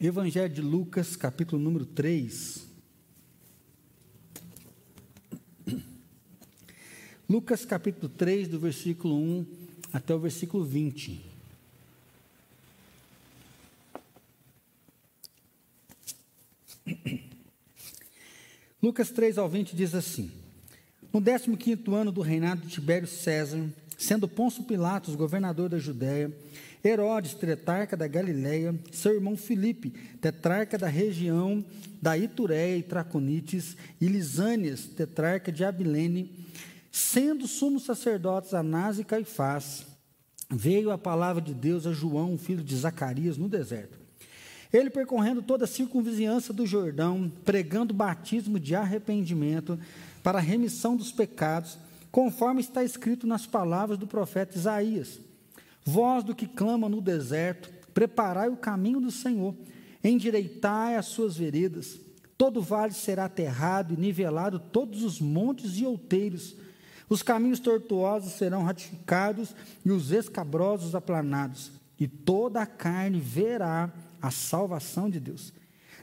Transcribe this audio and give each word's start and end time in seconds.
Evangelho 0.00 0.52
de 0.52 0.60
Lucas, 0.60 1.14
capítulo 1.16 1.62
número 1.62 1.86
3. 1.86 2.66
Lucas, 7.28 7.64
capítulo 7.64 8.08
3, 8.08 8.48
do 8.48 8.58
versículo 8.58 9.16
1 9.16 9.46
até 9.92 10.14
o 10.14 10.18
versículo 10.18 10.64
20. 10.64 11.24
Lucas 18.82 19.10
3 19.10 19.38
ao 19.38 19.48
20 19.48 19.74
diz 19.74 19.94
assim: 19.94 20.30
No 21.12 21.22
15 21.56 21.84
ano 21.94 22.12
do 22.12 22.20
reinado 22.20 22.62
de 22.62 22.68
Tibério 22.68 23.08
César, 23.08 23.66
sendo 23.96 24.28
Pôncio 24.28 24.64
Pilatos 24.64 25.14
governador 25.14 25.70
da 25.70 25.78
Judéia, 25.78 26.30
Herodes, 26.84 27.32
tetrarca 27.32 27.96
da 27.96 28.06
Galileia, 28.06 28.78
seu 28.92 29.14
irmão 29.14 29.38
Filipe, 29.38 29.88
tetrarca 30.20 30.76
da 30.76 30.86
região 30.86 31.64
da 32.02 32.18
Itureia 32.18 32.76
e 32.76 32.82
Traconites, 32.82 33.74
e 33.98 34.06
Lisânias, 34.06 34.84
tetrarca 34.84 35.50
de 35.50 35.64
Abilene, 35.64 36.30
sendo 36.92 37.48
sumos 37.48 37.84
sacerdotes 37.84 38.52
Anás 38.52 38.98
e 38.98 39.04
Caifás, 39.04 39.86
veio 40.50 40.90
a 40.90 40.98
palavra 40.98 41.40
de 41.40 41.54
Deus 41.54 41.86
a 41.86 41.92
João, 41.92 42.36
filho 42.36 42.62
de 42.62 42.76
Zacarias, 42.76 43.38
no 43.38 43.48
deserto. 43.48 43.98
Ele 44.70 44.90
percorrendo 44.90 45.40
toda 45.40 45.64
a 45.64 45.68
circunvizinhança 45.68 46.52
do 46.52 46.66
Jordão, 46.66 47.32
pregando 47.46 47.94
batismo 47.94 48.60
de 48.60 48.74
arrependimento 48.74 49.78
para 50.22 50.36
a 50.38 50.42
remissão 50.42 50.96
dos 50.96 51.10
pecados, 51.10 51.78
conforme 52.12 52.60
está 52.60 52.84
escrito 52.84 53.26
nas 53.26 53.46
palavras 53.46 53.96
do 53.96 54.06
profeta 54.06 54.58
Isaías 54.58 55.18
Voz 55.84 56.24
do 56.24 56.34
que 56.34 56.46
clama 56.46 56.88
no 56.88 57.00
deserto, 57.00 57.70
preparai 57.92 58.48
o 58.48 58.56
caminho 58.56 59.00
do 59.00 59.10
Senhor, 59.10 59.54
endireitai 60.02 60.96
as 60.96 61.06
suas 61.06 61.36
veredas. 61.36 62.00
Todo 62.36 62.62
vale 62.62 62.92
será 62.92 63.26
aterrado 63.26 63.94
e 63.94 63.96
nivelado, 63.96 64.58
todos 64.58 65.02
os 65.02 65.20
montes 65.20 65.76
e 65.76 65.84
outeiros. 65.84 66.56
Os 67.08 67.22
caminhos 67.22 67.60
tortuosos 67.60 68.32
serão 68.32 68.62
ratificados 68.62 69.54
e 69.84 69.90
os 69.90 70.10
escabrosos 70.10 70.94
aplanados, 70.94 71.70
e 72.00 72.08
toda 72.08 72.62
a 72.62 72.66
carne 72.66 73.20
verá 73.20 73.92
a 74.20 74.30
salvação 74.30 75.10
de 75.10 75.20
Deus. 75.20 75.52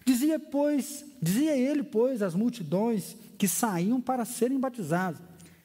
Dizia, 0.06 0.40
pois, 0.40 1.04
dizia 1.22 1.58
ele, 1.58 1.84
pois, 1.84 2.22
às 2.22 2.36
multidões 2.36 3.16
que 3.38 3.48
saíam 3.48 4.00
para 4.00 4.26
serem 4.26 4.60
batizados: 4.60 5.20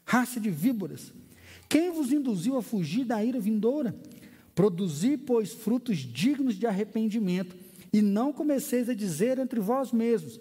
raça 0.05 0.41
de 0.41 0.51
víboras, 0.51 1.13
quem 1.69 1.91
vos 1.91 2.13
induziu 2.13 2.57
a 2.57 2.63
fugir 2.63 3.05
da 3.05 3.25
ira 3.25 3.41
vindoura? 3.41 3.95
Produzi, 4.55 5.17
pois, 5.17 5.53
frutos 5.53 5.99
dignos 5.99 6.55
de 6.55 6.67
arrependimento, 6.67 7.57
e 7.93 8.03
não 8.03 8.33
comeceis 8.33 8.89
a 8.89 8.95
dizer 8.95 9.39
entre 9.39 9.61
vós 9.61 9.93
mesmos: 9.93 10.41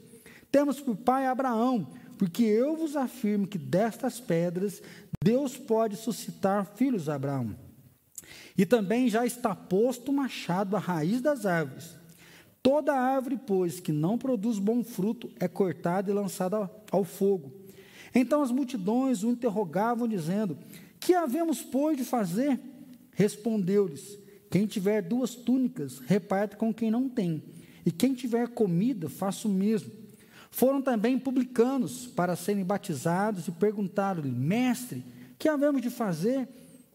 Temos 0.51 0.79
por 0.79 0.95
pai 0.95 1.25
Abraão, 1.25 1.87
porque 2.17 2.43
eu 2.43 2.75
vos 2.75 2.95
afirmo 2.95 3.47
que 3.47 3.57
destas 3.57 4.19
pedras 4.19 4.81
Deus 5.23 5.57
pode 5.57 5.95
suscitar 5.95 6.65
filhos 6.75 7.09
a 7.09 7.15
Abraão. 7.15 7.55
E 8.57 8.65
também 8.65 9.09
já 9.09 9.25
está 9.25 9.55
posto 9.55 10.11
o 10.11 10.13
machado 10.13 10.75
à 10.75 10.79
raiz 10.79 11.21
das 11.21 11.45
árvores. 11.45 11.95
Toda 12.63 12.93
árvore, 12.93 13.39
pois, 13.45 13.79
que 13.79 13.91
não 13.91 14.17
produz 14.17 14.57
bom 14.57 14.83
fruto, 14.83 15.29
é 15.39 15.47
cortada 15.47 16.09
e 16.09 16.13
lançada 16.13 16.69
ao 16.91 17.03
fogo. 17.03 17.53
Então 18.13 18.41
as 18.41 18.51
multidões 18.51 19.23
o 19.23 19.29
interrogavam, 19.29 20.07
dizendo: 20.07 20.57
que 21.05 21.13
havemos, 21.13 21.61
pois, 21.61 21.95
de 21.95 22.03
fazer? 22.03 22.59
Respondeu-lhes: 23.11 24.17
Quem 24.49 24.65
tiver 24.65 25.03
duas 25.03 25.35
túnicas, 25.35 25.99
reparte 25.99 26.55
com 26.55 26.73
quem 26.73 26.89
não 26.89 27.07
tem, 27.07 27.43
e 27.85 27.91
quem 27.91 28.15
tiver 28.15 28.47
comida, 28.47 29.07
faça 29.07 29.47
o 29.47 29.51
mesmo. 29.51 29.91
Foram 30.49 30.81
também 30.81 31.19
publicanos 31.19 32.07
para 32.07 32.35
serem 32.35 32.65
batizados 32.65 33.47
e 33.47 33.51
perguntaram-lhe: 33.51 34.31
Mestre, 34.31 35.05
que 35.37 35.47
havemos 35.47 35.79
de 35.79 35.91
fazer? 35.91 36.49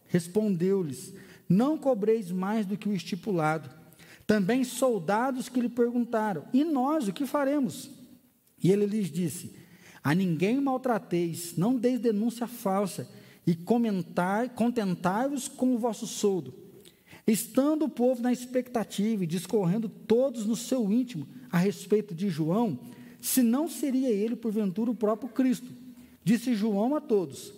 Respondeu-lhes: 0.08 1.14
Não 1.48 1.78
cobreis 1.78 2.32
mais 2.32 2.66
do 2.66 2.76
que 2.76 2.88
o 2.88 2.94
estipulado. 2.94 3.70
Também 4.26 4.64
soldados 4.64 5.48
que 5.48 5.60
lhe 5.60 5.68
perguntaram: 5.68 6.46
E 6.52 6.64
nós 6.64 7.06
o 7.06 7.12
que 7.12 7.24
faremos? 7.24 7.88
E 8.60 8.72
ele 8.72 8.86
lhes 8.86 9.08
disse: 9.08 9.54
A 10.02 10.16
ninguém 10.16 10.60
maltrateis, 10.60 11.56
não 11.56 11.76
deis 11.76 12.00
denúncia 12.00 12.48
falsa 12.48 13.19
e 13.46 13.54
contentai-vos 13.54 15.48
com 15.48 15.74
o 15.74 15.78
vosso 15.78 16.06
soldo. 16.06 16.54
Estando 17.26 17.84
o 17.84 17.88
povo 17.88 18.22
na 18.22 18.32
expectativa 18.32 19.24
e 19.24 19.26
discorrendo 19.26 19.88
todos 19.88 20.46
no 20.46 20.56
seu 20.56 20.90
íntimo 20.90 21.26
a 21.50 21.58
respeito 21.58 22.14
de 22.14 22.28
João, 22.28 22.78
se 23.20 23.42
não 23.42 23.68
seria 23.68 24.10
ele, 24.10 24.34
porventura, 24.34 24.90
o 24.90 24.94
próprio 24.94 25.28
Cristo. 25.28 25.70
Disse 26.24 26.54
João 26.54 26.96
a 26.96 27.00
todos: 27.00 27.52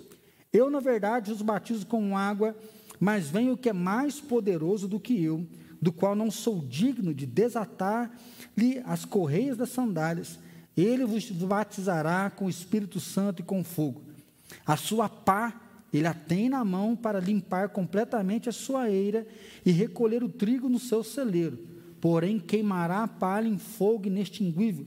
Eu, 0.52 0.68
na 0.70 0.80
verdade, 0.80 1.32
os 1.32 1.42
batizo 1.42 1.86
com 1.86 2.16
água, 2.16 2.56
mas 2.98 3.28
vem 3.28 3.50
o 3.50 3.56
que 3.56 3.68
é 3.68 3.72
mais 3.72 4.20
poderoso 4.20 4.88
do 4.88 5.00
que 5.00 5.22
eu, 5.22 5.46
do 5.80 5.92
qual 5.92 6.14
não 6.14 6.30
sou 6.30 6.60
digno 6.60 7.14
de 7.14 7.26
desatar-lhe 7.26 8.82
as 8.84 9.04
correias 9.04 9.56
das 9.56 9.70
sandálias. 9.70 10.38
Ele 10.76 11.04
vos 11.04 11.30
batizará 11.30 12.30
com 12.30 12.46
o 12.46 12.50
Espírito 12.50 12.98
Santo 12.98 13.40
e 13.40 13.44
com 13.44 13.62
fogo. 13.62 14.02
A 14.64 14.76
sua 14.76 15.08
pá 15.08 15.61
ele 15.92 16.06
a 16.06 16.14
tem 16.14 16.48
na 16.48 16.64
mão 16.64 16.96
para 16.96 17.20
limpar 17.20 17.68
completamente 17.68 18.48
a 18.48 18.52
sua 18.52 18.90
eira 18.90 19.26
e 19.64 19.70
recolher 19.70 20.24
o 20.24 20.28
trigo 20.28 20.68
no 20.68 20.78
seu 20.78 21.04
celeiro. 21.04 21.58
Porém, 22.00 22.38
queimará 22.38 23.02
a 23.02 23.08
palha 23.08 23.46
em 23.46 23.58
fogo 23.58 24.06
inextinguível. 24.06 24.86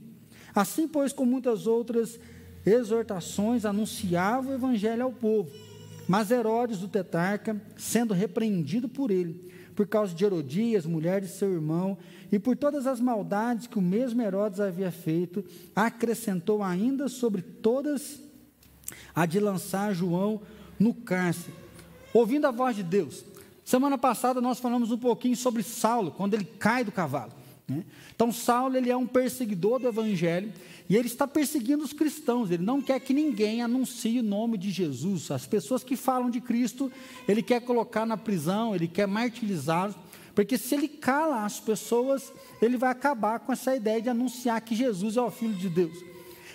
Assim, 0.54 0.88
pois, 0.88 1.12
com 1.12 1.24
muitas 1.24 1.66
outras 1.66 2.18
exortações, 2.64 3.64
anunciava 3.64 4.50
o 4.50 4.54
evangelho 4.54 5.04
ao 5.04 5.12
povo. 5.12 5.50
Mas 6.08 6.30
Herodes, 6.30 6.82
o 6.82 6.88
tetrarca, 6.88 7.60
sendo 7.76 8.12
repreendido 8.12 8.88
por 8.88 9.10
ele, 9.10 9.50
por 9.74 9.86
causa 9.86 10.14
de 10.14 10.24
Herodias, 10.24 10.86
mulher 10.86 11.20
de 11.20 11.28
seu 11.28 11.52
irmão, 11.52 11.96
e 12.30 12.38
por 12.38 12.56
todas 12.56 12.86
as 12.86 13.00
maldades 13.00 13.66
que 13.66 13.78
o 13.78 13.82
mesmo 13.82 14.22
Herodes 14.22 14.60
havia 14.60 14.90
feito, 14.90 15.44
acrescentou 15.74 16.62
ainda 16.62 17.08
sobre 17.08 17.42
todas 17.42 18.20
a 19.14 19.26
de 19.26 19.40
lançar 19.40 19.94
João 19.94 20.42
no 20.78 20.94
cárcere, 20.94 21.54
ouvindo 22.12 22.46
a 22.46 22.50
voz 22.50 22.76
de 22.76 22.82
Deus. 22.82 23.24
Semana 23.64 23.98
passada 23.98 24.40
nós 24.40 24.60
falamos 24.60 24.90
um 24.92 24.98
pouquinho 24.98 25.36
sobre 25.36 25.62
Saulo, 25.62 26.12
quando 26.12 26.34
ele 26.34 26.44
cai 26.44 26.84
do 26.84 26.92
cavalo. 26.92 27.32
Né? 27.68 27.84
Então, 28.14 28.30
Saulo 28.30 28.76
ele 28.76 28.90
é 28.90 28.96
um 28.96 29.06
perseguidor 29.06 29.80
do 29.80 29.88
Evangelho 29.88 30.52
e 30.88 30.96
ele 30.96 31.08
está 31.08 31.26
perseguindo 31.26 31.82
os 31.82 31.92
cristãos. 31.92 32.50
Ele 32.50 32.62
não 32.62 32.80
quer 32.80 33.00
que 33.00 33.12
ninguém 33.12 33.62
anuncie 33.62 34.20
o 34.20 34.22
nome 34.22 34.56
de 34.56 34.70
Jesus. 34.70 35.30
As 35.30 35.46
pessoas 35.46 35.82
que 35.82 35.96
falam 35.96 36.30
de 36.30 36.40
Cristo, 36.40 36.92
ele 37.26 37.42
quer 37.42 37.60
colocar 37.60 38.06
na 38.06 38.16
prisão, 38.16 38.74
ele 38.74 38.86
quer 38.86 39.08
martirizá-los, 39.08 39.96
porque 40.34 40.56
se 40.56 40.74
ele 40.74 40.86
cala 40.86 41.44
as 41.44 41.58
pessoas, 41.58 42.32
ele 42.60 42.76
vai 42.76 42.90
acabar 42.90 43.40
com 43.40 43.52
essa 43.52 43.74
ideia 43.74 44.00
de 44.00 44.08
anunciar 44.08 44.60
que 44.60 44.76
Jesus 44.76 45.16
é 45.16 45.22
o 45.22 45.30
Filho 45.30 45.54
de 45.54 45.68
Deus. 45.68 46.04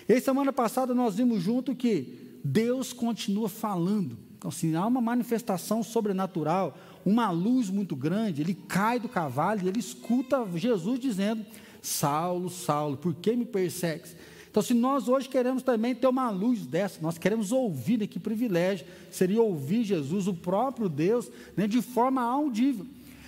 E 0.08 0.20
semana 0.20 0.52
passada 0.52 0.94
nós 0.94 1.16
vimos 1.16 1.42
junto 1.42 1.74
que 1.74 2.21
Deus 2.44 2.92
continua 2.92 3.48
falando. 3.48 4.18
Então, 4.36 4.48
assim, 4.48 4.74
há 4.74 4.84
uma 4.86 5.00
manifestação 5.00 5.82
sobrenatural, 5.82 6.76
uma 7.04 7.30
luz 7.30 7.70
muito 7.70 7.94
grande. 7.94 8.42
Ele 8.42 8.54
cai 8.54 8.98
do 8.98 9.08
cavalo 9.08 9.60
e 9.62 9.68
ele 9.68 9.78
escuta 9.78 10.46
Jesus 10.54 10.98
dizendo: 10.98 11.44
Saulo, 11.80 12.50
Saulo, 12.50 12.96
por 12.96 13.14
que 13.14 13.36
me 13.36 13.44
persegues? 13.44 14.16
Então, 14.50 14.62
se 14.62 14.74
nós 14.74 15.08
hoje 15.08 15.30
queremos 15.30 15.62
também 15.62 15.94
ter 15.94 16.06
uma 16.06 16.28
luz 16.28 16.66
dessa, 16.66 17.00
nós 17.00 17.16
queremos 17.16 17.52
ouvir, 17.52 17.98
né, 17.98 18.06
que 18.06 18.20
privilégio 18.20 18.86
seria 19.10 19.40
ouvir 19.40 19.82
Jesus, 19.82 20.26
o 20.26 20.34
próprio 20.34 20.90
Deus, 20.90 21.30
né, 21.56 21.66
de 21.66 21.80
forma 21.80 22.20
audível. 22.20 22.84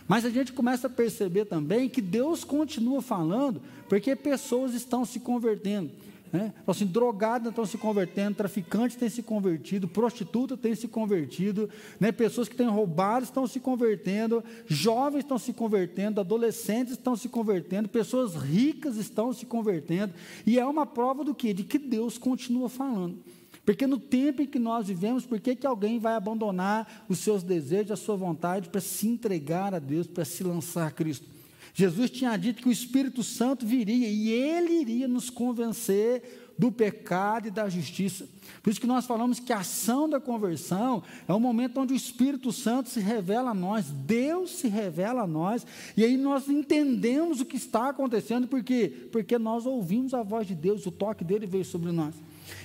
Mas 0.07 0.27
a 0.27 0.31
gente 0.31 0.53
começa 0.53 0.87
a 0.87 0.91
perceber 0.91 1.47
também 1.47 1.89
que 1.89 2.03
Deus 2.03 2.45
continua 2.45 3.01
falando, 3.01 3.63
porque 3.89 4.15
pessoas 4.15 4.75
estão 4.75 5.05
se 5.07 5.19
convertendo. 5.19 5.91
Né? 6.35 6.53
Então, 6.61 6.73
assim, 6.73 6.85
drogadas 6.85 7.51
estão 7.51 7.65
se 7.65 7.79
convertendo, 7.79 8.35
traficantes 8.35 8.97
têm 8.97 9.09
se 9.09 9.23
convertido, 9.23 9.87
prostitutas 9.87 10.59
têm 10.59 10.75
se 10.75 10.89
convertido, 10.89 11.71
né? 12.01 12.11
pessoas 12.11 12.49
que 12.49 12.57
têm 12.57 12.67
roubado 12.67 13.23
estão 13.23 13.47
se 13.47 13.61
convertendo, 13.61 14.43
jovens 14.67 15.21
estão 15.21 15.39
se 15.39 15.53
convertendo, 15.53 16.21
adolescentes 16.21 16.95
estão 16.95 17.15
se 17.15 17.29
convertendo, 17.29 17.89
pessoas 17.89 18.35
ricas 18.35 18.97
estão 18.97 19.33
se 19.33 19.47
convertendo. 19.47 20.13
E 20.45 20.59
é 20.59 20.67
uma 20.67 20.85
prova 20.85 21.23
do 21.23 21.37
quê? 21.37 21.55
De 21.55 21.63
que 21.63 21.79
Deus 21.79 22.19
continua 22.19 22.69
falando. 22.69 23.17
Porque 23.65 23.87
no 23.87 23.97
tempo 23.97 24.43
em 24.43 24.47
que 24.47 24.59
nós 24.59 24.89
vivemos, 24.89 25.25
por 25.25 25.39
que, 25.39 25.55
que 25.55 25.69
alguém 25.69 26.01
vai 26.01 26.17
abandonar 26.17 27.05
os 27.09 27.21
seus 27.21 27.45
desejos, 27.45 27.93
a 27.93 27.97
sua 27.97 28.17
vontade 28.17 28.71
para 28.71 28.81
se 28.81 29.07
entregar 29.07 29.73
a 29.73 29.79
Deus, 29.79 30.09
para 30.09 30.25
se 30.25 30.43
lançar 30.43 30.89
a 30.89 30.91
Cristo? 30.91 31.34
Jesus 31.75 32.09
tinha 32.09 32.37
dito 32.37 32.63
que 32.63 32.69
o 32.69 32.73
Espírito 32.73 33.25
Santo 33.25 33.67
viria 33.67 34.09
e 34.09 34.31
ele 34.31 34.81
iria 34.81 35.09
nos 35.09 35.29
convencer 35.29 36.45
do 36.57 36.71
pecado 36.71 37.49
e 37.49 37.51
da 37.51 37.69
justiça. 37.69 38.29
Por 38.63 38.71
isso 38.71 38.81
que 38.81 38.87
nós 38.87 39.07
falamos 39.07 39.41
que 39.41 39.53
a 39.53 39.59
ação 39.59 40.09
da 40.09 40.21
conversão 40.21 41.03
é 41.27 41.33
o 41.33 41.41
momento 41.41 41.81
onde 41.81 41.93
o 41.93 41.97
Espírito 41.97 42.53
Santo 42.53 42.89
se 42.89 43.01
revela 43.01 43.51
a 43.51 43.55
nós, 43.55 43.87
Deus 43.91 44.53
se 44.53 44.69
revela 44.69 45.23
a 45.23 45.27
nós, 45.27 45.67
e 45.97 46.05
aí 46.05 46.17
nós 46.17 46.49
entendemos 46.49 47.41
o 47.41 47.45
que 47.45 47.57
está 47.57 47.89
acontecendo, 47.89 48.47
por 48.47 48.63
quê? 48.63 49.09
Porque 49.11 49.37
nós 49.37 49.67
ouvimos 49.67 50.15
a 50.15 50.23
voz 50.23 50.47
de 50.47 50.55
Deus, 50.55 50.87
o 50.87 50.93
toque 50.93 51.25
dele 51.25 51.45
veio 51.45 51.65
sobre 51.65 51.91
nós. 51.91 52.15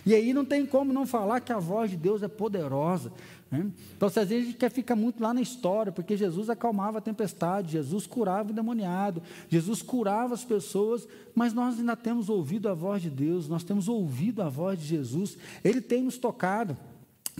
E 0.06 0.14
aí 0.14 0.34
não 0.34 0.46
tem 0.46 0.66
como 0.66 0.94
não 0.94 1.06
falar 1.06 1.40
que 1.40 1.52
a 1.52 1.60
voz 1.60 1.92
de 1.92 1.98
Deus 1.98 2.24
é 2.24 2.28
poderosa. 2.28 3.12
Né? 3.52 3.68
Então, 3.96 4.08
às 4.08 4.16
vezes 4.16 4.32
a 4.32 4.46
gente 4.48 4.58
quer 4.58 4.70
ficar 4.70 4.96
muito 4.96 5.22
lá 5.22 5.34
na 5.34 5.42
história, 5.42 5.92
porque 5.92 6.16
Jesus 6.16 6.50
acalmava 6.50 7.00
a 7.00 7.02
tempestade, 7.02 7.72
Jesus 7.72 8.06
curava 8.06 8.52
o 8.52 8.54
demoniado, 8.54 9.22
Jesus 9.50 9.82
curava 9.82 10.34
as 10.34 10.44
pessoas, 10.44 11.08
mas 11.34 11.54
nós 11.54 11.80
ainda 11.80 11.96
temos 11.96 12.30
ouvido 12.30 12.70
a 12.70 12.74
voz 12.74 13.02
de 13.02 13.10
Deus, 13.10 13.48
nós 13.48 13.64
temos 13.64 13.88
ouvido 13.88 14.42
a 14.42 14.50
voz 14.50 14.80
de 14.80 14.86
Jesus, 14.86 15.38
Ele 15.64 15.82
tem 15.82 16.04
nos 16.04 16.18
tocado 16.18 16.78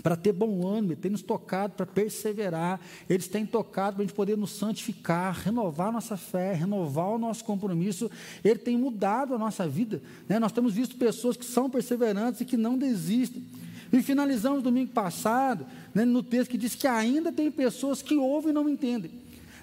para 0.02 0.16
ter 0.16 0.32
bom 0.32 0.66
ânimo, 0.66 0.92
Ele 0.92 1.00
tem 1.00 1.10
nos 1.10 1.22
tocado 1.22 1.74
para 1.74 1.86
perseverar, 1.86 2.80
eles 3.08 3.28
têm 3.28 3.44
tocado 3.46 3.96
para 3.96 4.04
a 4.04 4.06
gente 4.06 4.14
poder 4.14 4.36
nos 4.36 4.50
santificar, 4.50 5.34
renovar 5.34 5.92
nossa 5.92 6.16
fé, 6.16 6.52
renovar 6.52 7.10
o 7.10 7.18
nosso 7.18 7.44
compromisso, 7.44 8.10
Ele 8.44 8.58
tem 8.58 8.76
mudado 8.76 9.34
a 9.34 9.38
nossa 9.38 9.68
vida. 9.68 10.02
Né? 10.28 10.38
Nós 10.38 10.52
temos 10.52 10.74
visto 10.74 10.96
pessoas 10.96 11.36
que 11.36 11.44
são 11.44 11.68
perseverantes 11.68 12.40
e 12.40 12.44
que 12.44 12.56
não 12.56 12.78
desistem. 12.78 13.44
E 13.92 14.02
finalizamos 14.02 14.62
domingo 14.62 14.92
passado, 14.92 15.66
né, 15.92 16.04
no 16.04 16.22
texto 16.22 16.50
que 16.50 16.58
diz 16.58 16.74
que 16.76 16.86
ainda 16.86 17.32
tem 17.32 17.50
pessoas 17.50 18.00
que 18.00 18.16
ouvem 18.16 18.50
e 18.50 18.54
não 18.54 18.68
entendem. 18.68 19.10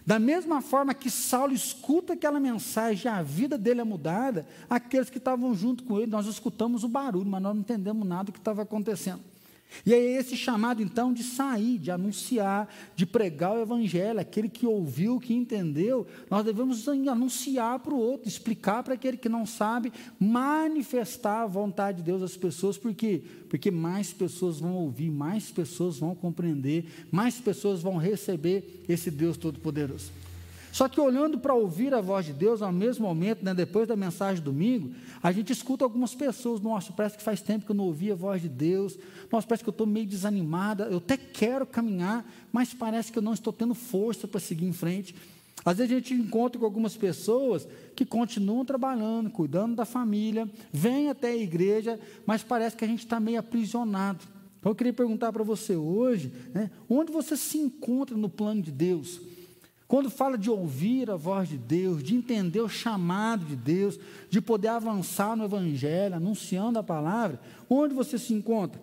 Da 0.06 0.19
mesma 0.19 0.62
forma 0.62 0.94
que 0.94 1.10
Saulo 1.10 1.54
escuta 1.54 2.13
aquela 2.13 2.40
mensagem, 2.40 3.12
a 3.12 3.22
vida 3.22 3.57
dele 3.57 3.81
é 3.81 3.83
mudada, 3.83 4.48
aqueles 4.69 5.10
que 5.10 5.18
estavam 5.18 5.54
junto 5.54 5.83
com 5.83 5.98
ele, 6.00 6.12
nós 6.12 6.25
escutamos 6.28 6.83
o 6.83 6.88
barulho, 6.88 7.30
mas 7.30 7.42
nós 7.42 7.54
não 7.54 7.62
entendemos 7.62 8.07
nada 8.07 8.25
do 8.25 8.31
que 8.31 8.40
estava 8.40 8.62
acontecendo. 8.62 9.22
E 9.86 9.94
é 9.94 10.00
esse 10.18 10.36
chamado, 10.36 10.81
então, 10.81 11.14
de 11.14 11.24
sair, 11.24 11.78
de 11.78 11.92
anunciar, 11.92 12.68
de 12.96 13.06
pregar 13.06 13.54
o 13.54 13.62
Evangelho, 13.62 14.19
aquele 14.19 14.50
que 14.50 14.66
ouviu, 14.66 15.19
que 15.19 15.34
entendeu, 15.34 16.08
nós 16.30 16.44
devemos 16.44 16.88
anunciar 16.88 17.80
para 17.80 17.94
o 17.94 18.00
outro, 18.00 18.28
explicar 18.28 18.84
para 18.84 18.96
aquele 18.96 19.18
que 19.18 19.30
não 19.30 19.46
sabe, 19.46 19.92
manifestar 20.19 21.44
a 21.44 21.48
vontade 21.48 21.98
de 21.98 22.04
Deus 22.04 22.22
às 22.22 22.36
pessoas, 22.36 22.78
por 22.78 22.94
quê? 22.94 23.22
Porque 23.50 23.72
mais 23.72 24.12
pessoas 24.12 24.60
vão 24.60 24.75
ouvir, 24.75 25.10
mais 25.10 25.52
pessoas 25.52 25.98
vão 25.98 26.16
compreender, 26.16 27.08
mais 27.12 27.40
pessoas 27.40 27.81
vão 27.81 27.98
receber 27.98 28.84
esse 28.88 29.12
Deus 29.12 29.38
Todo-Poderoso. 29.38 30.12
Só 30.78 30.88
que 30.88 31.02
olhando 31.02 31.40
para 31.40 31.56
ouvir 31.56 31.92
a 31.92 32.02
voz 32.02 32.28
de 32.28 32.34
Deus, 32.34 32.62
ao 32.62 32.72
mesmo 32.72 33.08
momento, 33.08 33.44
né, 33.44 33.52
depois 33.52 33.88
da 33.88 33.96
mensagem 33.96 34.44
domingo, 34.44 34.94
a 35.24 35.32
gente 35.32 35.52
escuta 35.52 35.84
algumas 35.84 36.14
pessoas, 36.14 36.62
nossa, 36.62 36.94
parece 36.94 37.18
que 37.18 37.24
faz 37.24 37.42
tempo 37.42 37.66
que 37.66 37.72
eu 37.72 37.76
não 37.76 37.86
ouvi 37.86 38.12
a 38.12 38.16
voz 38.16 38.44
de 38.44 38.48
Deus, 38.48 38.96
nossa, 39.32 39.48
parece 39.48 39.64
que 39.64 39.70
eu 39.70 39.72
estou 39.72 39.88
meio 39.88 40.06
desanimada, 40.06 40.84
eu 40.84 40.98
até 40.98 41.18
quero 41.18 41.66
caminhar, 41.66 42.24
mas 42.52 42.76
parece 42.76 43.12
que 43.12 43.18
eu 43.18 43.24
não 43.24 43.34
estou 43.34 43.52
tendo 43.52 43.74
força 43.74 44.28
para 44.28 44.40
seguir 44.40 44.68
em 44.68 44.72
frente. 44.72 45.16
Às 45.66 45.78
vezes 45.78 45.92
a 45.92 45.96
gente 45.96 46.14
encontra 46.14 46.60
com 46.60 46.66
algumas 46.66 46.96
pessoas 46.96 47.68
que 47.96 48.06
continuam 48.06 48.64
trabalhando, 48.64 49.32
cuidando 49.32 49.76
da 49.76 49.84
família, 49.84 50.48
vêm 50.72 51.10
até 51.10 51.32
a 51.32 51.38
igreja, 51.38 52.00
mas 52.24 52.44
parece 52.44 52.78
que 52.78 52.86
a 52.86 52.88
gente 52.88 53.00
está 53.00 53.20
meio 53.20 53.40
aprisionado. 53.40 54.20
Então 54.60 54.74
eu 54.74 54.76
queria 54.76 54.94
perguntar 54.94 55.34
para 55.34 55.44
você 55.44 55.76
hoje, 55.76 56.32
né, 56.54 56.70
onde 56.88 57.12
você 57.12 57.36
se 57.36 57.58
encontra 57.58 58.16
no 58.16 58.30
plano 58.30 58.62
de 58.62 58.72
Deus? 58.72 59.20
Quando 59.88 60.10
fala 60.10 60.38
de 60.38 60.50
ouvir 60.50 61.10
a 61.10 61.16
voz 61.16 61.48
de 61.48 61.57
Deus, 61.57 62.04
de 62.04 62.13
entender 62.13 62.60
o 62.60 62.68
chamado 62.68 63.45
de 63.45 63.56
Deus, 63.56 63.98
de 64.30 64.42
poder 64.42 64.68
avançar 64.68 65.36
no 65.36 65.45
Evangelho, 65.45 66.16
anunciando 66.16 66.78
a 66.78 66.84
palavra, 66.84 67.39
onde 67.69 67.94
você 67.94 68.18
se 68.18 68.34
encontra? 68.34 68.81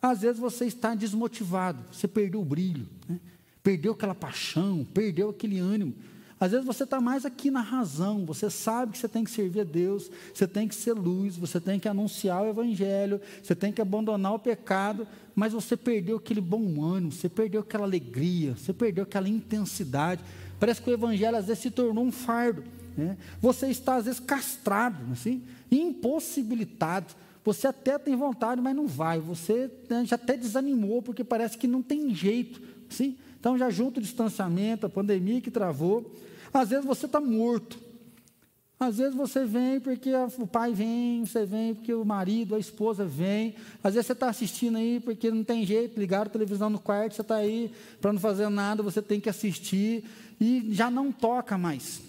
Às 0.00 0.22
vezes 0.22 0.38
você 0.38 0.64
está 0.64 0.94
desmotivado, 0.94 1.82
você 1.92 2.08
perdeu 2.08 2.40
o 2.40 2.44
brilho, 2.44 2.88
né? 3.08 3.20
perdeu 3.62 3.92
aquela 3.92 4.14
paixão, 4.14 4.86
perdeu 4.94 5.28
aquele 5.28 5.58
ânimo. 5.58 5.94
Às 6.38 6.50
vezes 6.52 6.66
você 6.66 6.84
está 6.84 7.00
mais 7.00 7.24
aqui 7.24 7.50
na 7.50 7.62
razão, 7.62 8.26
você 8.26 8.50
sabe 8.50 8.92
que 8.92 8.98
você 8.98 9.08
tem 9.08 9.24
que 9.24 9.30
servir 9.30 9.60
a 9.60 9.64
Deus, 9.64 10.10
você 10.34 10.46
tem 10.46 10.68
que 10.68 10.74
ser 10.74 10.92
luz, 10.92 11.36
você 11.36 11.58
tem 11.58 11.80
que 11.80 11.88
anunciar 11.88 12.42
o 12.42 12.48
Evangelho, 12.48 13.20
você 13.42 13.54
tem 13.54 13.72
que 13.72 13.80
abandonar 13.80 14.34
o 14.34 14.38
pecado, 14.38 15.08
mas 15.34 15.54
você 15.54 15.78
perdeu 15.78 16.18
aquele 16.18 16.42
bom 16.42 16.84
ânimo, 16.84 17.10
você 17.10 17.28
perdeu 17.28 17.62
aquela 17.62 17.84
alegria, 17.84 18.54
você 18.54 18.72
perdeu 18.72 19.04
aquela 19.04 19.28
intensidade. 19.28 20.22
Parece 20.58 20.80
que 20.80 20.90
o 20.90 20.92
evangelho 20.92 21.36
às 21.36 21.46
vezes 21.46 21.62
se 21.62 21.70
tornou 21.70 22.04
um 22.04 22.12
fardo. 22.12 22.64
Né? 22.96 23.16
Você 23.40 23.68
está 23.68 23.96
às 23.96 24.06
vezes 24.06 24.20
castrado, 24.20 25.12
assim, 25.12 25.42
impossibilitado. 25.70 27.14
Você 27.44 27.66
até 27.68 27.98
tem 27.98 28.16
vontade, 28.16 28.60
mas 28.60 28.74
não 28.74 28.86
vai. 28.86 29.20
Você 29.20 29.70
né, 29.88 30.04
já 30.04 30.16
até 30.16 30.36
desanimou, 30.36 31.02
porque 31.02 31.22
parece 31.22 31.56
que 31.56 31.68
não 31.68 31.82
tem 31.82 32.14
jeito. 32.14 32.60
Assim? 32.90 33.16
Então 33.38 33.56
já 33.56 33.70
junto 33.70 33.98
o 33.98 34.02
distanciamento, 34.02 34.86
a 34.86 34.88
pandemia 34.88 35.40
que 35.40 35.50
travou. 35.50 36.12
Às 36.52 36.70
vezes 36.70 36.84
você 36.84 37.06
está 37.06 37.20
morto. 37.20 37.78
Às 38.78 38.98
vezes 38.98 39.14
você 39.14 39.46
vem 39.46 39.80
porque 39.80 40.10
o 40.38 40.46
pai 40.46 40.74
vem, 40.74 41.24
você 41.24 41.46
vem 41.46 41.74
porque 41.74 41.94
o 41.94 42.04
marido, 42.04 42.54
a 42.54 42.58
esposa 42.58 43.06
vem. 43.06 43.54
Às 43.82 43.94
vezes 43.94 44.06
você 44.06 44.12
está 44.12 44.28
assistindo 44.28 44.76
aí 44.76 45.00
porque 45.00 45.30
não 45.30 45.42
tem 45.42 45.64
jeito, 45.64 45.98
ligaram 45.98 46.26
a 46.26 46.30
televisão 46.30 46.68
no 46.68 46.78
quarto, 46.78 47.14
você 47.14 47.22
está 47.22 47.36
aí 47.36 47.72
para 48.00 48.12
não 48.12 48.20
fazer 48.20 48.50
nada, 48.50 48.82
você 48.82 49.00
tem 49.00 49.18
que 49.18 49.30
assistir 49.30 50.04
e 50.38 50.68
já 50.72 50.90
não 50.90 51.10
toca 51.10 51.56
mais. 51.56 52.02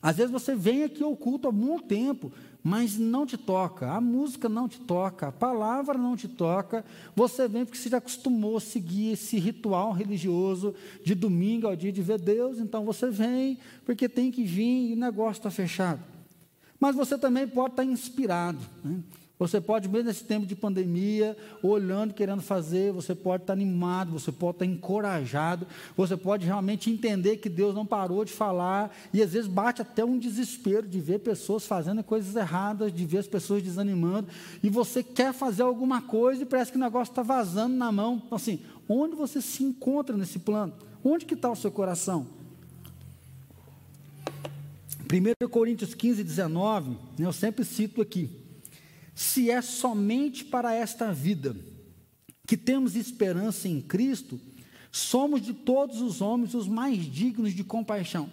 Às 0.00 0.16
vezes 0.16 0.32
você 0.32 0.54
vem 0.54 0.84
aqui 0.84 1.02
ao 1.02 1.14
culto 1.16 1.48
há 1.48 1.52
muito 1.52 1.84
tempo, 1.84 2.32
mas 2.66 2.96
não 2.96 3.26
te 3.26 3.36
toca, 3.36 3.92
a 3.92 4.00
música 4.00 4.48
não 4.48 4.66
te 4.66 4.80
toca, 4.80 5.28
a 5.28 5.32
palavra 5.32 5.98
não 5.98 6.16
te 6.16 6.26
toca, 6.26 6.82
você 7.14 7.46
vem 7.46 7.66
porque 7.66 7.76
você 7.76 7.90
já 7.90 7.98
acostumou 7.98 8.56
a 8.56 8.60
seguir 8.60 9.12
esse 9.12 9.38
ritual 9.38 9.92
religioso 9.92 10.74
de 11.04 11.14
domingo 11.14 11.66
ao 11.66 11.76
dia 11.76 11.92
de 11.92 12.00
ver 12.00 12.18
Deus, 12.18 12.58
então 12.58 12.82
você 12.82 13.10
vem 13.10 13.58
porque 13.84 14.08
tem 14.08 14.30
que 14.30 14.42
vir 14.42 14.92
e 14.92 14.94
o 14.94 14.96
negócio 14.96 15.40
está 15.40 15.50
fechado. 15.50 16.00
Mas 16.80 16.96
você 16.96 17.18
também 17.18 17.46
pode 17.46 17.74
estar 17.74 17.84
inspirado. 17.84 18.58
Né? 18.82 19.00
Você 19.36 19.60
pode, 19.60 19.88
mesmo 19.88 20.06
nesse 20.06 20.22
tempo 20.22 20.46
de 20.46 20.54
pandemia, 20.54 21.36
olhando, 21.60 22.14
querendo 22.14 22.40
fazer, 22.40 22.92
você 22.92 23.16
pode 23.16 23.42
estar 23.42 23.52
animado, 23.52 24.12
você 24.12 24.30
pode 24.30 24.56
estar 24.56 24.64
encorajado, 24.64 25.66
você 25.96 26.16
pode 26.16 26.46
realmente 26.46 26.88
entender 26.88 27.38
que 27.38 27.48
Deus 27.48 27.74
não 27.74 27.84
parou 27.84 28.24
de 28.24 28.32
falar, 28.32 28.96
e 29.12 29.20
às 29.20 29.32
vezes 29.32 29.48
bate 29.48 29.82
até 29.82 30.04
um 30.04 30.18
desespero 30.18 30.86
de 30.86 31.00
ver 31.00 31.18
pessoas 31.18 31.66
fazendo 31.66 32.04
coisas 32.04 32.36
erradas, 32.36 32.92
de 32.92 33.04
ver 33.04 33.18
as 33.18 33.26
pessoas 33.26 33.60
desanimando, 33.60 34.28
e 34.62 34.70
você 34.70 35.02
quer 35.02 35.32
fazer 35.32 35.62
alguma 35.62 36.00
coisa 36.00 36.42
e 36.42 36.46
parece 36.46 36.70
que 36.70 36.78
o 36.78 36.80
negócio 36.80 37.10
está 37.10 37.22
vazando 37.22 37.74
na 37.74 37.90
mão. 37.90 38.22
Então, 38.24 38.36
assim, 38.36 38.60
onde 38.88 39.16
você 39.16 39.42
se 39.42 39.64
encontra 39.64 40.16
nesse 40.16 40.38
plano? 40.38 40.72
Onde 41.02 41.26
que 41.26 41.34
está 41.34 41.50
o 41.50 41.56
seu 41.56 41.72
coração? 41.72 42.28
1 45.12 45.48
Coríntios 45.48 45.92
15, 45.92 46.22
19, 46.22 46.90
né, 46.90 46.96
eu 47.18 47.32
sempre 47.32 47.64
cito 47.64 48.00
aqui 48.00 48.43
se 49.14 49.50
é 49.50 49.62
somente 49.62 50.44
para 50.44 50.74
esta 50.74 51.12
vida 51.12 51.56
que 52.46 52.56
temos 52.56 52.96
esperança 52.96 53.68
em 53.68 53.80
Cristo, 53.80 54.40
somos 54.90 55.40
de 55.40 55.54
todos 55.54 56.00
os 56.00 56.20
homens 56.20 56.54
os 56.54 56.68
mais 56.68 56.98
dignos 56.98 57.54
de 57.54 57.64
compaixão. 57.64 58.28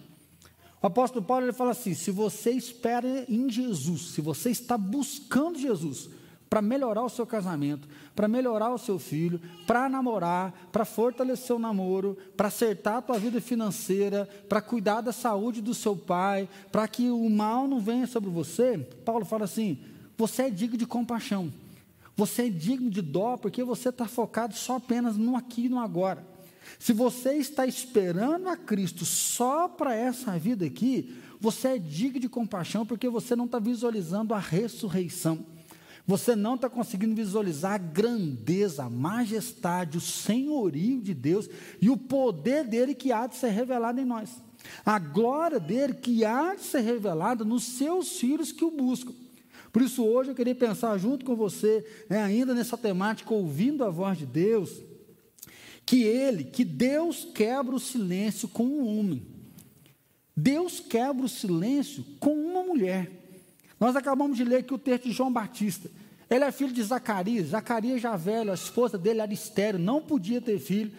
O 0.81 0.87
apóstolo 0.87 1.23
Paulo 1.23 1.45
ele 1.45 1.53
fala 1.53 1.71
assim: 1.71 1.93
se 1.93 2.09
você 2.09 2.51
espera 2.51 3.25
em 3.29 3.49
Jesus, 3.49 4.13
se 4.13 4.21
você 4.21 4.49
está 4.49 4.77
buscando 4.77 5.59
Jesus 5.59 6.09
para 6.49 6.61
melhorar 6.61 7.03
o 7.03 7.09
seu 7.09 7.25
casamento, 7.25 7.87
para 8.13 8.27
melhorar 8.27 8.73
o 8.73 8.77
seu 8.77 8.99
filho, 8.99 9.39
para 9.65 9.87
namorar, 9.87 10.51
para 10.69 10.83
fortalecer 10.83 11.55
o 11.55 11.59
namoro, 11.59 12.17
para 12.35 12.49
acertar 12.49 12.97
a 12.97 13.01
tua 13.01 13.17
vida 13.17 13.39
financeira, 13.39 14.27
para 14.49 14.59
cuidar 14.59 14.99
da 14.99 15.13
saúde 15.13 15.61
do 15.61 15.73
seu 15.73 15.95
pai, 15.95 16.49
para 16.71 16.87
que 16.87 17.09
o 17.09 17.29
mal 17.29 17.67
não 17.67 17.79
venha 17.79 18.05
sobre 18.05 18.29
você, 18.29 18.77
Paulo 19.05 19.23
fala 19.23 19.45
assim: 19.45 19.79
você 20.21 20.43
é 20.43 20.49
digno 20.51 20.77
de 20.77 20.85
compaixão. 20.85 21.51
Você 22.15 22.43
é 22.43 22.49
digno 22.51 22.91
de 22.91 23.01
dó 23.01 23.37
porque 23.37 23.63
você 23.63 23.89
está 23.89 24.07
focado 24.07 24.53
só 24.53 24.75
apenas 24.75 25.17
no 25.17 25.35
aqui 25.35 25.65
e 25.65 25.69
no 25.69 25.79
agora. 25.79 26.23
Se 26.77 26.93
você 26.93 27.33
está 27.33 27.65
esperando 27.65 28.47
a 28.47 28.55
Cristo 28.55 29.03
só 29.03 29.67
para 29.67 29.95
essa 29.95 30.37
vida 30.37 30.63
aqui, 30.63 31.17
você 31.39 31.69
é 31.69 31.77
digno 31.79 32.19
de 32.19 32.29
compaixão 32.29 32.85
porque 32.85 33.09
você 33.09 33.35
não 33.35 33.45
está 33.45 33.57
visualizando 33.57 34.35
a 34.35 34.37
ressurreição. 34.37 35.43
Você 36.05 36.35
não 36.35 36.53
está 36.53 36.69
conseguindo 36.69 37.15
visualizar 37.15 37.73
a 37.73 37.77
grandeza, 37.79 38.83
a 38.83 38.89
majestade, 38.91 39.97
o 39.97 40.01
senhorio 40.01 41.01
de 41.01 41.15
Deus 41.15 41.49
e 41.81 41.89
o 41.89 41.97
poder 41.97 42.63
dele 42.63 42.93
que 42.93 43.11
há 43.11 43.25
de 43.25 43.37
ser 43.37 43.49
revelado 43.49 43.99
em 43.99 44.05
nós. 44.05 44.29
A 44.85 44.99
glória 44.99 45.59
dele 45.59 45.95
que 45.95 46.23
há 46.23 46.53
de 46.53 46.61
ser 46.61 46.81
revelada 46.81 47.43
nos 47.43 47.63
seus 47.63 48.19
filhos 48.19 48.51
que 48.51 48.63
o 48.63 48.69
buscam. 48.69 49.13
Por 49.71 49.81
isso, 49.81 50.03
hoje 50.03 50.31
eu 50.31 50.35
queria 50.35 50.55
pensar 50.55 50.97
junto 50.97 51.25
com 51.25 51.35
você, 51.35 51.85
né, 52.09 52.21
ainda 52.21 52.53
nessa 52.53 52.77
temática, 52.77 53.33
ouvindo 53.33 53.83
a 53.83 53.89
voz 53.89 54.17
de 54.17 54.25
Deus, 54.25 54.81
que 55.85 56.03
Ele, 56.03 56.43
que 56.43 56.65
Deus 56.65 57.25
quebra 57.33 57.75
o 57.75 57.79
silêncio 57.79 58.47
com 58.47 58.65
um 58.65 58.99
homem. 58.99 59.25
Deus 60.35 60.79
quebra 60.79 61.25
o 61.25 61.29
silêncio 61.29 62.03
com 62.19 62.33
uma 62.33 62.63
mulher. 62.63 63.09
Nós 63.79 63.95
acabamos 63.95 64.37
de 64.37 64.43
ler 64.43 64.57
aqui 64.57 64.73
o 64.73 64.77
texto 64.77 65.05
de 65.05 65.11
João 65.11 65.31
Batista. 65.31 65.89
Ele 66.29 66.45
é 66.45 66.51
filho 66.51 66.71
de 66.71 66.83
Zacarias. 66.83 67.47
Zacarias 67.47 68.01
já 68.01 68.15
velho, 68.15 68.51
a 68.51 68.55
esposa 68.55 68.97
dele 68.97 69.21
era 69.21 69.33
estéreo, 69.33 69.79
não 69.79 70.01
podia 70.01 70.39
ter 70.39 70.59
filho. 70.59 70.91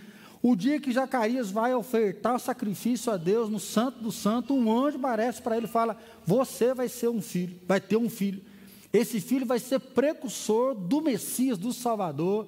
O 0.42 0.56
dia 0.56 0.80
que 0.80 0.92
Zacarias 0.92 1.50
vai 1.50 1.74
ofertar 1.74 2.34
o 2.34 2.38
sacrifício 2.38 3.12
a 3.12 3.16
Deus 3.16 3.48
no 3.48 3.60
Santo 3.60 4.00
do 4.00 4.10
Santo, 4.10 4.54
um 4.54 4.70
anjo 4.70 4.98
aparece 4.98 5.40
para 5.40 5.56
ele 5.56 5.66
e 5.66 5.70
fala: 5.70 5.96
Você 6.26 6.74
vai 6.74 6.88
ser 6.88 7.08
um 7.08 7.22
filho, 7.22 7.56
vai 7.66 7.80
ter 7.80 7.96
um 7.96 8.10
filho. 8.10 8.42
Esse 8.92 9.20
filho 9.20 9.46
vai 9.46 9.58
ser 9.58 9.78
precursor 9.78 10.74
do 10.74 11.00
Messias, 11.00 11.56
do 11.56 11.72
Salvador. 11.72 12.46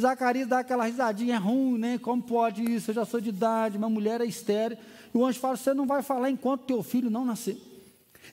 Zacarias 0.00 0.48
dá 0.48 0.60
aquela 0.60 0.84
risadinha, 0.84 1.34
é 1.34 1.38
ruim, 1.38 1.78
né? 1.78 1.98
Como 1.98 2.22
pode 2.22 2.62
isso? 2.62 2.90
Eu 2.90 2.94
já 2.94 3.04
sou 3.04 3.20
de 3.20 3.30
idade, 3.30 3.76
uma 3.76 3.90
mulher 3.90 4.20
é 4.20 4.24
estéreo. 4.24 4.78
E 5.12 5.18
o 5.18 5.24
anjo 5.24 5.40
fala: 5.40 5.56
Você 5.56 5.74
não 5.74 5.86
vai 5.86 6.02
falar 6.02 6.30
enquanto 6.30 6.66
teu 6.66 6.82
filho 6.82 7.10
não 7.10 7.24
nascer. 7.24 7.58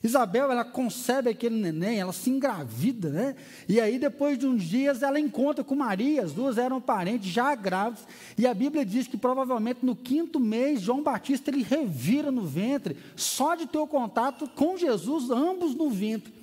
Isabel, 0.02 0.50
ela 0.50 0.64
concebe 0.64 1.28
aquele 1.28 1.56
neném, 1.56 1.98
ela 1.98 2.12
se 2.12 2.30
engravida, 2.30 3.10
né? 3.10 3.36
E 3.68 3.78
aí, 3.80 3.98
depois 3.98 4.38
de 4.38 4.46
uns 4.46 4.62
dias, 4.62 5.02
ela 5.02 5.20
encontra 5.20 5.62
com 5.62 5.74
Maria, 5.74 6.22
as 6.22 6.32
duas 6.32 6.56
eram 6.56 6.80
parentes, 6.80 7.30
já 7.30 7.54
grávidas, 7.54 8.06
e 8.38 8.46
a 8.46 8.54
Bíblia 8.54 8.86
diz 8.86 9.06
que 9.06 9.18
provavelmente 9.18 9.84
no 9.84 9.94
quinto 9.94 10.40
mês, 10.40 10.80
João 10.80 11.02
Batista 11.02 11.50
ele 11.50 11.62
revira 11.62 12.30
no 12.30 12.46
ventre, 12.46 12.96
só 13.14 13.54
de 13.54 13.66
ter 13.66 13.78
o 13.78 13.86
contato 13.86 14.48
com 14.54 14.78
Jesus, 14.78 15.28
ambos 15.28 15.74
no 15.74 15.90
ventre. 15.90 16.39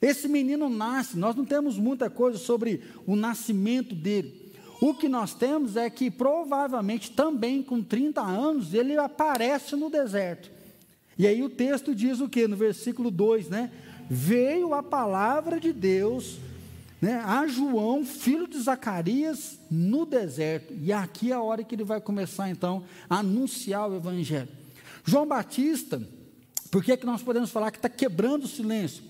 Esse 0.00 0.28
menino 0.28 0.68
nasce, 0.68 1.18
nós 1.18 1.34
não 1.34 1.44
temos 1.44 1.76
muita 1.76 2.08
coisa 2.08 2.38
sobre 2.38 2.82
o 3.06 3.16
nascimento 3.16 3.94
dele. 3.94 4.52
O 4.80 4.94
que 4.94 5.08
nós 5.08 5.34
temos 5.34 5.76
é 5.76 5.90
que 5.90 6.10
provavelmente 6.10 7.10
também 7.10 7.62
com 7.62 7.82
30 7.82 8.20
anos 8.20 8.72
ele 8.74 8.96
aparece 8.96 9.74
no 9.74 9.90
deserto. 9.90 10.50
E 11.18 11.26
aí 11.26 11.42
o 11.42 11.48
texto 11.48 11.94
diz 11.94 12.20
o 12.20 12.28
que? 12.28 12.46
No 12.46 12.56
versículo 12.56 13.10
2, 13.10 13.48
né? 13.48 13.72
Veio 14.08 14.72
a 14.72 14.82
palavra 14.82 15.58
de 15.58 15.72
Deus 15.72 16.38
né, 17.00 17.22
a 17.24 17.46
João, 17.46 18.04
filho 18.04 18.46
de 18.46 18.58
Zacarias, 18.60 19.58
no 19.70 20.04
deserto. 20.04 20.74
E 20.80 20.92
aqui 20.92 21.30
é 21.30 21.34
a 21.34 21.40
hora 21.40 21.62
que 21.62 21.74
ele 21.74 21.84
vai 21.84 22.00
começar 22.00 22.50
então 22.50 22.84
a 23.08 23.18
anunciar 23.18 23.88
o 23.88 23.96
evangelho. 23.96 24.48
João 25.04 25.26
Batista, 25.26 26.02
por 26.70 26.82
que, 26.82 26.92
é 26.92 26.96
que 26.96 27.06
nós 27.06 27.22
podemos 27.22 27.50
falar 27.50 27.70
que 27.70 27.78
está 27.78 27.88
quebrando 27.88 28.44
o 28.44 28.48
silêncio? 28.48 29.02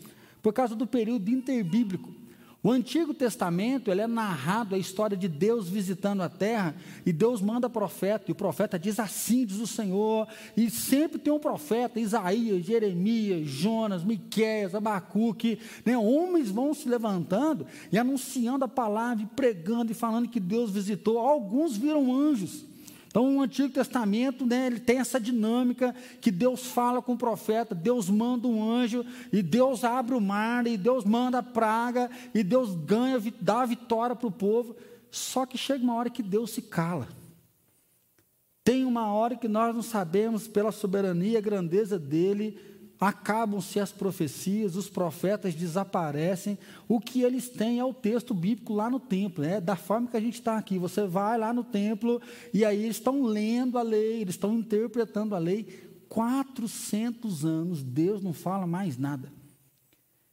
Por 0.42 0.52
causa 0.52 0.74
do 0.74 0.86
período 0.86 1.28
interbíblico. 1.30 2.18
O 2.60 2.72
Antigo 2.72 3.14
Testamento, 3.14 3.88
ele 3.88 4.00
é 4.00 4.06
narrado 4.08 4.74
a 4.74 4.78
história 4.78 5.16
de 5.16 5.28
Deus 5.28 5.68
visitando 5.68 6.24
a 6.24 6.28
terra, 6.28 6.74
e 7.06 7.12
Deus 7.12 7.40
manda 7.40 7.70
profeta, 7.70 8.24
e 8.26 8.32
o 8.32 8.34
profeta 8.34 8.76
diz 8.76 8.98
assim, 8.98 9.46
diz 9.46 9.60
o 9.60 9.66
Senhor, 9.66 10.26
e 10.56 10.68
sempre 10.68 11.20
tem 11.20 11.32
um 11.32 11.38
profeta, 11.38 12.00
Isaías, 12.00 12.66
Jeremias, 12.66 13.46
Jonas, 13.48 14.02
Miqueias, 14.02 14.74
Abacuque, 14.74 15.60
né? 15.84 15.96
homens 15.96 16.50
vão 16.50 16.74
se 16.74 16.88
levantando 16.88 17.64
e 17.92 17.98
anunciando 17.98 18.64
a 18.64 18.68
palavra, 18.68 19.22
e 19.22 19.26
pregando 19.36 19.92
e 19.92 19.94
falando 19.94 20.28
que 20.28 20.40
Deus 20.40 20.72
visitou, 20.72 21.20
alguns 21.20 21.76
viram 21.76 22.12
anjos, 22.12 22.64
então, 23.08 23.38
o 23.38 23.40
Antigo 23.40 23.72
Testamento, 23.72 24.46
né, 24.46 24.66
ele 24.66 24.78
tem 24.78 24.98
essa 24.98 25.18
dinâmica 25.18 25.94
que 26.20 26.30
Deus 26.30 26.66
fala 26.66 27.00
com 27.00 27.14
o 27.14 27.18
profeta, 27.18 27.74
Deus 27.74 28.10
manda 28.10 28.46
um 28.46 28.62
anjo, 28.62 29.04
e 29.32 29.42
Deus 29.42 29.82
abre 29.82 30.14
o 30.14 30.20
mar, 30.20 30.66
e 30.66 30.76
Deus 30.76 31.04
manda 31.06 31.38
a 31.38 31.42
praga, 31.42 32.10
e 32.34 32.44
Deus 32.44 32.74
ganha, 32.74 33.18
dá 33.40 33.62
a 33.62 33.66
vitória 33.66 34.14
para 34.14 34.28
o 34.28 34.30
povo. 34.30 34.76
Só 35.10 35.46
que 35.46 35.56
chega 35.56 35.82
uma 35.82 35.94
hora 35.94 36.10
que 36.10 36.22
Deus 36.22 36.50
se 36.50 36.60
cala. 36.60 37.08
Tem 38.62 38.84
uma 38.84 39.10
hora 39.10 39.36
que 39.36 39.48
nós 39.48 39.74
não 39.74 39.82
sabemos, 39.82 40.46
pela 40.46 40.70
soberania 40.70 41.38
e 41.38 41.42
grandeza 41.42 41.98
dele, 41.98 42.60
acabam-se 43.00 43.78
as 43.78 43.92
profecias, 43.92 44.74
os 44.74 44.88
profetas 44.88 45.54
desaparecem, 45.54 46.58
o 46.88 47.00
que 47.00 47.22
eles 47.22 47.48
têm 47.48 47.78
é 47.78 47.84
o 47.84 47.94
texto 47.94 48.34
bíblico 48.34 48.74
lá 48.74 48.90
no 48.90 48.98
templo, 48.98 49.44
é 49.44 49.60
da 49.60 49.76
forma 49.76 50.08
que 50.08 50.16
a 50.16 50.20
gente 50.20 50.34
está 50.34 50.58
aqui. 50.58 50.78
Você 50.78 51.06
vai 51.06 51.38
lá 51.38 51.52
no 51.52 51.62
templo 51.62 52.20
e 52.52 52.64
aí 52.64 52.82
eles 52.82 52.96
estão 52.96 53.22
lendo 53.22 53.78
a 53.78 53.82
lei, 53.82 54.20
eles 54.20 54.34
estão 54.34 54.54
interpretando 54.54 55.34
a 55.34 55.38
lei. 55.38 55.86
400 56.08 57.44
anos, 57.44 57.82
Deus 57.82 58.22
não 58.22 58.32
fala 58.32 58.66
mais 58.66 58.96
nada. 58.96 59.30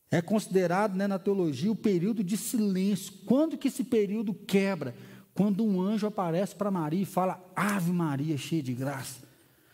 É 0.10 0.22
considerado 0.22 0.96
né, 0.96 1.08
na 1.08 1.20
teologia 1.20 1.72
o 1.72 1.76
período 1.76 2.24
de 2.24 2.38
silêncio. 2.38 3.12
Quando 3.26 3.58
que 3.58 3.68
esse 3.68 3.84
período 3.84 4.34
quebra? 4.34 4.96
Quando 5.34 5.66
um 5.66 5.82
anjo 5.82 6.08
aparece 6.08 6.56
para 6.56 6.72
Maria 6.72 7.02
e 7.02 7.06
fala: 7.06 7.44
Ave 7.54 7.92
Maria, 7.92 8.38
cheia 8.38 8.64
de 8.64 8.74
graça. 8.74 9.25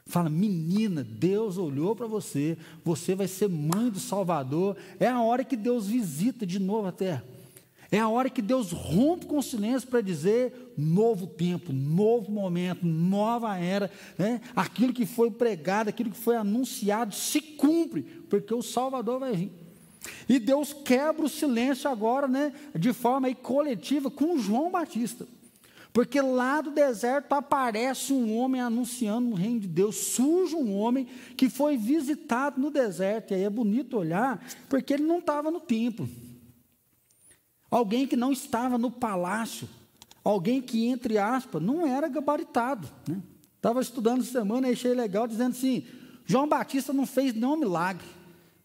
Fala, 0.05 0.29
menina, 0.29 1.03
Deus 1.03 1.57
olhou 1.57 1.95
para 1.95 2.07
você, 2.07 2.57
você 2.83 3.15
vai 3.15 3.27
ser 3.27 3.47
mãe 3.47 3.89
do 3.89 3.99
Salvador. 3.99 4.75
É 4.99 5.07
a 5.07 5.21
hora 5.21 5.43
que 5.43 5.55
Deus 5.55 5.87
visita 5.87 6.45
de 6.45 6.59
novo 6.59 6.87
a 6.87 6.91
terra. 6.91 7.23
É 7.91 7.99
a 7.99 8.07
hora 8.07 8.29
que 8.29 8.41
Deus 8.41 8.71
rompe 8.71 9.25
com 9.25 9.37
o 9.37 9.43
silêncio 9.43 9.89
para 9.89 9.99
dizer 9.99 10.73
novo 10.77 11.27
tempo, 11.27 11.73
novo 11.73 12.31
momento, 12.31 12.85
nova 12.85 13.57
era. 13.57 13.91
Né? 14.17 14.39
Aquilo 14.55 14.93
que 14.93 15.05
foi 15.05 15.29
pregado, 15.29 15.89
aquilo 15.89 16.09
que 16.09 16.17
foi 16.17 16.37
anunciado 16.37 17.13
se 17.13 17.41
cumpre, 17.41 18.03
porque 18.29 18.53
o 18.53 18.61
Salvador 18.61 19.19
vai 19.19 19.35
vir. 19.35 19.51
E 20.27 20.39
Deus 20.39 20.71
quebra 20.73 21.25
o 21.25 21.29
silêncio 21.29 21.89
agora, 21.89 22.27
né, 22.27 22.53
de 22.73 22.91
forma 22.91 23.33
coletiva, 23.35 24.09
com 24.09 24.39
João 24.39 24.71
Batista. 24.71 25.27
Porque 25.93 26.21
lá 26.21 26.61
do 26.61 26.71
deserto 26.71 27.33
aparece 27.33 28.13
um 28.13 28.37
homem 28.37 28.61
anunciando 28.61 29.29
o 29.29 29.33
reino 29.33 29.59
de 29.59 29.67
Deus. 29.67 29.97
Surge 29.97 30.55
um 30.55 30.73
homem 30.75 31.05
que 31.35 31.49
foi 31.49 31.75
visitado 31.75 32.61
no 32.61 32.71
deserto. 32.71 33.31
E 33.31 33.35
aí 33.35 33.43
é 33.43 33.49
bonito 33.49 33.97
olhar, 33.97 34.43
porque 34.69 34.93
ele 34.93 35.03
não 35.03 35.19
estava 35.19 35.51
no 35.51 35.59
templo. 35.59 36.09
Alguém 37.69 38.07
que 38.07 38.15
não 38.15 38.31
estava 38.31 38.77
no 38.77 38.89
palácio. 38.89 39.67
Alguém 40.23 40.61
que, 40.61 40.87
entre 40.87 41.17
aspas, 41.17 41.61
não 41.61 41.85
era 41.85 42.07
gabaritado. 42.07 42.87
Estava 43.55 43.79
né? 43.79 43.81
estudando 43.81 44.23
semana 44.23 44.69
e 44.69 44.73
achei 44.73 44.93
legal, 44.93 45.27
dizendo 45.27 45.51
assim: 45.51 45.85
João 46.25 46.47
Batista 46.47 46.93
não 46.93 47.05
fez 47.05 47.33
nenhum 47.33 47.57
milagre. 47.57 48.05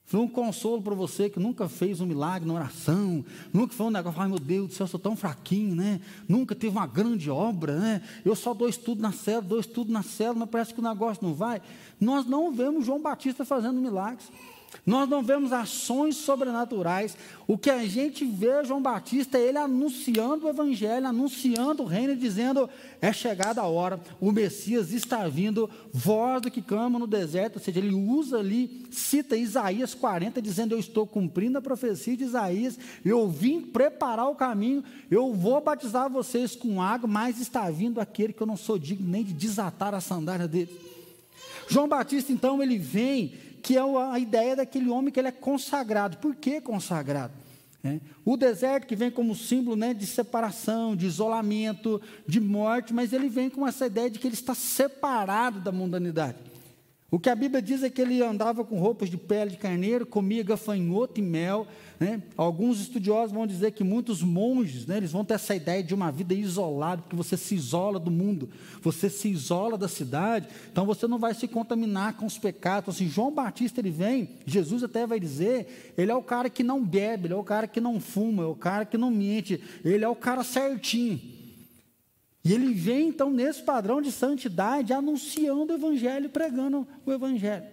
Foi 0.07 0.21
um 0.21 0.29
consolo 0.29 0.81
para 0.81 0.95
você 0.95 1.29
que 1.29 1.41
nunca 1.41 1.69
fez 1.69 2.01
um 2.01 2.07
milagre 2.07 2.47
na 2.47 2.55
oração, 2.55 3.25
nunca 3.53 3.75
foi 3.75 3.87
um 3.87 3.91
negócio, 3.91 4.21
ai 4.21 4.29
meu 4.29 4.39
Deus 4.39 4.69
do 4.69 4.75
céu, 4.75 4.85
eu 4.85 4.89
sou 4.89 5.01
tão 5.01 5.17
fraquinho, 5.17 5.75
né? 5.75 6.01
Nunca 6.29 6.55
teve 6.55 6.77
uma 6.77 6.87
grande 6.87 7.29
obra, 7.29 7.77
né? 7.77 8.03
Eu 8.25 8.37
só 8.37 8.55
dou 8.55 8.69
estudo 8.69 9.03
na 9.03 9.11
célula, 9.11 9.43
dou 9.49 9.59
estudo 9.59 9.93
na 9.93 10.05
célula, 10.05 10.41
mas 10.41 10.49
parece 10.49 10.73
que 10.73 10.79
o 10.79 10.83
negócio 10.83 11.27
não 11.27 11.35
vai. 11.35 11.61
Nós 12.01 12.25
não 12.25 12.53
vemos 12.53 12.87
João 12.87 13.03
Batista 13.03 13.45
fazendo 13.45 13.81
milagres. 13.81 14.31
Nós 14.85 15.09
não 15.09 15.21
vemos 15.21 15.53
ações 15.53 16.17
sobrenaturais. 16.17 17.17
O 17.47 17.59
que 17.59 17.71
a 17.71 17.85
gente 17.87 18.25
vê, 18.25 18.65
João 18.65 18.81
Batista, 18.81 19.37
é 19.37 19.49
ele 19.49 19.59
anunciando 19.59 20.47
o 20.47 20.49
Evangelho, 20.49 21.09
anunciando 21.09 21.83
o 21.83 21.87
reino, 21.87 22.15
dizendo: 22.15 22.71
é 23.01 23.13
chegada 23.13 23.61
a 23.61 23.67
hora, 23.67 24.01
o 24.21 24.31
Messias 24.31 24.93
está 24.93 25.27
vindo, 25.27 25.69
voz 25.93 26.43
do 26.43 26.51
que 26.51 26.63
clama 26.63 26.99
no 26.99 27.07
deserto. 27.07 27.57
Ou 27.57 27.63
seja, 27.63 27.81
ele 27.81 27.95
usa 27.95 28.39
ali, 28.39 28.87
cita 28.91 29.37
Isaías 29.37 29.93
40, 29.93 30.41
dizendo: 30.41 30.75
Eu 30.75 30.79
estou 30.79 31.05
cumprindo 31.05 31.59
a 31.59 31.63
profecia 31.63 32.17
de 32.17 32.23
Isaías, 32.23 32.79
eu 33.05 33.29
vim 33.29 33.61
preparar 33.61 34.29
o 34.29 34.37
caminho, 34.37 34.85
eu 35.11 35.35
vou 35.35 35.61
batizar 35.61 36.09
vocês 36.09 36.55
com 36.55 36.81
água, 36.81 37.09
mas 37.09 37.41
está 37.41 37.69
vindo 37.71 38.01
aquele 38.01 38.33
que 38.33 38.43
eu 38.43 38.47
não 38.47 38.57
sou 38.57 38.79
digno 38.79 39.09
nem 39.09 39.25
de 39.25 39.33
desatar 39.33 39.95
a 39.95 40.01
sandália 40.01 40.47
dele. 40.47 40.87
João 41.69 41.89
Batista, 41.89 42.33
então, 42.33 42.63
ele 42.63 42.79
vem 42.79 43.35
que 43.67 43.77
é 43.77 43.81
a 43.81 44.17
ideia 44.17 44.55
daquele 44.55 44.89
homem 44.89 45.13
que 45.13 45.19
ele 45.19 45.27
é 45.27 45.33
consagrado. 45.33 46.19
Por 46.19 46.37
que 46.37 46.61
consagrado? 46.61 47.33
É. 47.83 47.99
O 48.25 48.37
deserto 48.37 48.87
que 48.87 48.95
vem 48.95 49.11
como 49.11 49.35
símbolo 49.35 49.75
né, 49.75 49.93
de 49.93 50.07
separação, 50.07 50.95
de 50.95 51.05
isolamento, 51.05 52.01
de 52.29 52.39
morte, 52.39 52.95
mas 52.95 53.13
ele 53.13 53.29
vem 53.29 53.51
com 53.51 53.67
essa 53.67 53.87
ideia 53.87 54.09
de 54.09 54.21
que 54.21 54.29
ele 54.29 54.35
está 54.35 54.55
separado 54.55 55.59
da 55.59 55.73
mundanidade. 55.73 56.39
O 57.09 57.21
que 57.21 57.31
a 57.31 57.37
Bíblia 57.37 57.63
diz 57.63 57.85
é 57.85 57.91
que 57.91 58.03
ele 58.03 58.21
andava 58.21 58.65
com 58.65 58.81
roupas 58.81 59.09
de 59.09 59.17
pele 59.17 59.53
de 59.53 59.57
carneiro, 59.57 60.05
comia 60.05 60.43
gafanhoto 60.43 61.21
e 61.21 61.23
mel. 61.23 61.65
Né? 62.01 62.21
Alguns 62.37 62.81
estudiosos 62.81 63.31
vão 63.33 63.47
dizer 63.47 63.71
que 63.71 63.85
muitos 63.85 64.23
monges, 64.23 64.87
né, 64.87 64.97
eles 64.97 65.13
vão 65.13 65.25
ter 65.25 65.35
essa 65.35 65.55
ideia 65.55 65.85
de 65.85 65.95
uma 65.95 66.11
vida 66.11 66.35
isolada, 66.35 67.03
porque 67.03 67.15
você 67.15 67.37
se 67.37 67.55
isola 67.55 68.01
do 68.01 68.11
mundo, 68.11 68.51
você 68.83 69.09
se 69.09 69.29
isola 69.29 69.79
da 69.79 69.87
cidade, 69.87 70.49
então 70.71 70.85
você 70.85 71.07
não 71.07 71.19
vai 71.19 71.33
se 71.33 71.47
contaminar 71.47 72.17
com 72.17 72.27
os 72.27 72.39
pecados. 72.39 72.83
Então, 72.83 72.95
assim, 72.95 73.09
João 73.09 73.33
Batista 73.33 73.81
ele 73.81 73.91
vem, 73.91 74.31
Jesus 74.45 74.83
até 74.83 75.07
vai 75.07 75.21
dizer, 75.21 75.95
ele 75.97 76.11
é 76.11 76.15
o 76.15 76.23
cara 76.23 76.51
que 76.51 76.65
não 76.65 76.85
bebe, 76.85 77.29
ele 77.29 77.35
é 77.35 77.37
o 77.37 77.45
cara 77.45 77.69
que 77.69 77.81
não 77.81 78.01
fuma, 78.01 78.43
é 78.43 78.47
o 78.47 78.57
cara 78.57 78.85
que 78.85 78.99
não 78.99 79.13
mente, 79.13 79.63
ele 79.85 80.05
é 80.05 80.09
o 80.09 80.17
cara 80.17 80.43
certinho. 80.43 81.36
E 82.47 82.53
ele 82.53 82.73
vem 82.73 83.09
então 83.09 83.29
nesse 83.29 83.61
padrão 83.61 84.01
de 84.01 84.13
santidade, 84.13 84.93
anunciando 84.93 85.73
o 85.73 85.77
evangelho, 85.77 86.31
pregando 86.31 86.87
o 87.05 87.13
evangelho. 87.13 87.65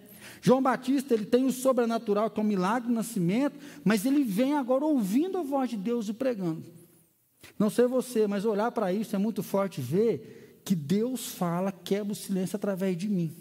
João 0.42 0.60
Batista, 0.60 1.14
ele 1.14 1.26
tem 1.26 1.44
o 1.44 1.52
sobrenatural, 1.52 2.28
que 2.28 2.40
é 2.40 2.42
o 2.42 2.46
milagre 2.46 2.88
do 2.88 2.94
nascimento, 2.94 3.56
mas 3.84 4.04
ele 4.04 4.24
vem 4.24 4.54
agora 4.54 4.84
ouvindo 4.84 5.38
a 5.38 5.42
voz 5.44 5.70
de 5.70 5.76
Deus 5.76 6.08
e 6.08 6.12
pregando. 6.12 6.64
Não 7.56 7.70
sei 7.70 7.86
você, 7.86 8.26
mas 8.26 8.44
olhar 8.44 8.72
para 8.72 8.92
isso 8.92 9.14
é 9.14 9.18
muito 9.18 9.44
forte 9.44 9.80
ver 9.80 10.60
que 10.64 10.74
Deus 10.74 11.28
fala, 11.28 11.70
quebra 11.70 12.12
o 12.12 12.16
silêncio 12.16 12.56
através 12.56 12.96
de 12.96 13.08
mim. 13.08 13.32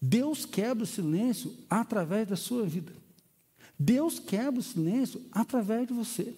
Deus 0.00 0.46
quebra 0.46 0.84
o 0.84 0.86
silêncio 0.86 1.54
através 1.68 2.26
da 2.26 2.36
sua 2.36 2.64
vida. 2.64 2.94
Deus 3.78 4.18
quebra 4.18 4.58
o 4.58 4.62
silêncio 4.62 5.20
através 5.30 5.86
de 5.86 5.92
você. 5.92 6.34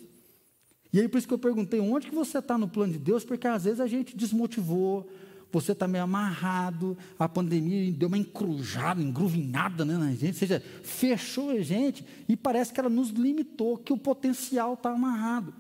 E 0.97 1.01
aí 1.01 1.09
por 1.09 1.19
isso 1.19 1.29
que 1.29 1.35
eu 1.35 1.39
perguntei, 1.39 1.79
onde 1.79 2.07
que 2.07 2.15
você 2.15 2.39
está 2.39 2.57
no 2.57 2.67
plano 2.67 2.95
de 2.95 2.99
Deus? 2.99 3.23
Porque 3.23 3.47
às 3.47 3.65
vezes 3.65 3.81
a 3.81 3.87
gente 3.87 4.17
desmotivou, 4.17 5.07
você 5.53 5.73
está 5.73 5.87
meio 5.87 6.05
amarrado, 6.05 6.97
a 7.19 7.29
pandemia 7.29 7.93
deu 7.93 8.09
uma 8.09 8.17
encrujada, 8.17 9.03
engruvinhada 9.03 9.85
né, 9.85 9.99
na 9.99 10.13
gente, 10.13 10.29
ou 10.29 10.39
seja, 10.39 10.63
fechou 10.83 11.51
a 11.51 11.61
gente 11.61 12.03
e 12.27 12.35
parece 12.35 12.73
que 12.73 12.81
ela 12.81 12.89
nos 12.89 13.11
limitou, 13.11 13.77
que 13.77 13.93
o 13.93 13.99
potencial 13.99 14.73
está 14.73 14.89
amarrado. 14.89 15.53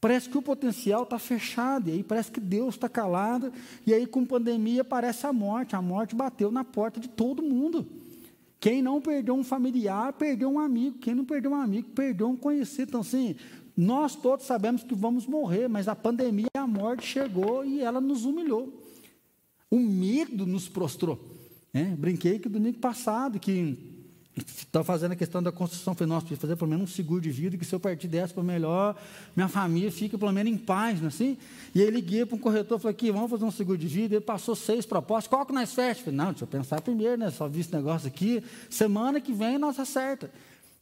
Parece 0.00 0.30
que 0.30 0.38
o 0.38 0.42
potencial 0.42 1.02
está 1.02 1.18
fechado, 1.18 1.90
e 1.90 1.92
aí 1.92 2.02
parece 2.02 2.30
que 2.30 2.40
Deus 2.40 2.74
está 2.74 2.88
calado, 2.88 3.52
e 3.86 3.92
aí 3.92 4.06
com 4.06 4.24
pandemia 4.24 4.82
parece 4.82 5.26
a 5.26 5.32
morte, 5.32 5.76
a 5.76 5.82
morte 5.82 6.16
bateu 6.16 6.50
na 6.50 6.64
porta 6.64 6.98
de 6.98 7.08
todo 7.10 7.42
mundo. 7.42 7.86
Quem 8.60 8.82
não 8.82 9.00
perdeu 9.00 9.34
um 9.34 9.44
familiar, 9.44 10.12
perdeu 10.14 10.50
um 10.50 10.58
amigo, 10.58 10.98
quem 10.98 11.14
não 11.14 11.24
perdeu 11.24 11.52
um 11.52 11.54
amigo, 11.54 11.90
perdeu 11.90 12.28
um 12.28 12.36
conhecido. 12.36 12.88
Então, 12.88 13.00
assim, 13.02 13.36
nós 13.80 14.16
todos 14.16 14.44
sabemos 14.44 14.82
que 14.82 14.92
vamos 14.92 15.24
morrer, 15.24 15.68
mas 15.68 15.86
a 15.86 15.94
pandemia, 15.94 16.48
a 16.56 16.66
morte 16.66 17.06
chegou 17.06 17.64
e 17.64 17.80
ela 17.80 18.00
nos 18.00 18.24
humilhou. 18.24 18.72
O 19.70 19.78
medo 19.78 20.44
nos 20.44 20.68
prostrou. 20.68 21.16
Né? 21.72 21.94
Brinquei 21.96 22.40
que 22.40 22.48
domingo 22.48 22.78
passado, 22.78 23.38
que 23.38 23.78
Estava 24.38 24.84
fazendo 24.84 25.12
a 25.12 25.16
questão 25.16 25.42
da 25.42 25.50
construção. 25.50 25.94
Falei, 25.94 26.08
nossa, 26.08 26.26
preciso 26.26 26.40
fazer 26.40 26.56
pelo 26.56 26.70
menos 26.70 26.90
um 26.90 26.92
seguro 26.92 27.20
de 27.20 27.30
vida, 27.30 27.56
que 27.56 27.64
se 27.64 27.74
eu 27.74 27.80
partir 27.80 28.08
dessa 28.08 28.34
para 28.34 28.42
melhor, 28.42 28.96
minha 29.34 29.48
família 29.48 29.90
fica 29.90 30.18
pelo 30.18 30.32
menos 30.32 30.52
em 30.52 30.56
paz, 30.56 30.98
não 30.98 31.06
é 31.06 31.08
assim? 31.08 31.36
E 31.74 31.82
aí 31.82 31.90
liguei 31.90 32.24
para 32.24 32.36
um 32.36 32.38
corretor, 32.38 32.78
falei, 32.78 32.94
aqui, 32.94 33.10
vamos 33.10 33.30
fazer 33.30 33.44
um 33.44 33.50
seguro 33.50 33.78
de 33.78 33.86
vida. 33.86 34.16
Ele 34.16 34.24
passou 34.24 34.54
seis 34.54 34.86
propostas, 34.86 35.28
qual 35.28 35.44
que 35.44 35.52
nós 35.52 35.72
fecha? 35.72 36.02
Falei, 36.02 36.16
não, 36.16 36.30
deixa 36.30 36.44
eu 36.44 36.48
pensar 36.48 36.80
primeiro, 36.80 37.16
né? 37.16 37.30
Só 37.30 37.48
vi 37.48 37.60
esse 37.60 37.72
negócio 37.72 38.06
aqui. 38.08 38.42
Semana 38.70 39.20
que 39.20 39.32
vem 39.32 39.58
nós 39.58 39.78
acerta. 39.78 40.30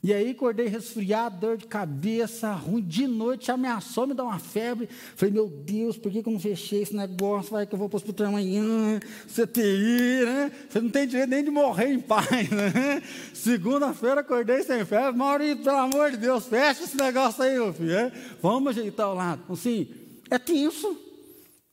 E 0.02 0.12
aí 0.12 0.30
acordei 0.30 0.68
resfriado, 0.68 1.40
dor 1.40 1.56
de 1.56 1.66
cabeça, 1.66 2.52
ruim, 2.52 2.82
de 2.82 3.06
noite 3.06 3.50
ameaçou 3.50 4.06
me 4.06 4.14
dar 4.14 4.24
uma 4.24 4.38
febre. 4.38 4.88
Falei, 5.16 5.32
meu 5.32 5.48
Deus, 5.48 5.96
por 5.96 6.12
que, 6.12 6.22
que 6.22 6.28
eu 6.28 6.32
não 6.32 6.38
fechei 6.38 6.82
esse 6.82 6.94
negócio? 6.94 7.50
Vai 7.50 7.66
que 7.66 7.74
eu 7.74 7.78
vou 7.78 7.88
para 7.88 7.96
o 7.96 7.98
hospital 7.98 8.28
amanhã, 8.28 9.00
CTI, 9.26 10.24
né? 10.24 10.52
Você 10.68 10.80
não 10.80 10.90
tem 10.90 11.08
direito 11.08 11.30
nem 11.30 11.42
de 11.42 11.50
morrer 11.50 11.92
em 11.92 11.98
paz, 11.98 12.28
né? 12.50 13.02
Segunda-feira 13.34 14.20
acordei 14.20 14.62
sem 14.62 14.84
febre. 14.84 15.18
Maurício, 15.18 15.64
pelo 15.64 15.78
amor 15.78 16.10
de 16.10 16.18
Deus, 16.18 16.46
fecha 16.46 16.84
esse 16.84 16.96
negócio 16.96 17.42
aí, 17.42 17.54
meu 17.54 17.72
filho. 17.72 17.88
Né? 17.88 18.12
Vamos 18.40 18.76
ajeitar 18.76 19.10
o 19.10 19.14
lado. 19.14 19.42
Assim, 19.52 19.88
é 20.30 20.38
tenso. 20.38 20.96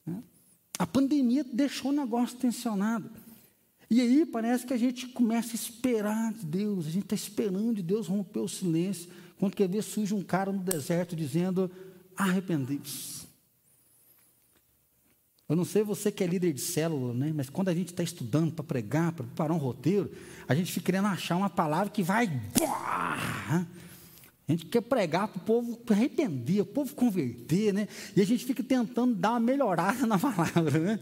Né? 0.07 0.23
A 0.79 0.87
pandemia 0.87 1.43
deixou 1.43 1.91
o 1.91 1.95
negócio 1.95 2.37
tensionado. 2.37 3.22
E 3.93 4.01
aí 4.01 4.25
parece 4.25 4.65
que 4.65 4.73
a 4.73 4.77
gente 4.77 5.05
começa 5.05 5.51
a 5.51 5.53
esperar 5.53 6.33
de 6.33 6.43
Deus, 6.47 6.87
a 6.87 6.89
gente 6.89 7.03
está 7.03 7.13
esperando 7.13 7.75
de 7.75 7.83
Deus 7.83 8.07
romper 8.07 8.39
o 8.39 8.47
silêncio, 8.47 9.07
quando 9.37 9.55
quer 9.55 9.69
ver 9.69 9.83
surge 9.83 10.15
um 10.15 10.23
cara 10.23 10.51
no 10.51 10.63
deserto 10.63 11.15
dizendo, 11.15 11.69
arrependei-vos. 12.17 13.27
Eu 15.47 15.55
não 15.55 15.63
sei 15.63 15.83
você 15.83 16.11
que 16.11 16.23
é 16.23 16.25
líder 16.27 16.53
de 16.53 16.61
célula, 16.61 17.13
né? 17.13 17.31
mas 17.35 17.51
quando 17.51 17.69
a 17.69 17.75
gente 17.75 17.89
está 17.89 18.01
estudando 18.01 18.51
para 18.51 18.63
pregar, 18.63 19.11
para 19.11 19.25
preparar 19.25 19.55
um 19.55 19.59
roteiro, 19.59 20.11
a 20.47 20.55
gente 20.55 20.71
fica 20.71 20.87
querendo 20.87 21.09
achar 21.09 21.35
uma 21.35 21.51
palavra 21.51 21.91
que 21.91 22.01
vai. 22.01 22.25
A 23.45 23.63
gente 24.47 24.65
quer 24.65 24.81
pregar 24.81 25.27
para 25.27 25.37
o 25.37 25.45
povo 25.45 25.79
arrepender, 25.91 26.61
o 26.61 26.65
povo 26.65 26.95
converter, 26.95 27.71
né? 27.71 27.87
E 28.15 28.21
a 28.21 28.25
gente 28.25 28.43
fica 28.43 28.63
tentando 28.63 29.13
dar 29.13 29.33
uma 29.33 29.39
melhorada 29.39 30.01
na 30.07 30.17
palavra, 30.17 30.79
né? 30.79 30.99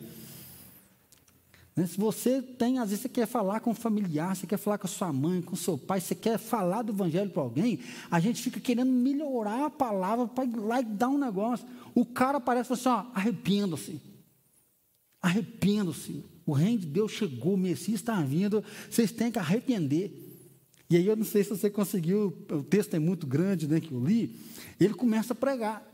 Né? 1.76 1.88
Se 1.88 1.98
você 1.98 2.42
tem, 2.42 2.80
às 2.80 2.90
vezes 2.90 3.04
você 3.04 3.10
quer 3.10 3.28
falar 3.28 3.60
com 3.60 3.72
um 3.72 3.76
familiar, 3.76 4.36
você 4.36 4.46
quer 4.46 4.58
falar 4.58 4.78
com 4.78 4.88
a 4.88 4.90
sua 4.90 5.12
mãe, 5.14 5.42
com 5.42 5.54
o 5.54 5.58
seu 5.58 5.78
pai, 5.78 6.02
você 6.02 6.16
quer 6.16 6.38
falar 6.38 6.82
do 6.82 6.92
evangelho 6.92 7.30
para 7.30 7.42
alguém, 7.42 7.80
a 8.10 8.20
gente 8.20 8.42
fica 8.42 8.60
querendo 8.60 8.92
melhorar 8.92 9.66
a 9.66 9.70
palavra 9.70 10.28
para 10.28 10.46
ir 10.46 10.56
lá 10.56 10.82
e 10.82 10.86
dar 10.86 11.10
um 11.10 11.18
negócio. 11.18 11.66
O 11.96 12.06
cara 12.06 12.40
parece 12.40 12.74
assim, 12.74 12.90
ó, 12.90 13.06
arrependa-se. 13.14 14.02
Arrependa-se. 15.22 16.24
O 16.46 16.54
reino 16.54 16.80
de 16.80 16.88
Deus 16.88 17.12
chegou, 17.12 17.54
o 17.54 17.58
Messias 17.58 18.00
está 18.00 18.20
vindo, 18.22 18.64
vocês 18.90 19.12
têm 19.12 19.32
que 19.32 19.40
arrepender. 19.40 20.30
E 20.90 20.98
aí 20.98 21.06
eu 21.06 21.16
não 21.16 21.24
sei 21.24 21.44
se 21.44 21.50
você 21.52 21.70
conseguiu, 21.70 22.36
o 22.50 22.64
texto 22.64 22.94
é 22.96 23.00
muito 23.00 23.26
grande, 23.26 23.66
né, 23.68 23.80
que 23.80 23.94
eu 23.94 24.04
li, 24.04 24.36
ele 24.78 24.94
começa 24.94 25.32
a 25.32 25.36
pregar. 25.36 25.91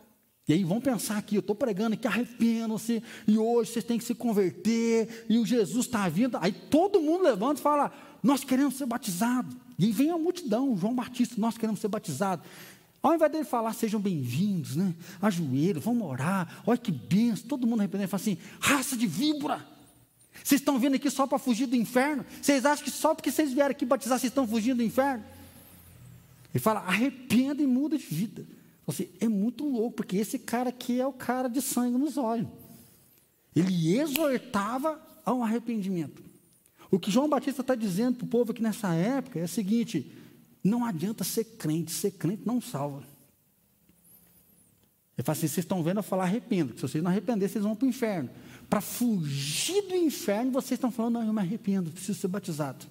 E 0.47 0.53
aí 0.53 0.63
vão 0.63 0.79
pensar 0.79 1.17
aqui, 1.17 1.35
eu 1.35 1.41
estou 1.41 1.55
pregando 1.55 1.97
que 1.97 2.07
arrependam-se, 2.07 3.03
e 3.27 3.37
hoje 3.37 3.71
vocês 3.71 3.83
têm 3.83 3.97
que 3.97 4.05
se 4.05 4.15
converter, 4.15 5.25
e 5.27 5.37
o 5.37 5.45
Jesus 5.45 5.85
está 5.85 6.07
vindo. 6.07 6.37
Aí 6.39 6.53
todo 6.53 7.01
mundo 7.01 7.23
levanta 7.23 7.59
e 7.59 7.63
fala: 7.63 7.91
Nós 8.23 8.45
queremos 8.45 8.75
ser 8.75 8.85
batizados. 8.85 9.53
E 9.77 9.85
aí 9.85 9.91
vem 9.91 10.09
a 10.09 10.17
multidão, 10.17 10.75
João 10.77 10.95
Batista, 10.95 11.35
nós 11.37 11.57
queremos 11.57 11.81
ser 11.81 11.89
batizados. 11.89 12.45
Ao 13.03 13.13
invés 13.13 13.31
dele 13.31 13.43
falar, 13.43 13.73
sejam 13.73 13.99
bem-vindos, 13.99 14.75
né? 14.75 14.95
Ajoelho, 15.21 15.81
vamos 15.81 16.07
orar, 16.07 16.63
olha 16.65 16.77
que 16.77 16.91
benção, 16.91 17.47
todo 17.47 17.67
mundo 17.67 17.81
arrependendo, 17.81 18.09
fala 18.09 18.21
assim: 18.21 18.37
raça 18.61 18.95
de 18.95 19.05
víbora, 19.05 19.67
vocês 20.43 20.61
estão 20.61 20.79
vindo 20.79 20.95
aqui 20.95 21.09
só 21.09 21.27
para 21.27 21.37
fugir 21.37 21.65
do 21.65 21.75
inferno? 21.75 22.25
Vocês 22.41 22.65
acham 22.65 22.85
que 22.85 22.91
só 22.91 23.13
porque 23.13 23.31
vocês 23.31 23.51
vieram 23.51 23.71
aqui 23.71 23.85
batizar, 23.85 24.17
vocês 24.17 24.31
estão 24.31 24.47
fugindo 24.47 24.77
do 24.77 24.83
inferno? 24.83 25.25
Ele 26.53 26.61
fala: 26.61 26.79
arrependa 26.79 27.61
e 27.61 27.67
muda 27.67 27.97
de 27.97 28.05
vida. 28.05 28.45
Assim, 28.87 29.09
é 29.19 29.27
muito 29.27 29.67
louco, 29.67 29.97
porque 29.97 30.15
esse 30.15 30.39
cara 30.39 30.69
aqui 30.69 30.99
é 31.01 31.05
o 31.05 31.11
cara 31.11 31.49
de 31.49 31.61
sangue 31.61 31.97
nos 31.97 32.17
olhos. 32.17 32.47
Ele 33.53 33.97
exortava 33.97 35.01
ao 35.25 35.43
arrependimento. 35.43 36.23
O 36.89 36.97
que 36.97 37.11
João 37.11 37.27
Batista 37.27 37.61
está 37.61 37.75
dizendo 37.75 38.19
para 38.19 38.25
o 38.25 38.29
povo 38.29 38.51
aqui 38.51 38.61
nessa 38.61 38.93
época 38.93 39.39
é 39.39 39.43
o 39.43 39.47
seguinte: 39.47 40.09
não 40.63 40.85
adianta 40.85 41.23
ser 41.25 41.43
crente, 41.43 41.91
ser 41.91 42.11
crente 42.11 42.43
não 42.45 42.61
salva. 42.61 43.03
Ele 45.17 45.25
fala 45.25 45.37
assim: 45.37 45.47
vocês 45.47 45.65
estão 45.65 45.83
vendo 45.83 45.97
eu 45.97 46.03
falar 46.03 46.23
arrependo, 46.23 46.73
se 46.75 46.81
vocês 46.81 47.03
não 47.03 47.11
arrepender, 47.11 47.49
vocês 47.49 47.63
vão 47.63 47.75
para 47.75 47.85
o 47.85 47.89
inferno. 47.89 48.29
Para 48.69 48.79
fugir 48.79 49.81
do 49.83 49.95
inferno, 49.95 50.51
vocês 50.51 50.77
estão 50.77 50.91
falando, 50.91 51.15
não, 51.15 51.23
eu 51.23 51.33
me 51.33 51.39
arrependo, 51.39 51.91
preciso 51.91 52.19
ser 52.19 52.27
batizado. 52.27 52.85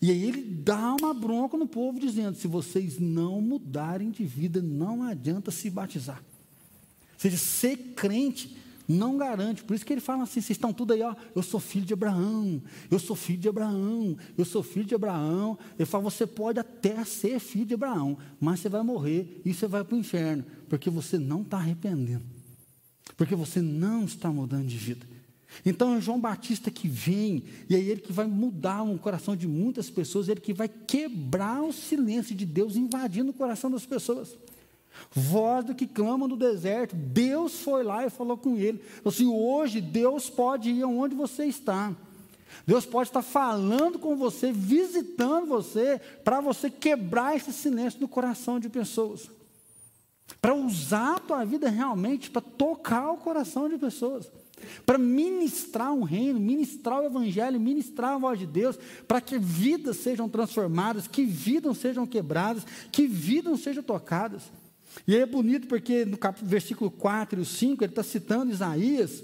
E 0.00 0.10
aí 0.10 0.24
ele 0.24 0.42
dá 0.42 0.94
uma 0.94 1.14
bronca 1.14 1.56
no 1.56 1.66
povo, 1.66 1.98
dizendo: 1.98 2.36
se 2.36 2.46
vocês 2.46 2.98
não 2.98 3.40
mudarem 3.40 4.10
de 4.10 4.24
vida, 4.24 4.60
não 4.60 5.02
adianta 5.02 5.50
se 5.50 5.70
batizar. 5.70 6.18
Ou 6.18 7.20
seja, 7.20 7.36
ser 7.36 7.76
crente 7.94 8.56
não 8.88 9.16
garante. 9.16 9.64
Por 9.64 9.74
isso 9.74 9.84
que 9.84 9.92
ele 9.92 10.00
fala 10.00 10.24
assim: 10.24 10.40
vocês 10.40 10.50
estão 10.50 10.72
tudo 10.72 10.92
aí, 10.92 11.02
ó, 11.02 11.14
eu 11.34 11.42
sou 11.42 11.58
filho 11.58 11.84
de 11.84 11.92
Abraão, 11.92 12.62
eu 12.90 12.98
sou 12.98 13.16
filho 13.16 13.38
de 13.38 13.48
Abraão, 13.48 14.16
eu 14.36 14.44
sou 14.44 14.62
filho 14.62 14.86
de 14.86 14.94
Abraão. 14.94 15.58
Ele 15.78 15.86
fala: 15.86 16.04
você 16.04 16.26
pode 16.26 16.60
até 16.60 17.04
ser 17.04 17.38
filho 17.38 17.66
de 17.66 17.74
Abraão, 17.74 18.18
mas 18.38 18.60
você 18.60 18.68
vai 18.68 18.82
morrer 18.82 19.40
e 19.44 19.52
você 19.52 19.66
vai 19.66 19.82
para 19.82 19.96
o 19.96 19.98
inferno, 19.98 20.44
porque 20.68 20.90
você 20.90 21.18
não 21.18 21.42
está 21.42 21.56
arrependendo, 21.56 22.24
porque 23.16 23.34
você 23.34 23.60
não 23.60 24.04
está 24.04 24.30
mudando 24.30 24.66
de 24.66 24.76
vida. 24.76 25.15
Então 25.64 25.94
é 25.94 26.00
João 26.00 26.20
Batista 26.20 26.70
que 26.70 26.88
vem, 26.88 27.44
e 27.68 27.74
é 27.74 27.78
ele 27.78 28.00
que 28.00 28.12
vai 28.12 28.26
mudar 28.26 28.82
o 28.82 28.98
coração 28.98 29.36
de 29.36 29.46
muitas 29.46 29.88
pessoas, 29.88 30.28
é 30.28 30.32
ele 30.32 30.40
que 30.40 30.52
vai 30.52 30.68
quebrar 30.68 31.62
o 31.62 31.72
silêncio 31.72 32.34
de 32.34 32.44
Deus 32.44 32.76
invadindo 32.76 33.30
o 33.30 33.34
coração 33.34 33.70
das 33.70 33.86
pessoas. 33.86 34.36
Voz 35.10 35.64
do 35.64 35.74
que 35.74 35.86
clama 35.86 36.26
no 36.26 36.36
deserto, 36.36 36.96
Deus 36.96 37.60
foi 37.60 37.82
lá 37.82 38.06
e 38.06 38.10
falou 38.10 38.36
com 38.36 38.56
ele. 38.56 38.82
Assim, 39.04 39.26
hoje 39.26 39.80
Deus 39.80 40.30
pode 40.30 40.70
ir 40.70 40.82
aonde 40.82 41.14
você 41.14 41.44
está. 41.44 41.94
Deus 42.66 42.86
pode 42.86 43.10
estar 43.10 43.22
falando 43.22 43.98
com 43.98 44.16
você, 44.16 44.50
visitando 44.50 45.46
você, 45.46 46.00
para 46.24 46.40
você 46.40 46.70
quebrar 46.70 47.36
esse 47.36 47.52
silêncio 47.52 48.00
no 48.00 48.08
coração 48.08 48.58
de 48.58 48.68
pessoas. 48.68 49.30
Para 50.40 50.54
usar 50.54 51.16
a 51.16 51.20
tua 51.20 51.44
vida 51.44 51.68
realmente 51.68 52.30
para 52.30 52.40
tocar 52.40 53.12
o 53.12 53.18
coração 53.18 53.68
de 53.68 53.76
pessoas 53.76 54.28
para 54.84 54.98
ministrar 54.98 55.92
um 55.92 56.02
reino, 56.02 56.40
ministrar 56.40 57.00
o 57.00 57.04
evangelho, 57.04 57.60
ministrar 57.60 58.12
a 58.12 58.18
voz 58.18 58.38
de 58.38 58.46
Deus, 58.46 58.78
para 59.06 59.20
que 59.20 59.38
vidas 59.38 59.98
sejam 59.98 60.28
transformadas, 60.28 61.06
que 61.06 61.24
vidas 61.24 61.78
sejam 61.78 62.06
quebradas, 62.06 62.64
que 62.90 63.06
vidas 63.06 63.60
sejam 63.60 63.82
tocadas. 63.82 64.42
E 65.06 65.14
aí 65.14 65.20
é 65.20 65.26
bonito 65.26 65.66
porque 65.66 66.04
no 66.04 66.16
capítulo, 66.16 66.50
versículo 66.50 66.90
4 66.90 67.40
e 67.40 67.44
5, 67.44 67.84
ele 67.84 67.92
está 67.92 68.02
citando 68.02 68.52
Isaías, 68.52 69.22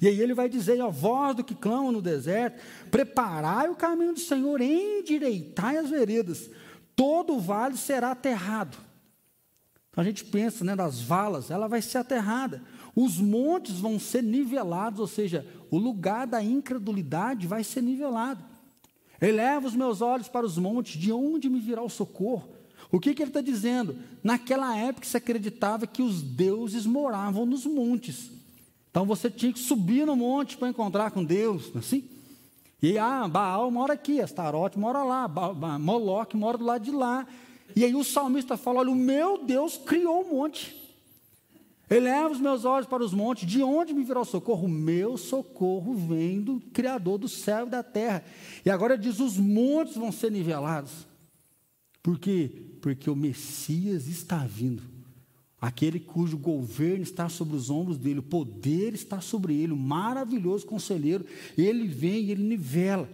e 0.00 0.08
aí 0.08 0.20
ele 0.20 0.34
vai 0.34 0.48
dizer, 0.48 0.80
a 0.80 0.88
voz 0.88 1.36
do 1.36 1.44
que 1.44 1.54
clama 1.54 1.92
no 1.92 2.02
deserto, 2.02 2.60
preparai 2.90 3.68
o 3.68 3.76
caminho 3.76 4.14
do 4.14 4.20
Senhor, 4.20 4.60
endireitai 4.60 5.76
as 5.76 5.90
veredas, 5.90 6.50
todo 6.96 7.34
o 7.34 7.40
vale 7.40 7.76
será 7.76 8.10
aterrado. 8.10 8.76
Então 9.90 10.02
a 10.02 10.06
gente 10.06 10.24
pensa 10.24 10.64
né, 10.64 10.74
nas 10.74 11.00
valas, 11.00 11.50
ela 11.50 11.68
vai 11.68 11.82
ser 11.82 11.98
aterrada. 11.98 12.62
Os 13.00 13.20
montes 13.20 13.78
vão 13.78 13.96
ser 13.96 14.24
nivelados, 14.24 14.98
ou 14.98 15.06
seja, 15.06 15.46
o 15.70 15.78
lugar 15.78 16.26
da 16.26 16.42
incredulidade 16.42 17.46
vai 17.46 17.62
ser 17.62 17.80
nivelado. 17.80 18.42
Eleva 19.20 19.68
os 19.68 19.76
meus 19.76 20.02
olhos 20.02 20.26
para 20.26 20.44
os 20.44 20.58
montes, 20.58 21.00
de 21.00 21.12
onde 21.12 21.48
me 21.48 21.60
virá 21.60 21.80
o 21.80 21.88
socorro? 21.88 22.48
O 22.90 22.98
que, 22.98 23.14
que 23.14 23.22
ele 23.22 23.30
está 23.30 23.40
dizendo? 23.40 23.94
Naquela 24.20 24.76
época 24.76 25.06
se 25.06 25.16
acreditava 25.16 25.86
que 25.86 26.02
os 26.02 26.20
deuses 26.20 26.86
moravam 26.86 27.46
nos 27.46 27.64
montes. 27.64 28.32
Então 28.90 29.06
você 29.06 29.30
tinha 29.30 29.52
que 29.52 29.60
subir 29.60 30.04
no 30.04 30.16
monte 30.16 30.56
para 30.56 30.68
encontrar 30.68 31.12
com 31.12 31.22
Deus, 31.22 31.70
é 31.76 31.78
assim? 31.78 32.02
E 32.82 32.98
ah, 32.98 33.28
Baal 33.28 33.70
mora 33.70 33.92
aqui, 33.92 34.20
Astarote 34.20 34.76
mora 34.76 35.04
lá, 35.04 35.28
Moloque 35.78 36.36
mora 36.36 36.58
do 36.58 36.64
lado 36.64 36.82
de 36.82 36.90
lá. 36.90 37.28
E 37.76 37.84
aí 37.84 37.94
o 37.94 38.02
salmista 38.02 38.56
fala: 38.56 38.80
olha, 38.80 38.90
o 38.90 38.96
meu 38.96 39.44
Deus 39.44 39.76
criou 39.76 40.22
o 40.22 40.34
monte. 40.34 40.87
Eleva 41.90 42.30
os 42.30 42.40
meus 42.40 42.64
olhos 42.64 42.86
para 42.86 43.02
os 43.02 43.14
montes, 43.14 43.48
de 43.48 43.62
onde 43.62 43.94
me 43.94 44.04
virá 44.04 44.20
o 44.20 44.24
socorro? 44.24 44.66
O 44.66 44.70
meu 44.70 45.16
socorro 45.16 45.94
vem 45.94 46.40
do 46.40 46.60
Criador 46.72 47.18
do 47.18 47.28
céu 47.28 47.66
e 47.66 47.70
da 47.70 47.82
terra. 47.82 48.22
E 48.64 48.70
agora 48.70 48.98
diz: 48.98 49.20
os 49.20 49.38
montes 49.38 49.96
vão 49.96 50.12
ser 50.12 50.30
nivelados. 50.30 51.06
Por 52.02 52.18
quê? 52.18 52.50
Porque 52.80 53.08
o 53.08 53.16
Messias 53.16 54.06
está 54.06 54.38
vindo. 54.38 54.82
Aquele 55.60 55.98
cujo 55.98 56.38
governo 56.38 57.02
está 57.02 57.28
sobre 57.28 57.56
os 57.56 57.68
ombros 57.68 57.98
dele, 57.98 58.20
o 58.20 58.22
poder 58.22 58.94
está 58.94 59.20
sobre 59.20 59.54
ele, 59.54 59.72
o 59.72 59.76
maravilhoso 59.76 60.64
conselheiro, 60.64 61.26
ele 61.56 61.88
vem 61.88 62.24
e 62.24 62.30
ele 62.30 62.44
nivela. 62.44 63.08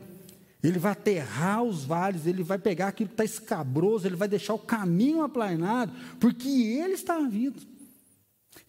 Ele 0.62 0.78
vai 0.78 0.92
aterrar 0.92 1.62
os 1.62 1.84
vales, 1.84 2.26
ele 2.26 2.42
vai 2.42 2.58
pegar 2.58 2.88
aquilo 2.88 3.08
que 3.08 3.14
está 3.14 3.24
escabroso, 3.24 4.06
ele 4.06 4.16
vai 4.16 4.28
deixar 4.28 4.54
o 4.54 4.58
caminho 4.58 5.22
aplanado, 5.22 5.92
porque 6.18 6.48
ele 6.48 6.94
está 6.94 7.18
vindo. 7.20 7.60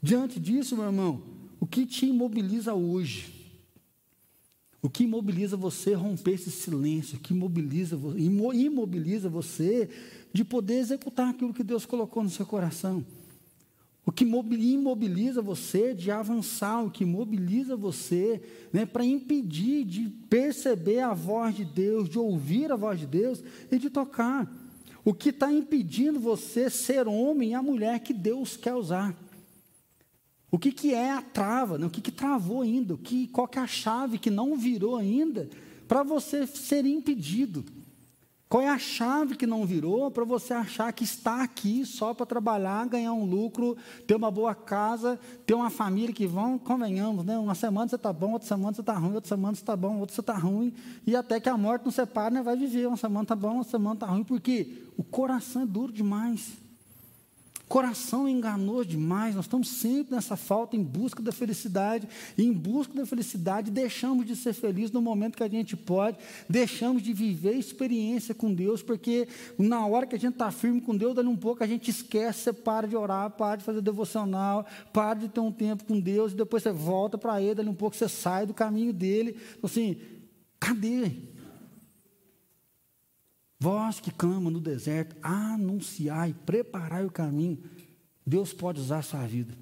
Diante 0.06 0.40
disso, 0.40 0.76
meu 0.76 0.86
irmão, 0.86 1.20
o 1.60 1.66
que 1.66 1.84
te 1.84 2.06
imobiliza 2.06 2.76
hoje? 2.76 3.34
O 4.80 4.88
que 4.88 5.04
imobiliza 5.04 5.58
você 5.58 5.96
romper 5.96 6.34
esse 6.34 6.52
silêncio? 6.52 7.18
O 7.18 7.20
que 7.20 7.34
imobiliza, 7.34 8.00
imobiliza 8.54 9.28
você 9.28 9.90
de 10.32 10.46
poder 10.46 10.76
executar 10.76 11.30
aquilo 11.30 11.56
que 11.56 11.64
Deus 11.64 11.88
colocou 11.88 12.22
no 12.22 12.30
seu 12.30 12.46
coração? 12.46 13.04
O 14.06 14.12
que 14.12 14.24
imobiliza 14.24 15.42
você 15.42 15.96
de 15.96 16.12
avançar, 16.12 16.86
o 16.86 16.92
que 16.92 17.04
imobiliza 17.04 17.76
você 17.76 18.44
né, 18.72 18.86
para 18.86 19.04
impedir 19.04 19.86
de 19.86 20.08
perceber 20.30 21.00
a 21.00 21.16
voz 21.16 21.56
de 21.56 21.66
Deus, 21.66 22.08
de 22.08 22.20
ouvir 22.20 22.72
a 22.72 22.76
voz 22.76 23.00
de 23.00 23.08
Deus 23.08 23.44
e 23.72 23.80
de 23.80 23.90
tocar. 23.90 24.48
O 25.04 25.16
que 25.16 25.30
está 25.30 25.52
impedindo 25.52 26.20
você 26.20 26.70
ser 26.70 27.08
homem 27.08 27.50
e 27.50 27.54
a 27.56 27.64
mulher 27.64 28.02
que 28.02 28.14
Deus 28.14 28.56
quer 28.56 28.76
usar. 28.76 29.25
O 30.56 30.58
que, 30.58 30.72
que 30.72 30.94
é 30.94 31.12
a 31.12 31.22
trava, 31.22 31.78
né? 31.78 31.86
o 31.86 31.90
que, 31.90 32.00
que 32.00 32.14
travou 32.14 32.62
ainda, 32.62 32.94
o 32.94 32.98
que, 32.98 33.28
qual 33.28 33.46
que 33.46 33.60
é 33.60 33.62
a 33.62 33.68
chave 33.68 34.18
que 34.18 34.30
não 34.30 34.56
virou 34.56 34.96
ainda 34.96 35.50
para 35.86 36.02
você 36.02 36.48
ser 36.48 36.86
impedido. 36.86 37.66
Qual 38.48 38.64
é 38.64 38.70
a 38.70 38.80
chave 38.80 39.36
que 39.36 39.46
não 39.46 39.66
virou 39.66 40.10
para 40.10 40.24
você 40.24 40.54
achar 40.54 40.94
que 40.94 41.04
está 41.04 41.44
aqui 41.44 41.86
só 41.86 42.14
para 42.14 42.26
trabalhar, 42.26 42.88
ganhar 42.88 43.12
um 43.12 43.26
lucro, 43.26 43.76
ter 44.08 44.16
uma 44.16 44.32
boa 44.32 44.56
casa, 44.56 45.20
ter 45.46 45.54
uma 45.54 45.70
família 45.70 46.14
que 46.14 46.26
vão, 46.26 46.58
convenhamos, 46.58 47.26
né? 47.26 47.38
Uma 47.38 47.54
semana 47.54 47.90
você 47.90 47.98
está 47.98 48.14
bom, 48.14 48.32
outra 48.32 48.48
semana 48.48 48.74
você 48.74 48.80
está 48.80 48.94
ruim, 48.94 49.14
outra 49.14 49.28
semana 49.28 49.56
você 49.56 49.62
está 49.62 49.76
bom, 49.76 50.00
outra 50.00 50.16
você 50.16 50.22
está 50.22 50.38
ruim, 50.38 50.74
e 51.06 51.18
até 51.18 51.38
que 51.38 51.50
a 51.50 51.58
morte 51.58 51.84
não 51.84 51.92
separe, 51.92 52.34
né? 52.34 52.42
vai 52.42 52.56
viver. 52.56 52.88
Uma 52.88 52.96
semana 52.96 53.24
está 53.24 53.36
bom, 53.36 53.56
uma 53.56 53.66
semana 53.66 53.96
está 53.96 54.06
ruim, 54.06 54.24
porque 54.24 54.84
o 54.96 55.04
coração 55.04 55.64
é 55.64 55.66
duro 55.66 55.92
demais. 55.92 56.65
Coração 57.68 58.30
enganoso 58.30 58.86
demais, 58.86 59.34
nós 59.34 59.46
estamos 59.46 59.70
sempre 59.70 60.14
nessa 60.14 60.36
falta, 60.36 60.76
em 60.76 60.84
busca 60.84 61.22
da 61.22 61.32
felicidade, 61.32 62.08
e 62.38 62.44
em 62.44 62.54
busca 62.54 62.94
da 62.94 63.06
felicidade. 63.08 63.72
Deixamos 63.72 64.26
de 64.26 64.36
ser 64.36 64.54
felizes 64.54 64.92
no 64.92 65.02
momento 65.02 65.36
que 65.36 65.44
a 65.44 65.50
gente 65.50 65.76
pode, 65.76 66.18
deixamos 66.48 67.02
de 67.02 67.12
viver 67.12 67.54
experiência 67.54 68.36
com 68.36 68.54
Deus, 68.54 68.84
porque 68.84 69.28
na 69.58 69.86
hora 69.86 70.06
que 70.06 70.16
a 70.16 70.20
gente 70.20 70.34
está 70.34 70.52
firme 70.52 70.80
com 70.80 70.96
Deus, 70.96 71.16
dali 71.16 71.28
um 71.28 71.36
pouco 71.36 71.64
a 71.64 71.68
gente 71.68 71.90
esquece, 71.90 72.44
você 72.44 72.54
para 72.54 72.88
de 72.88 72.96
orar, 72.96 73.32
para 73.32 73.56
de 73.56 73.64
fazer 73.64 73.82
devocional, 73.82 74.66
para 74.94 75.16
de 75.16 75.30
ter 75.30 75.40
um 75.40 75.52
tempo 75.52 75.86
com 75.86 76.00
Deus, 76.00 76.34
e 76.34 76.36
depois 76.36 76.62
você 76.62 76.72
volta 76.72 77.18
para 77.18 77.42
Ele, 77.42 77.56
dali 77.56 77.70
um 77.70 77.74
pouco 77.74 77.96
você 77.96 78.08
sai 78.08 78.46
do 78.46 78.54
caminho 78.54 78.94
dele, 78.94 79.38
assim, 79.64 79.98
cadê? 80.60 81.12
Vós 83.60 84.00
que 84.00 84.12
clama 84.12 84.50
no 84.50 84.60
deserto, 84.60 85.16
anunciai, 85.22 86.36
preparai 86.46 87.06
o 87.06 87.12
caminho. 87.12 87.58
Deus 88.26 88.54
pode 88.54 88.82
usar 88.82 89.00
a 89.00 89.04
sua 89.04 89.26
vida. 89.26 89.56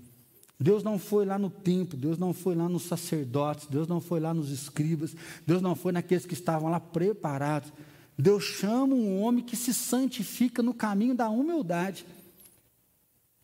Deus 0.60 0.84
não 0.84 0.97
foi 0.97 1.25
lá 1.25 1.38
no 1.38 1.49
templo, 1.49 1.97
Deus 1.97 2.17
não 2.17 2.34
foi 2.34 2.56
lá 2.56 2.69
nos 2.69 2.84
sacerdotes, 2.84 3.67
Deus 3.67 3.88
não 3.88 3.99
foi 3.99 4.19
lá 4.19 4.34
nos 4.34 4.49
escribas, 4.49 5.15
Deus 5.45 5.62
não 5.62 5.75
foi 5.75 5.91
naqueles 5.91 6.25
que 6.25 6.34
estavam 6.34 6.69
lá 6.69 6.79
preparados. 6.79 7.73
Deus 8.17 8.43
chama 8.43 8.95
um 8.95 9.21
homem 9.21 9.43
que 9.43 9.56
se 9.56 9.73
santifica 9.73 10.63
no 10.63 10.73
caminho 10.73 11.15
da 11.15 11.29
humildade. 11.29 12.06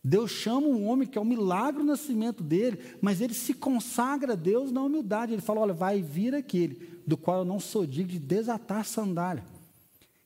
Deus 0.01 0.31
chama 0.31 0.67
um 0.67 0.87
homem 0.87 1.07
que 1.07 1.17
é 1.17 1.21
um 1.21 1.25
milagre 1.25 1.81
o 1.81 1.85
nascimento 1.85 2.41
dele, 2.41 2.79
mas 3.01 3.19
ele 3.19 3.33
se 3.33 3.53
consagra 3.53 4.33
a 4.33 4.35
Deus 4.35 4.71
na 4.71 4.81
humildade. 4.81 5.33
Ele 5.33 5.41
fala: 5.41 5.59
Olha, 5.59 5.73
vai 5.73 6.01
vir 6.01 6.33
aquele 6.33 7.01
do 7.05 7.17
qual 7.17 7.39
eu 7.39 7.45
não 7.45 7.59
sou 7.59 7.85
digno 7.85 8.13
de 8.13 8.19
desatar 8.19 8.79
a 8.79 8.83
sandália. 8.85 9.43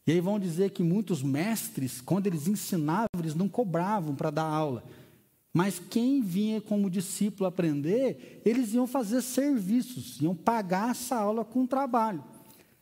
E 0.06 0.12
aí 0.12 0.20
vão 0.20 0.40
dizer 0.40 0.72
que 0.72 0.84
muitos 0.84 1.24
mestres, 1.24 2.02
quando 2.02 2.28
eles 2.28 2.48
ensinavam, 2.48 3.08
eles 3.18 3.36
não 3.36 3.48
cobravam 3.48 4.14
para 4.14 4.30
dar 4.30 4.44
aula. 4.44 4.84
Mas 5.54 5.80
quem 5.80 6.22
vinha 6.22 6.60
como 6.60 6.90
discípulo 6.90 7.48
aprender, 7.48 8.42
eles 8.44 8.74
iam 8.74 8.88
fazer 8.88 9.22
serviços, 9.22 10.20
iam 10.20 10.36
pagar 10.36 10.92
essa 10.92 11.16
aula 11.16 11.46
com 11.46 11.66
trabalho. 11.66 12.24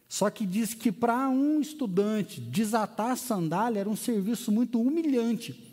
Só 0.08 0.30
que 0.30 0.46
diz 0.46 0.74
que 0.74 0.92
para 0.92 1.30
um 1.30 1.60
estudante 1.62 2.42
desatar 2.42 3.12
a 3.12 3.16
sandália 3.16 3.80
era 3.80 3.90
um 3.90 3.96
serviço 3.96 4.52
muito 4.52 4.82
humilhante. 4.82 5.72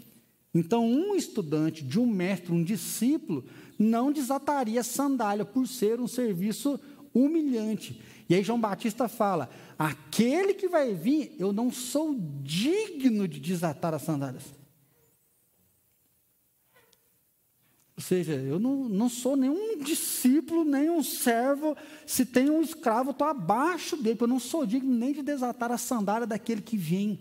Então, 0.55 0.85
um 0.85 1.15
estudante 1.15 1.85
de 1.85 2.01
um 2.01 2.07
mestre, 2.07 2.53
um 2.53 2.63
discípulo, 2.63 3.45
não 3.79 4.11
desataria 4.11 4.81
a 4.81 4.85
sandália 4.85 5.45
por 5.45 5.67
ser 5.67 6.01
um 6.01 6.09
serviço 6.09 6.81
humilhante. 7.15 8.01
E 8.29 8.35
aí 8.35 8.43
João 8.43 8.61
Batista 8.61 9.09
fala: 9.09 9.49
aquele 9.79 10.55
que 10.55 10.69
vai 10.69 10.95
vir, 10.95 11.35
eu 11.39 11.53
não 11.53 11.73
sou 11.73 12.15
digno 12.43 13.27
de 13.27 13.41
desatar 13.41 13.95
as 13.95 14.03
sandálias. 14.03 14.45
Ou 17.97 18.03
seja, 18.03 18.35
eu 18.35 18.61
não, 18.61 18.89
não 18.89 19.09
sou 19.09 19.37
nenhum 19.37 19.83
discípulo, 19.83 20.65
nem 20.65 20.89
um 20.89 21.03
servo. 21.03 21.77
Se 22.07 22.25
tem 22.25 22.49
um 22.49 22.63
escravo, 22.63 23.11
estou 23.11 23.27
abaixo 23.27 23.97
dele, 23.97 24.15
porque 24.15 24.25
eu 24.25 24.29
não 24.29 24.39
sou 24.39 24.65
digno 24.65 24.95
nem 24.95 25.13
de 25.13 25.21
desatar 25.21 25.73
a 25.73 25.79
sandália 25.79 26.25
daquele 26.25 26.61
que 26.61 26.77
vem. 26.77 27.19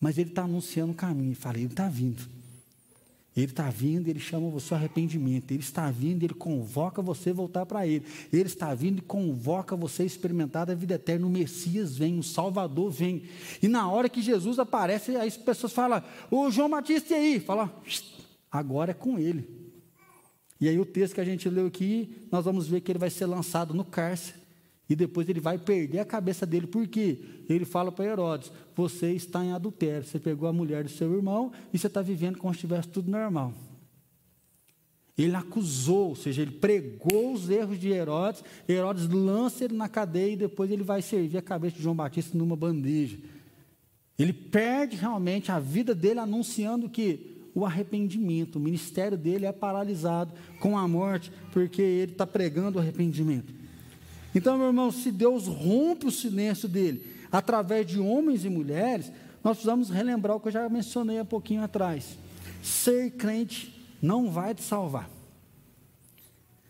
Mas 0.00 0.16
ele 0.16 0.30
está 0.30 0.44
anunciando 0.44 0.92
o 0.92 0.96
caminho. 0.96 1.36
Fala, 1.36 1.58
ele 1.58 1.66
está 1.66 1.90
vindo. 1.90 2.39
Ele 3.36 3.46
está 3.46 3.70
vindo, 3.70 4.08
ele 4.08 4.18
chama 4.18 4.50
você 4.50 4.74
ao 4.74 4.78
arrependimento. 4.78 5.52
Ele 5.52 5.60
está 5.60 5.90
vindo, 5.90 6.24
ele 6.24 6.34
convoca 6.34 7.00
você 7.00 7.30
a 7.30 7.34
voltar 7.34 7.64
para 7.64 7.86
ele. 7.86 8.04
Ele 8.32 8.46
está 8.46 8.74
vindo 8.74 8.98
e 8.98 9.02
convoca 9.02 9.76
você 9.76 10.02
a 10.02 10.06
experimentar 10.06 10.68
a 10.68 10.74
vida 10.74 10.94
eterna. 10.94 11.26
O 11.26 11.30
Messias 11.30 11.96
vem, 11.96 12.18
o 12.18 12.22
Salvador 12.22 12.90
vem. 12.90 13.22
E 13.62 13.68
na 13.68 13.88
hora 13.90 14.08
que 14.08 14.20
Jesus 14.20 14.58
aparece, 14.58 15.16
as 15.16 15.36
pessoas 15.36 15.72
falam: 15.72 16.02
O 16.30 16.50
João 16.50 16.70
Batista 16.70 17.14
e 17.14 17.16
aí? 17.16 17.40
Fala, 17.40 17.72
agora 18.50 18.90
é 18.90 18.94
com 18.94 19.16
ele. 19.16 19.48
E 20.60 20.68
aí 20.68 20.78
o 20.78 20.84
texto 20.84 21.14
que 21.14 21.20
a 21.20 21.24
gente 21.24 21.48
leu 21.48 21.66
aqui, 21.66 22.26
nós 22.30 22.44
vamos 22.44 22.66
ver 22.66 22.80
que 22.80 22.90
ele 22.90 22.98
vai 22.98 23.10
ser 23.10 23.26
lançado 23.26 23.72
no 23.72 23.84
cárcere. 23.84 24.39
E 24.90 24.96
depois 24.96 25.28
ele 25.28 25.38
vai 25.38 25.56
perder 25.56 26.00
a 26.00 26.04
cabeça 26.04 26.44
dele, 26.44 26.66
porque 26.66 27.20
ele 27.48 27.64
fala 27.64 27.92
para 27.92 28.06
Herodes: 28.06 28.50
Você 28.74 29.12
está 29.12 29.44
em 29.44 29.52
adultério, 29.52 30.04
você 30.04 30.18
pegou 30.18 30.48
a 30.48 30.52
mulher 30.52 30.82
do 30.82 30.90
seu 30.90 31.14
irmão 31.14 31.52
e 31.72 31.78
você 31.78 31.86
está 31.86 32.02
vivendo 32.02 32.36
como 32.36 32.52
se 32.52 32.58
estivesse 32.58 32.88
tudo 32.88 33.08
normal. 33.08 33.54
Ele 35.16 35.36
acusou, 35.36 36.08
ou 36.08 36.16
seja, 36.16 36.42
ele 36.42 36.50
pregou 36.50 37.32
os 37.32 37.48
erros 37.48 37.78
de 37.78 37.88
Herodes, 37.88 38.42
Herodes 38.68 39.08
lança 39.08 39.64
ele 39.64 39.76
na 39.76 39.88
cadeia 39.88 40.32
e 40.32 40.36
depois 40.36 40.70
ele 40.72 40.82
vai 40.82 41.02
servir 41.02 41.38
a 41.38 41.42
cabeça 41.42 41.76
de 41.76 41.82
João 41.82 41.94
Batista 41.94 42.36
numa 42.36 42.56
bandeja. 42.56 43.16
Ele 44.18 44.32
perde 44.32 44.96
realmente 44.96 45.52
a 45.52 45.60
vida 45.60 45.94
dele 45.94 46.18
anunciando 46.18 46.88
que 46.88 47.36
o 47.54 47.64
arrependimento, 47.64 48.56
o 48.56 48.60
ministério 48.60 49.16
dele 49.16 49.46
é 49.46 49.52
paralisado 49.52 50.32
com 50.58 50.76
a 50.76 50.88
morte, 50.88 51.30
porque 51.52 51.80
ele 51.80 52.12
está 52.12 52.26
pregando 52.26 52.78
o 52.78 52.80
arrependimento. 52.80 53.59
Então, 54.34 54.56
meu 54.56 54.68
irmão, 54.68 54.90
se 54.90 55.10
Deus 55.10 55.46
rompe 55.46 56.06
o 56.06 56.10
silêncio 56.10 56.68
dele 56.68 57.04
através 57.30 57.86
de 57.86 57.98
homens 57.98 58.44
e 58.44 58.48
mulheres, 58.48 59.10
nós 59.42 59.56
precisamos 59.56 59.90
relembrar 59.90 60.36
o 60.36 60.40
que 60.40 60.48
eu 60.48 60.52
já 60.52 60.68
mencionei 60.68 61.18
há 61.18 61.24
pouquinho 61.24 61.62
atrás. 61.62 62.18
Ser 62.62 63.12
crente 63.12 63.74
não 64.00 64.30
vai 64.30 64.54
te 64.54 64.62
salvar. 64.62 65.08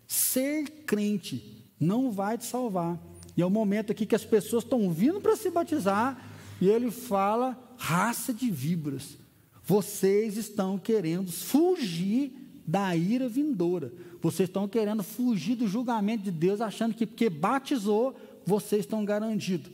Ser 0.06 0.68
crente 0.86 1.64
não 1.78 2.10
vai 2.10 2.38
te 2.38 2.44
salvar. 2.44 2.98
E 3.36 3.42
é 3.42 3.46
o 3.46 3.50
momento 3.50 3.92
aqui 3.92 4.06
que 4.06 4.14
as 4.14 4.24
pessoas 4.24 4.64
estão 4.64 4.90
vindo 4.90 5.20
para 5.20 5.36
se 5.36 5.50
batizar 5.50 6.30
e 6.60 6.68
ele 6.68 6.90
fala 6.90 7.58
raça 7.76 8.32
de 8.34 8.50
víboras. 8.50 9.16
Vocês 9.64 10.36
estão 10.36 10.78
querendo 10.78 11.30
fugir 11.30 12.62
da 12.66 12.94
ira 12.94 13.28
vindoura. 13.28 13.92
Vocês 14.20 14.48
estão 14.48 14.68
querendo 14.68 15.02
fugir 15.02 15.56
do 15.56 15.66
julgamento 15.66 16.24
de 16.24 16.30
Deus, 16.30 16.60
achando 16.60 16.94
que 16.94 17.06
porque 17.06 17.30
batizou, 17.30 18.14
vocês 18.44 18.80
estão 18.80 19.04
garantidos. 19.04 19.72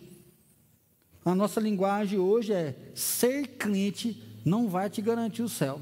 A 1.25 1.35
nossa 1.35 1.61
linguagem 1.61 2.19
hoje 2.19 2.53
é: 2.53 2.77
ser 2.95 3.49
crente 3.49 4.23
não 4.45 4.69
vai 4.69 4.89
te 4.89 5.03
garantir 5.03 5.43
o 5.43 5.49
céu. 5.49 5.81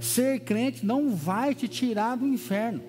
Ser 0.00 0.40
crente 0.40 0.84
não 0.84 1.14
vai 1.14 1.54
te 1.54 1.68
tirar 1.68 2.16
do 2.16 2.26
inferno. 2.26 2.82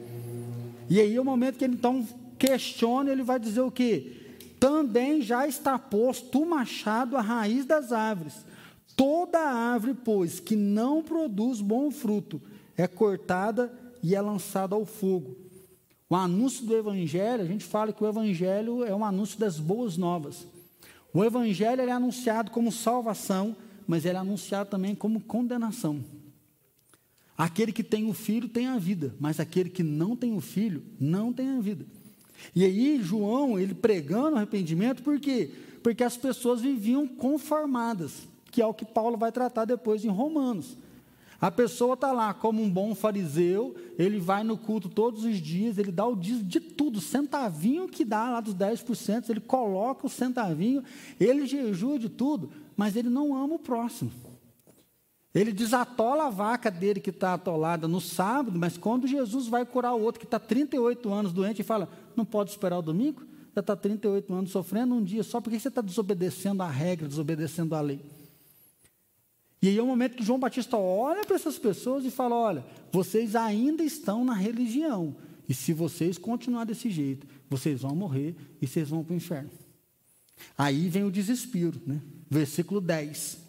E 0.89 0.99
aí 0.99 1.15
é 1.15 1.21
o 1.21 1.25
momento 1.25 1.57
que 1.57 1.63
ele 1.63 1.75
então 1.75 2.07
questiona, 2.37 3.11
ele 3.11 3.21
vai 3.21 3.39
dizer 3.39 3.61
o 3.61 3.69
que? 3.69 4.17
Também 4.59 5.21
já 5.21 5.47
está 5.47 5.77
posto 5.77 6.41
o 6.41 6.49
machado 6.49 7.15
à 7.15 7.21
raiz 7.21 7.65
das 7.65 7.91
árvores. 7.91 8.45
Toda 8.95 9.39
árvore, 9.39 9.95
pois, 10.03 10.39
que 10.39 10.55
não 10.55 11.03
produz 11.03 11.61
bom 11.61 11.91
fruto, 11.91 12.41
é 12.75 12.87
cortada 12.87 13.71
e 14.01 14.15
é 14.15 14.21
lançada 14.21 14.75
ao 14.75 14.85
fogo. 14.85 15.37
O 16.09 16.15
anúncio 16.15 16.65
do 16.65 16.75
Evangelho, 16.75 17.43
a 17.43 17.45
gente 17.45 17.63
fala 17.63 17.93
que 17.93 18.03
o 18.03 18.07
Evangelho 18.07 18.83
é 18.83 18.95
um 18.95 19.05
anúncio 19.05 19.39
das 19.39 19.59
boas 19.59 19.97
novas. 19.97 20.47
O 21.13 21.23
Evangelho 21.23 21.81
é 21.81 21.91
anunciado 21.91 22.51
como 22.51 22.71
salvação, 22.71 23.55
mas 23.87 24.05
ele 24.05 24.17
é 24.17 24.19
anunciado 24.19 24.69
também 24.69 24.95
como 24.95 25.21
condenação. 25.21 26.03
Aquele 27.37 27.71
que 27.71 27.83
tem 27.83 28.09
o 28.09 28.13
filho 28.13 28.49
tem 28.49 28.67
a 28.67 28.77
vida, 28.77 29.15
mas 29.19 29.39
aquele 29.39 29.69
que 29.69 29.83
não 29.83 30.15
tem 30.15 30.35
o 30.35 30.41
filho 30.41 30.83
não 30.99 31.31
tem 31.31 31.49
a 31.49 31.59
vida. 31.59 31.85
E 32.55 32.65
aí, 32.65 32.99
João, 33.01 33.59
ele 33.59 33.73
pregando 33.73 34.37
arrependimento, 34.37 35.03
por 35.03 35.19
quê? 35.19 35.51
Porque 35.83 36.03
as 36.03 36.17
pessoas 36.17 36.61
viviam 36.61 37.07
conformadas 37.07 38.27
que 38.51 38.61
é 38.61 38.65
o 38.65 38.73
que 38.73 38.85
Paulo 38.85 39.17
vai 39.17 39.31
tratar 39.31 39.65
depois 39.65 40.03
em 40.03 40.09
Romanos. 40.09 40.77
A 41.41 41.49
pessoa 41.49 41.93
está 41.93 42.11
lá 42.11 42.33
como 42.33 42.61
um 42.61 42.69
bom 42.69 42.93
fariseu, 42.93 43.73
ele 43.97 44.19
vai 44.19 44.43
no 44.43 44.57
culto 44.57 44.89
todos 44.89 45.23
os 45.23 45.37
dias, 45.37 45.77
ele 45.77 45.91
dá 45.91 46.05
o 46.05 46.15
dízimo 46.15 46.43
de 46.43 46.59
tudo, 46.59 46.99
centavinho 46.99 47.87
que 47.87 48.03
dá 48.03 48.29
lá 48.29 48.41
dos 48.41 48.53
10%, 48.53 49.29
ele 49.29 49.39
coloca 49.39 50.05
o 50.05 50.09
centavinho, 50.09 50.83
ele 51.17 51.47
jejua 51.47 51.97
de 51.97 52.09
tudo, 52.09 52.51
mas 52.75 52.97
ele 52.97 53.09
não 53.09 53.33
ama 53.33 53.55
o 53.55 53.59
próximo. 53.59 54.11
Ele 55.33 55.53
desatola 55.53 56.25
a 56.25 56.29
vaca 56.29 56.69
dele 56.69 56.99
que 56.99 57.11
está 57.11 57.35
atolada 57.35 57.87
no 57.87 58.01
sábado, 58.01 58.59
mas 58.59 58.77
quando 58.77 59.07
Jesus 59.07 59.47
vai 59.47 59.65
curar 59.65 59.93
o 59.93 60.01
outro 60.01 60.19
que 60.19 60.25
está 60.25 60.39
38 60.39 61.13
anos 61.13 61.31
doente 61.31 61.61
e 61.61 61.63
fala, 61.63 61.87
não 62.15 62.25
pode 62.25 62.49
esperar 62.49 62.79
o 62.79 62.81
domingo? 62.81 63.23
Já 63.55 63.61
está 63.61 63.75
38 63.75 64.33
anos 64.33 64.51
sofrendo 64.51 64.93
um 64.95 65.03
dia 65.03 65.23
só, 65.23 65.39
por 65.39 65.51
que 65.51 65.59
você 65.59 65.67
está 65.69 65.81
desobedecendo 65.81 66.63
a 66.63 66.67
regra, 66.67 67.07
desobedecendo 67.07 67.75
a 67.75 67.81
lei? 67.81 68.01
E 69.61 69.67
aí 69.67 69.77
é 69.77 69.81
o 69.81 69.87
momento 69.87 70.15
que 70.15 70.23
João 70.23 70.39
Batista 70.39 70.77
olha 70.77 71.25
para 71.25 71.35
essas 71.35 71.57
pessoas 71.57 72.05
e 72.05 72.11
fala: 72.11 72.35
olha, 72.35 72.65
vocês 72.91 73.35
ainda 73.35 73.83
estão 73.83 74.23
na 74.23 74.33
religião. 74.33 75.15
E 75.47 75.53
se 75.53 75.73
vocês 75.73 76.17
continuar 76.17 76.63
desse 76.63 76.89
jeito, 76.89 77.27
vocês 77.49 77.81
vão 77.81 77.95
morrer 77.95 78.35
e 78.61 78.67
vocês 78.67 78.89
vão 78.89 79.03
para 79.03 79.13
o 79.13 79.17
inferno. 79.17 79.49
Aí 80.57 80.87
vem 80.87 81.03
o 81.03 81.11
desespero, 81.11 81.81
né? 81.85 81.99
Versículo 82.29 82.79
10. 82.79 83.39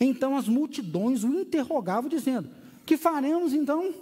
Então 0.00 0.36
as 0.36 0.48
multidões 0.48 1.24
o 1.24 1.28
interrogavam, 1.28 2.10
dizendo: 2.10 2.50
Que 2.84 2.96
faremos 2.96 3.52
então? 3.52 3.94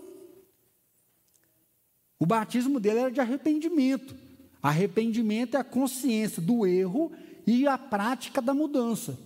O 2.18 2.26
batismo 2.26 2.80
dele 2.80 3.00
era 3.00 3.10
de 3.10 3.20
arrependimento. 3.20 4.16
Arrependimento 4.62 5.56
é 5.56 5.60
a 5.60 5.64
consciência 5.64 6.40
do 6.40 6.66
erro 6.66 7.12
e 7.46 7.66
a 7.66 7.76
prática 7.76 8.40
da 8.40 8.54
mudança. 8.54 9.18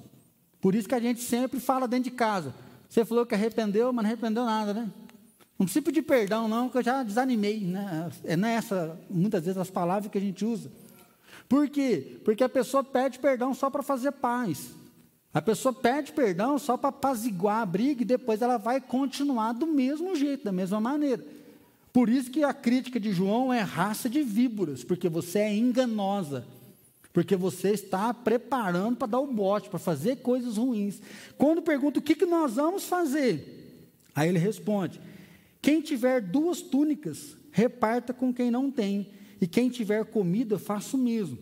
Por 0.60 0.74
isso 0.74 0.88
que 0.88 0.94
a 0.94 1.00
gente 1.00 1.20
sempre 1.22 1.60
fala 1.60 1.86
dentro 1.86 2.10
de 2.10 2.16
casa. 2.16 2.54
Você 2.88 3.04
falou 3.04 3.26
que 3.26 3.34
arrependeu, 3.34 3.92
mas 3.92 4.02
não 4.02 4.10
arrependeu 4.10 4.44
nada, 4.44 4.74
né? 4.74 4.90
Não 5.58 5.66
precisa 5.66 5.84
pedir 5.84 6.02
perdão, 6.02 6.46
não, 6.48 6.68
que 6.68 6.78
eu 6.78 6.82
já 6.82 7.02
desanimei. 7.02 7.60
Né? 7.60 8.10
É 8.24 8.36
nessa, 8.36 8.98
muitas 9.10 9.44
vezes, 9.44 9.58
as 9.58 9.70
palavras 9.70 10.10
que 10.10 10.18
a 10.18 10.20
gente 10.20 10.44
usa. 10.44 10.70
Por 11.48 11.68
quê? 11.68 12.20
Porque 12.24 12.44
a 12.44 12.48
pessoa 12.48 12.84
pede 12.84 13.18
perdão 13.18 13.54
só 13.54 13.68
para 13.68 13.82
fazer 13.82 14.12
paz. 14.12 14.70
A 15.32 15.42
pessoa 15.42 15.72
pede 15.72 16.12
perdão 16.12 16.58
só 16.58 16.76
para 16.76 16.90
apaziguar 16.90 17.62
a 17.62 17.66
briga 17.66 18.02
e 18.02 18.04
depois 18.04 18.40
ela 18.40 18.56
vai 18.56 18.80
continuar 18.80 19.52
do 19.52 19.66
mesmo 19.66 20.14
jeito, 20.14 20.44
da 20.44 20.52
mesma 20.52 20.80
maneira. 20.80 21.24
Por 21.92 22.08
isso 22.08 22.30
que 22.30 22.44
a 22.44 22.54
crítica 22.54 23.00
de 23.00 23.12
João 23.12 23.52
é 23.52 23.60
raça 23.60 24.08
de 24.08 24.22
víboras, 24.22 24.84
porque 24.84 25.08
você 25.08 25.40
é 25.40 25.54
enganosa. 25.54 26.46
Porque 27.12 27.36
você 27.36 27.70
está 27.70 28.12
preparando 28.12 28.96
para 28.96 29.08
dar 29.08 29.20
o 29.20 29.32
bote, 29.32 29.68
para 29.68 29.78
fazer 29.78 30.16
coisas 30.16 30.56
ruins. 30.56 31.00
Quando 31.36 31.62
pergunta 31.62 31.98
o 31.98 32.02
que, 32.02 32.14
que 32.14 32.26
nós 32.26 32.54
vamos 32.54 32.84
fazer, 32.84 33.88
aí 34.14 34.28
ele 34.28 34.38
responde: 34.38 35.00
quem 35.60 35.80
tiver 35.80 36.20
duas 36.20 36.60
túnicas, 36.60 37.36
reparta 37.50 38.12
com 38.12 38.32
quem 38.32 38.50
não 38.50 38.70
tem, 38.70 39.08
e 39.40 39.46
quem 39.46 39.68
tiver 39.68 40.04
comida, 40.04 40.58
faça 40.58 40.96
o 40.96 41.00
mesmo. 41.00 41.38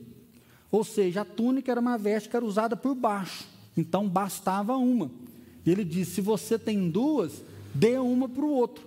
Ou 0.70 0.84
seja, 0.84 1.22
a 1.22 1.24
túnica 1.24 1.70
era 1.70 1.80
uma 1.80 1.98
veste 1.98 2.28
que 2.28 2.36
era 2.36 2.44
usada 2.44 2.76
por 2.76 2.94
baixo, 2.94 3.44
então 3.76 4.08
bastava 4.08 4.76
uma. 4.76 5.10
E 5.64 5.70
ele 5.70 5.84
diz: 5.84 6.08
se 6.08 6.20
você 6.20 6.58
tem 6.58 6.90
duas, 6.90 7.42
dê 7.74 7.98
uma 7.98 8.28
para 8.28 8.44
o 8.44 8.50
outro. 8.50 8.86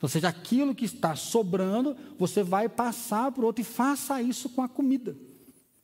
Ou 0.00 0.08
seja, 0.08 0.28
aquilo 0.28 0.74
que 0.74 0.84
está 0.84 1.16
sobrando, 1.16 1.96
você 2.18 2.42
vai 2.42 2.68
passar 2.68 3.32
para 3.32 3.42
o 3.42 3.46
outro 3.46 3.62
e 3.62 3.64
faça 3.64 4.20
isso 4.20 4.50
com 4.50 4.60
a 4.60 4.68
comida. 4.68 5.16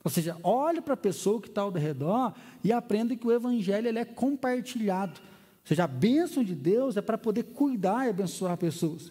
Ou 0.03 0.11
seja, 0.11 0.37
olhe 0.43 0.81
para 0.81 0.95
a 0.95 0.97
pessoa 0.97 1.41
que 1.41 1.49
está 1.49 1.61
ao 1.61 1.71
redor 1.71 2.35
e 2.65 2.73
aprenda 2.73 3.15
que 3.15 3.27
o 3.27 3.33
evangelho 3.33 3.87
ele 3.87 3.99
é 3.99 4.05
compartilhado. 4.05 5.21
Ou 5.21 5.69
seja, 5.69 5.85
a 5.85 5.87
bênção 5.87 6.43
de 6.43 6.55
Deus 6.55 6.97
é 6.97 7.03
para 7.03 7.19
poder 7.19 7.43
cuidar 7.45 8.07
e 8.07 8.11
abençoar 8.11 8.57
pessoas. 8.57 9.11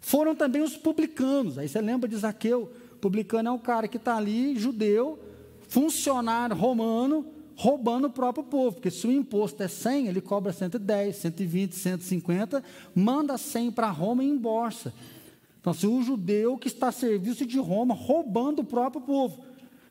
Foram 0.00 0.34
também 0.34 0.62
os 0.62 0.76
publicanos. 0.76 1.56
Aí 1.56 1.68
você 1.68 1.80
lembra 1.80 2.08
de 2.08 2.16
Zaqueu? 2.16 2.72
Publicano 3.00 3.48
é 3.48 3.52
um 3.52 3.58
cara 3.58 3.86
que 3.86 3.96
está 3.96 4.16
ali, 4.16 4.58
judeu, 4.58 5.18
funcionário 5.68 6.56
romano, 6.56 7.24
roubando 7.54 8.08
o 8.08 8.10
próprio 8.10 8.42
povo. 8.42 8.76
Porque 8.76 8.90
se 8.90 9.06
o 9.06 9.12
imposto 9.12 9.62
é 9.62 9.68
100, 9.68 10.08
ele 10.08 10.20
cobra 10.20 10.52
110, 10.52 11.14
120, 11.14 11.76
150, 11.76 12.64
manda 12.92 13.38
100 13.38 13.70
para 13.70 13.90
Roma 13.90 14.24
e 14.24 14.28
embolsa. 14.28 14.92
Então, 15.60 15.72
se 15.72 15.86
o 15.86 16.02
judeu 16.02 16.58
que 16.58 16.68
está 16.68 16.88
a 16.88 16.92
serviço 16.92 17.46
de 17.46 17.58
Roma, 17.58 17.94
roubando 17.94 18.62
o 18.62 18.64
próprio 18.64 19.02
povo. 19.02 19.47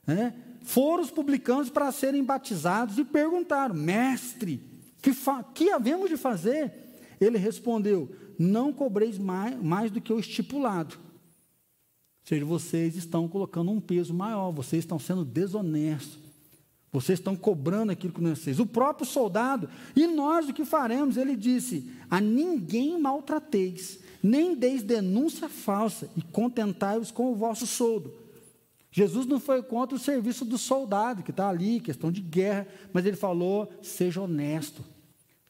Né? 0.08 0.34
Foram 0.64 1.04
os 1.04 1.12
publicanos 1.12 1.70
para 1.70 1.92
serem 1.92 2.24
batizados 2.24 2.98
e 2.98 3.04
perguntaram: 3.04 3.76
Mestre, 3.76 4.62
que, 5.02 5.12
que 5.54 5.70
havemos 5.70 6.10
de 6.10 6.18
fazer? 6.18 6.72
Ele 7.20 7.38
respondeu: 7.38 8.10
Não 8.38 8.74
cobreis 8.74 9.18
mais, 9.18 9.62
mais 9.62 9.92
do 9.92 10.02
que 10.02 10.12
o 10.12 10.20
estipulado. 10.20 10.96
Ou 10.96 12.30
seja, 12.30 12.46
vocês 12.46 12.96
estão 12.96 13.28
colocando 13.28 13.72
um 13.72 13.80
peso 13.80 14.14
maior, 14.14 14.52
vocês 14.52 14.84
estão 14.84 15.00
sendo 15.00 15.24
desonestos. 15.24 16.26
Vocês 16.92 17.20
estão 17.20 17.36
cobrando 17.36 17.92
aquilo 17.92 18.14
que 18.14 18.22
não 18.22 18.32
é 18.32 18.36
vocês. 18.36 18.60
O 18.60 18.66
próprio 18.66 19.06
soldado, 19.06 19.70
e 19.96 20.08
nós 20.08 20.48
o 20.48 20.54
que 20.54 20.66
faremos? 20.66 21.18
Ele 21.18 21.36
disse: 21.36 21.92
A 22.10 22.20
ninguém 22.20 23.00
maltrateis, 23.00 24.00
nem 24.24 24.56
deis 24.56 24.84
denúncia 24.84 25.48
falsa, 25.50 26.10
e 26.16 26.22
contentai-vos 26.22 27.12
com 27.12 27.32
o 27.32 27.36
vosso 27.36 27.68
soldo. 27.68 28.27
Jesus 28.98 29.28
não 29.28 29.40
foi 29.40 29.62
contra 29.62 29.96
o 29.96 30.00
serviço 30.00 30.44
do 30.44 30.58
soldado 30.58 31.22
que 31.22 31.30
está 31.30 31.48
ali, 31.48 31.80
questão 31.80 32.12
de 32.12 32.20
guerra, 32.20 32.66
mas 32.92 33.06
ele 33.06 33.16
falou: 33.16 33.72
seja 33.80 34.20
honesto, 34.20 34.84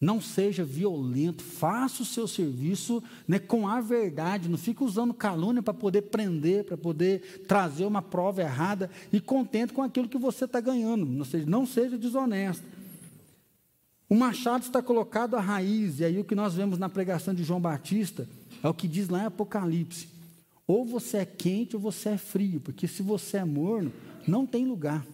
não 0.01 0.19
seja 0.19 0.65
violento, 0.65 1.41
faça 1.41 2.03
o 2.03 2.05
seu 2.05 2.27
serviço 2.27 3.01
né, 3.25 3.39
com 3.39 3.65
a 3.65 3.79
verdade, 3.79 4.49
não 4.49 4.57
fique 4.57 4.83
usando 4.83 5.13
calúnia 5.13 5.63
para 5.63 5.73
poder 5.73 6.01
prender, 6.01 6.65
para 6.65 6.75
poder 6.75 7.45
trazer 7.47 7.86
uma 7.86 8.01
prova 8.01 8.41
errada 8.41 8.91
e 9.13 9.21
contente 9.21 9.71
com 9.71 9.81
aquilo 9.81 10.10
que 10.10 10.17
você 10.17 10.43
está 10.43 10.60
ganhando, 10.60 11.05
não 11.05 11.23
seja, 11.23 11.45
não 11.45 11.65
seja 11.65 11.97
desonesto. 11.97 12.65
O 14.10 14.15
machado 14.15 14.63
está 14.63 14.81
colocado 14.81 15.38
à 15.38 15.39
raiz, 15.39 16.01
e 16.01 16.03
aí 16.03 16.19
o 16.19 16.25
que 16.25 16.36
nós 16.36 16.53
vemos 16.53 16.77
na 16.77 16.89
pregação 16.89 17.33
de 17.33 17.45
João 17.45 17.62
Batista 17.62 18.27
é 18.62 18.67
o 18.67 18.73
que 18.73 18.89
diz 18.89 19.07
lá 19.07 19.23
em 19.23 19.27
Apocalipse. 19.27 20.16
Ou 20.67 20.84
você 20.84 21.17
é 21.17 21.25
quente 21.25 21.77
ou 21.77 21.82
você 21.82 22.10
é 22.10 22.17
frio, 22.17 22.60
porque 22.60 22.88
se 22.88 23.01
você 23.01 23.38
é 23.38 23.45
morno, 23.45 23.91
não 24.27 24.45
tem 24.45 24.67
lugar. 24.67 25.06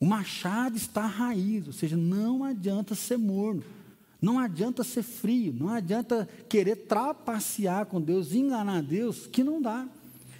O 0.00 0.06
machado 0.06 0.76
está 0.76 1.02
à 1.02 1.06
raiz, 1.06 1.66
ou 1.66 1.72
seja, 1.72 1.96
não 1.96 2.42
adianta 2.42 2.94
ser 2.94 3.18
morno, 3.18 3.62
não 4.20 4.38
adianta 4.38 4.82
ser 4.82 5.02
frio, 5.02 5.52
não 5.52 5.68
adianta 5.68 6.28
querer 6.48 6.76
trapacear 6.86 7.86
com 7.86 8.00
Deus, 8.00 8.32
enganar 8.32 8.82
Deus, 8.82 9.26
que 9.26 9.44
não 9.44 9.60
dá. 9.60 9.86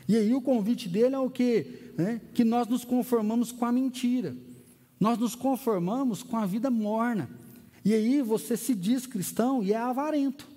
E 0.08 0.16
aí 0.16 0.34
o 0.34 0.40
convite 0.40 0.88
dele 0.88 1.14
é 1.14 1.18
o 1.18 1.30
quê? 1.30 1.92
É, 1.98 2.20
que 2.32 2.44
nós 2.44 2.66
nos 2.66 2.84
conformamos 2.84 3.52
com 3.52 3.64
a 3.64 3.72
mentira, 3.72 4.34
nós 4.98 5.18
nos 5.18 5.34
conformamos 5.34 6.22
com 6.22 6.36
a 6.36 6.46
vida 6.46 6.70
morna. 6.70 7.28
E 7.84 7.92
aí 7.92 8.22
você 8.22 8.56
se 8.56 8.74
diz 8.74 9.06
cristão 9.06 9.62
e 9.62 9.72
é 9.72 9.76
avarento. 9.76 10.55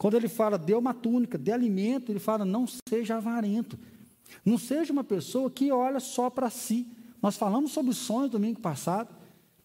Quando 0.00 0.14
ele 0.14 0.28
fala, 0.28 0.56
dê 0.56 0.72
uma 0.72 0.94
túnica, 0.94 1.36
dê 1.36 1.52
alimento, 1.52 2.10
ele 2.10 2.18
fala, 2.18 2.42
não 2.42 2.64
seja 2.88 3.18
avarento. 3.18 3.78
Não 4.42 4.56
seja 4.56 4.94
uma 4.94 5.04
pessoa 5.04 5.50
que 5.50 5.70
olha 5.70 6.00
só 6.00 6.30
para 6.30 6.48
si. 6.48 6.86
Nós 7.20 7.36
falamos 7.36 7.72
sobre 7.72 7.92
sonhos 7.92 8.30
domingo 8.30 8.58
passado. 8.60 9.14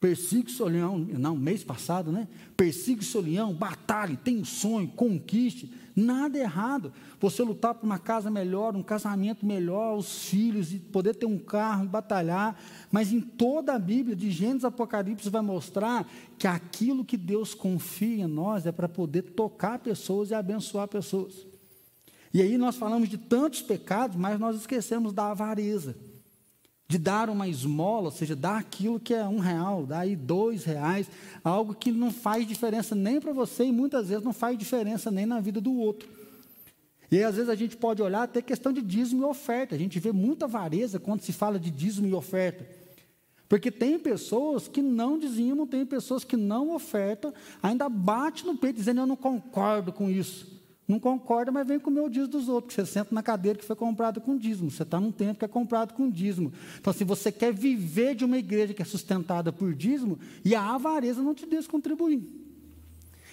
Persiga 0.06 0.50
o 0.50 0.54
seu 0.54 0.68
leão, 0.68 1.00
não, 1.00 1.36
mês 1.36 1.64
passado, 1.64 2.12
né? 2.12 2.28
Persiga 2.56 3.02
o 3.02 3.04
seu 3.04 3.22
leão, 3.22 3.56
batalhe, 3.56 4.16
tenha 4.16 4.40
um 4.40 4.46
sonho, 4.46 4.88
conquiste. 4.88 5.74
Nada 5.96 6.38
errado. 6.38 6.94
Você 7.20 7.42
lutar 7.42 7.74
por 7.74 7.88
uma 7.88 7.98
casa 7.98 8.30
melhor, 8.30 8.76
um 8.76 8.84
casamento 8.84 9.44
melhor, 9.44 9.98
os 9.98 10.26
filhos, 10.26 10.72
e 10.72 10.78
poder 10.78 11.16
ter 11.16 11.26
um 11.26 11.40
carro, 11.40 11.88
batalhar. 11.88 12.56
Mas 12.92 13.12
em 13.12 13.20
toda 13.20 13.74
a 13.74 13.80
Bíblia, 13.80 14.16
de 14.16 14.30
Gênesis 14.30 14.64
a 14.64 14.68
Apocalipse, 14.68 15.28
vai 15.28 15.42
mostrar 15.42 16.08
que 16.38 16.46
aquilo 16.46 17.04
que 17.04 17.18
Deus 17.18 17.56
confia 17.56 18.26
em 18.26 18.28
nós 18.28 18.68
é 18.68 18.72
para 18.72 18.88
poder 18.88 19.24
tocar 19.24 19.80
pessoas 19.80 20.30
e 20.30 20.36
abençoar 20.36 20.88
pessoas. 20.88 21.48
E 22.32 22.44
aí 22.44 22.60
nós 22.60 22.76
falamos 22.76 23.10
de 23.10 23.18
tantos 23.18 23.64
pecados, 23.64 24.16
mas 24.16 24.40
nós 24.40 24.56
esquecemos 24.56 25.14
da 25.14 25.32
avareza. 25.32 25.96
De 26.88 26.98
dar 26.98 27.30
uma 27.30 27.48
esmola, 27.48 28.06
ou 28.06 28.12
seja, 28.12 28.36
dar 28.36 28.58
aquilo 28.58 29.00
que 29.00 29.14
é 29.14 29.26
um 29.26 29.40
real, 29.40 29.86
dar 29.86 30.00
aí 30.00 30.16
dois 30.16 30.64
reais, 30.64 31.10
algo 31.44 31.74
que 31.74 31.92
não 31.92 32.12
faz 32.12 32.48
diferença 32.48 32.94
nem 32.94 33.20
para 33.20 33.34
você 33.34 33.66
e 33.66 33.72
muitas 33.72 34.10
vezes 34.10 34.24
não 34.24 34.34
faz 34.34 34.58
diferença 34.58 35.10
nem 35.10 35.26
na 35.26 35.40
vida 35.40 35.60
do 35.60 35.74
outro. 35.74 36.08
E 37.12 37.18
aí, 37.18 37.24
às 37.24 37.36
vezes 37.36 37.50
a 37.50 37.56
gente 37.56 37.78
pode 37.78 38.02
olhar 38.02 38.24
até 38.24 38.42
questão 38.42 38.74
de 38.74 38.82
dízimo 38.82 39.24
e 39.24 39.26
oferta. 39.26 39.76
A 39.76 39.78
gente 39.78 40.00
vê 40.00 40.12
muita 40.12 40.46
avareza 40.46 41.00
quando 41.00 41.22
se 41.22 41.32
fala 41.32 41.60
de 41.60 41.70
dízimo 41.70 42.08
e 42.08 42.14
oferta. 42.14 42.68
Porque 43.48 43.72
tem 43.72 44.00
pessoas 44.00 44.68
que 44.68 44.82
não 44.82 45.20
dizimam, 45.20 45.68
tem 45.68 45.86
pessoas 45.86 46.24
que 46.24 46.36
não 46.36 46.74
ofertam, 46.74 47.32
ainda 47.62 47.88
bate 47.88 48.46
no 48.46 48.58
peito 48.58 48.78
dizendo 48.78 49.02
eu 49.02 49.08
não 49.08 49.16
concordo 49.16 49.94
com 49.94 50.10
isso. 50.10 50.65
Não 50.88 51.00
concorda, 51.00 51.52
mas 51.52 51.68
vem 51.68 51.80
comer 51.80 52.02
o 52.02 52.10
dízimo 52.10 52.28
dos 52.28 52.48
outros. 52.48 52.76
Você 52.76 52.86
senta 52.86 53.14
na 53.14 53.24
cadeira 53.24 53.58
que 53.58 53.66
foi 53.66 53.76
comprada 53.76 54.20
com 54.20 54.38
dízimo. 54.38 54.70
Você 54.70 54.84
está 54.84 55.00
num 55.00 55.12
tempo 55.12 55.40
que 55.40 55.46
é 55.46 55.48
comprado 55.48 55.94
com 55.94 56.10
dízimo. 56.10 56.54
Então, 56.80 56.94
se 56.94 57.04
você 57.04 57.32
quer 57.32 57.52
viver 57.52 58.14
de 58.14 58.24
uma 58.24 58.38
igreja 58.38 58.74
que 58.74 58.82
é 58.84 58.86
sustentada 58.86 59.52
por 59.52 59.74
dízimo, 59.74 60.20
e 60.44 60.54
a 60.54 60.62
avareza 60.62 61.24
não 61.24 61.34
te 61.34 61.46
deixa 61.48 61.68
contribuir. 61.68 62.24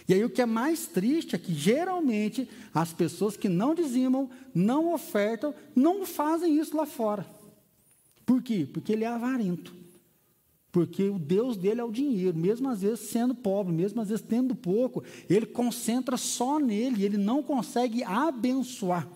E 0.09 0.15
aí 0.15 0.25
o 0.25 0.31
que 0.31 0.43
é 0.43 0.47
mais 0.47 0.87
triste 0.87 1.37
é 1.37 1.39
que 1.39 1.55
geralmente 1.55 2.49
as 2.75 2.93
pessoas 2.93 3.37
que 3.37 3.49
não 3.49 3.75
dizimam, 3.75 4.31
não 4.55 4.93
ofertam, 4.93 5.55
não 5.77 6.07
fazem 6.07 6.59
isso 6.59 6.77
lá 6.77 6.87
fora. 6.87 7.27
Por 8.25 8.43
quê? 8.43 8.67
Porque 8.73 8.93
ele 8.93 9.05
é 9.05 9.09
avarento. 9.09 9.82
Porque 10.73 11.11
o 11.11 11.19
Deus 11.19 11.59
dele 11.59 11.83
é 11.83 11.85
o 11.85 11.93
dinheiro, 11.93 12.37
mesmo 12.37 12.67
às 12.71 12.81
vezes 12.81 13.01
sendo 13.11 13.35
pobre, 13.35 13.75
mesmo 13.75 14.01
às 14.01 14.09
vezes 14.09 14.25
tendo 14.27 14.55
pouco, 14.55 15.05
ele 15.29 15.45
concentra 15.45 16.17
só 16.17 16.59
nele, 16.59 17.05
ele 17.05 17.19
não 17.19 17.43
consegue 17.43 18.03
abençoar. 18.03 19.07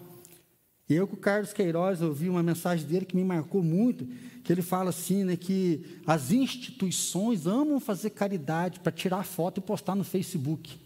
Eu 0.89 1.07
com 1.09 1.17
o 1.17 1.19
Carlos 1.19 1.55
Queiroz 1.55 2.03
ouvi 2.03 2.29
uma 2.29 2.43
mensagem 2.43 2.87
dele 2.87 3.07
que 3.07 3.17
me 3.17 3.25
marcou 3.25 3.63
muito, 3.63 4.07
que 4.45 4.53
ele 4.53 4.63
fala 4.63 4.91
assim, 4.91 5.25
né, 5.25 5.35
que 5.35 5.85
as 6.07 6.31
instituições 6.31 7.47
amam 7.47 7.81
fazer 7.81 8.11
caridade 8.11 8.79
para 8.79 8.93
tirar 8.93 9.25
foto 9.25 9.59
e 9.59 9.63
postar 9.63 9.97
no 9.97 10.05
Facebook. 10.05 10.79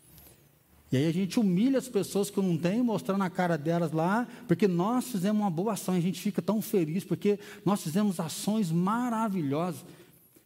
E 0.92 0.96
aí 0.96 1.06
a 1.06 1.12
gente 1.12 1.38
humilha 1.38 1.78
as 1.78 1.88
pessoas 1.88 2.30
que 2.30 2.40
não 2.40 2.56
têm, 2.56 2.82
mostrando 2.82 3.22
a 3.22 3.30
cara 3.30 3.58
delas 3.58 3.92
lá, 3.92 4.26
porque 4.48 4.66
nós 4.66 5.06
fizemos 5.08 5.40
uma 5.40 5.50
boa 5.50 5.74
ação, 5.74 5.94
a 5.94 6.00
gente 6.00 6.20
fica 6.20 6.40
tão 6.40 6.62
feliz, 6.62 7.04
porque 7.04 7.38
nós 7.64 7.82
fizemos 7.82 8.18
ações 8.18 8.70
maravilhosas. 8.72 9.84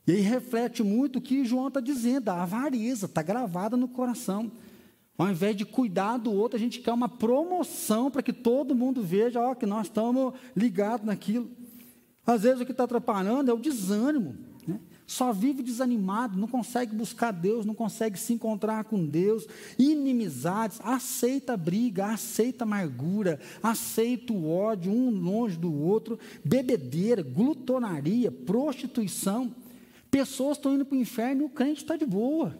E 0.06 0.12
aí 0.12 0.20
reflete 0.20 0.82
muito 0.82 1.18
o 1.18 1.22
que 1.22 1.44
João 1.44 1.68
está 1.68 1.80
dizendo, 1.80 2.28
a 2.28 2.42
avareza 2.42 3.06
está 3.06 3.22
gravada 3.22 3.76
no 3.76 3.88
coração. 3.88 4.52
Ao 5.16 5.30
invés 5.30 5.56
de 5.56 5.64
cuidar 5.64 6.18
do 6.18 6.32
outro, 6.32 6.56
a 6.56 6.60
gente 6.60 6.80
quer 6.80 6.92
uma 6.92 7.08
promoção 7.08 8.10
para 8.10 8.22
que 8.22 8.32
todo 8.32 8.74
mundo 8.74 9.02
veja 9.02 9.40
ó, 9.40 9.54
que 9.54 9.64
nós 9.64 9.86
estamos 9.86 10.34
ligados 10.56 11.06
naquilo. 11.06 11.48
Às 12.26 12.42
vezes 12.42 12.60
o 12.60 12.66
que 12.66 12.72
está 12.72 12.84
atrapalhando 12.84 13.50
é 13.50 13.54
o 13.54 13.58
desânimo. 13.58 14.36
Né? 14.66 14.80
Só 15.06 15.32
vive 15.32 15.62
desanimado, 15.62 16.38
não 16.38 16.48
consegue 16.48 16.96
buscar 16.96 17.30
Deus, 17.30 17.64
não 17.64 17.74
consegue 17.74 18.18
se 18.18 18.32
encontrar 18.32 18.84
com 18.84 19.06
Deus. 19.06 19.46
Inimizades, 19.78 20.80
aceita 20.82 21.56
briga, 21.56 22.06
aceita 22.06 22.64
amargura, 22.64 23.38
aceita 23.62 24.32
o 24.32 24.50
ódio 24.50 24.90
um 24.90 25.10
longe 25.10 25.56
do 25.56 25.72
outro, 25.72 26.18
bebedeira, 26.44 27.22
glutonaria, 27.22 28.32
prostituição. 28.32 29.54
Pessoas 30.14 30.56
estão 30.56 30.72
indo 30.72 30.84
para 30.84 30.96
o 30.96 31.00
inferno 31.00 31.42
e 31.42 31.44
o 31.44 31.48
crente 31.48 31.82
está 31.82 31.96
de 31.96 32.06
boa. 32.06 32.56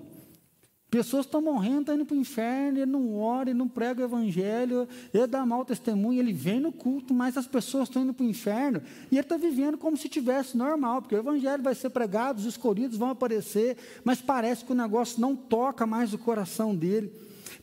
Pessoas 0.91 1.25
estão 1.25 1.41
morrendo, 1.41 1.83
estão 1.83 1.95
indo 1.95 2.05
para 2.05 2.17
o 2.17 2.19
inferno, 2.19 2.79
ele 2.79 2.91
não 2.91 3.17
ora, 3.17 3.49
ele 3.51 3.57
não 3.57 3.69
prega 3.69 4.03
o 4.03 4.05
evangelho, 4.05 4.89
ele 5.13 5.27
dá 5.29 5.47
mau 5.47 5.65
testemunho, 5.65 6.19
ele 6.19 6.33
vem 6.33 6.59
no 6.59 6.73
culto, 6.73 7.15
mas 7.15 7.37
as 7.37 7.47
pessoas 7.47 7.89
estão 7.89 8.03
indo 8.03 8.13
para 8.13 8.27
o 8.27 8.29
inferno 8.29 8.83
e 9.09 9.15
ele 9.15 9.21
está 9.21 9.37
vivendo 9.37 9.79
como 9.79 9.97
se 9.97 10.09
tivesse 10.09 10.57
normal, 10.57 11.01
porque 11.01 11.15
o 11.15 11.19
evangelho 11.19 11.63
vai 11.63 11.77
ser 11.77 11.91
pregado, 11.91 12.41
os 12.41 12.45
escolhidos 12.45 12.99
vão 12.99 13.11
aparecer, 13.11 13.77
mas 14.03 14.21
parece 14.21 14.65
que 14.65 14.73
o 14.73 14.75
negócio 14.75 15.21
não 15.21 15.37
toca 15.37 15.87
mais 15.87 16.13
o 16.13 16.19
coração 16.19 16.75
dele. 16.75 17.13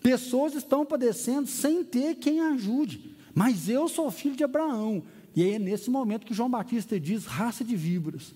Pessoas 0.01 0.55
estão 0.55 0.85
padecendo 0.85 1.47
sem 1.47 1.83
ter 1.83 2.15
quem 2.15 2.39
ajude, 2.39 3.13
mas 3.35 3.67
eu 3.67 3.89
sou 3.89 4.09
filho 4.09 4.37
de 4.37 4.43
Abraão. 4.45 5.03
E 5.35 5.43
aí 5.43 5.55
é 5.55 5.59
nesse 5.59 5.89
momento 5.89 6.25
que 6.25 6.33
João 6.33 6.49
Batista 6.49 6.97
diz: 6.97 7.25
raça 7.25 7.61
de 7.61 7.75
víboras 7.75 8.33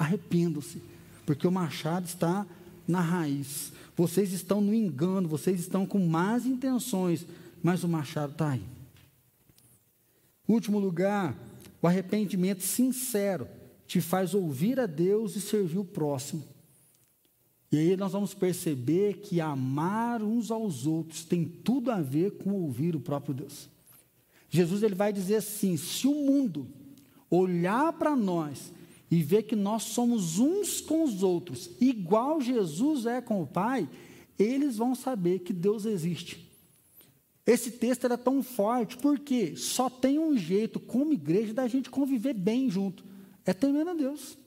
arrependam-se, 0.00 0.82
porque 1.26 1.46
o 1.46 1.52
machado 1.52 2.06
está 2.06 2.46
na 2.88 3.02
raiz. 3.02 3.70
Vocês 3.94 4.32
estão 4.32 4.62
no 4.62 4.74
engano, 4.74 5.28
vocês 5.28 5.60
estão 5.60 5.84
com 5.84 5.98
más 5.98 6.46
intenções, 6.46 7.26
mas 7.62 7.84
o 7.84 7.88
machado 7.88 8.32
está 8.32 8.52
aí. 8.52 8.64
Último 10.48 10.78
lugar, 10.78 11.36
o 11.82 11.86
arrependimento 11.86 12.62
sincero 12.62 13.46
te 13.86 14.00
faz 14.00 14.32
ouvir 14.32 14.80
a 14.80 14.86
Deus 14.86 15.36
e 15.36 15.40
servir 15.40 15.78
o 15.78 15.84
próximo. 15.84 16.42
E 17.70 17.76
aí 17.76 17.96
nós 17.96 18.12
vamos 18.12 18.32
perceber 18.32 19.18
que 19.18 19.38
amar 19.40 20.22
uns 20.22 20.50
aos 20.50 20.86
outros 20.86 21.24
tem 21.24 21.44
tudo 21.44 21.90
a 21.90 22.00
ver 22.00 22.38
com 22.38 22.52
ouvir 22.52 22.96
o 22.96 23.00
próprio 23.00 23.34
Deus. 23.34 23.68
Jesus 24.48 24.82
ele 24.82 24.94
vai 24.94 25.12
dizer 25.12 25.36
assim: 25.36 25.76
se 25.76 26.08
o 26.08 26.14
mundo 26.14 26.66
olhar 27.30 27.92
para 27.92 28.16
nós 28.16 28.72
e 29.10 29.22
ver 29.22 29.42
que 29.42 29.56
nós 29.56 29.82
somos 29.82 30.38
uns 30.38 30.80
com 30.80 31.02
os 31.02 31.22
outros, 31.22 31.70
igual 31.80 32.40
Jesus 32.40 33.06
é 33.06 33.20
com 33.20 33.42
o 33.42 33.46
Pai, 33.46 33.88
eles 34.38 34.76
vão 34.76 34.94
saber 34.94 35.40
que 35.40 35.52
Deus 35.52 35.84
existe. 35.84 36.48
Esse 37.46 37.72
texto 37.72 38.04
era 38.04 38.16
tão 38.16 38.42
forte 38.42 38.96
porque 38.96 39.56
só 39.56 39.90
tem 39.90 40.18
um 40.18 40.36
jeito, 40.36 40.78
como 40.78 41.12
igreja, 41.12 41.52
da 41.52 41.66
gente 41.66 41.90
conviver 41.90 42.34
bem 42.34 42.70
junto: 42.70 43.04
é 43.44 43.52
temendo 43.52 43.90
a 43.90 43.94
Deus. 43.94 44.38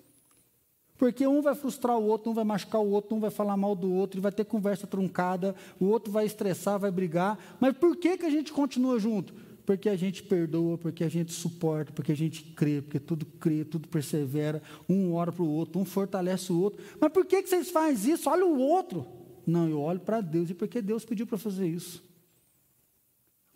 Porque 0.98 1.28
um 1.28 1.42
vai 1.42 1.54
frustrar 1.54 1.98
o 1.98 2.06
outro, 2.06 2.32
um 2.32 2.34
vai 2.34 2.46
machucar 2.46 2.80
o 2.80 2.90
outro, 2.90 3.16
um 3.16 3.20
vai 3.20 3.32
falar 3.32 3.58
mal 3.58 3.76
do 3.76 3.92
outro, 3.92 4.22
vai 4.22 4.32
ter 4.32 4.46
conversa 4.46 4.88
truncada, 4.88 5.54
o 5.78 5.86
outro 5.86 6.14
vai 6.14 6.26
estressar, 6.26 6.80
vai 6.80 6.92
brigar. 6.92 7.38
Mas 7.60 7.76
por 7.76 7.98
que, 7.98 8.18
que 8.18 8.26
a 8.26 8.30
gente 8.30 8.54
continua 8.54 8.98
junto? 8.98 9.34
Porque 9.66 9.88
a 9.88 9.96
gente 9.96 10.22
perdoa, 10.24 10.78
porque 10.78 11.04
a 11.04 11.10
gente 11.10 11.32
suporta, 11.32 11.94
porque 11.94 12.12
a 12.12 12.16
gente 12.16 12.44
crê, 12.44 12.82
porque 12.82 13.00
tudo 13.00 13.26
crê, 13.26 13.64
tudo 13.64 13.88
persevera, 13.88 14.62
um 14.90 15.14
ora 15.14 15.32
para 15.32 15.44
o 15.44 15.50
outro, 15.50 15.80
um 15.80 15.86
fortalece 15.86 16.52
o 16.52 16.60
outro. 16.60 16.84
Mas 17.00 17.12
por 17.12 17.26
que, 17.26 17.42
que 17.42 17.50
vocês 17.50 17.70
fazem 17.70 18.14
isso? 18.14 18.30
Olha 18.30 18.46
o 18.46 18.60
outro. 18.60 19.06
Não, 19.46 19.68
eu 19.70 19.80
olho 19.80 20.00
para 20.00 20.22
Deus, 20.22 20.50
e 20.50 20.54
porque 20.54 20.82
Deus 20.82 21.06
pediu 21.06 21.26
para 21.26 21.38
fazer 21.38 21.68
isso. 21.68 22.04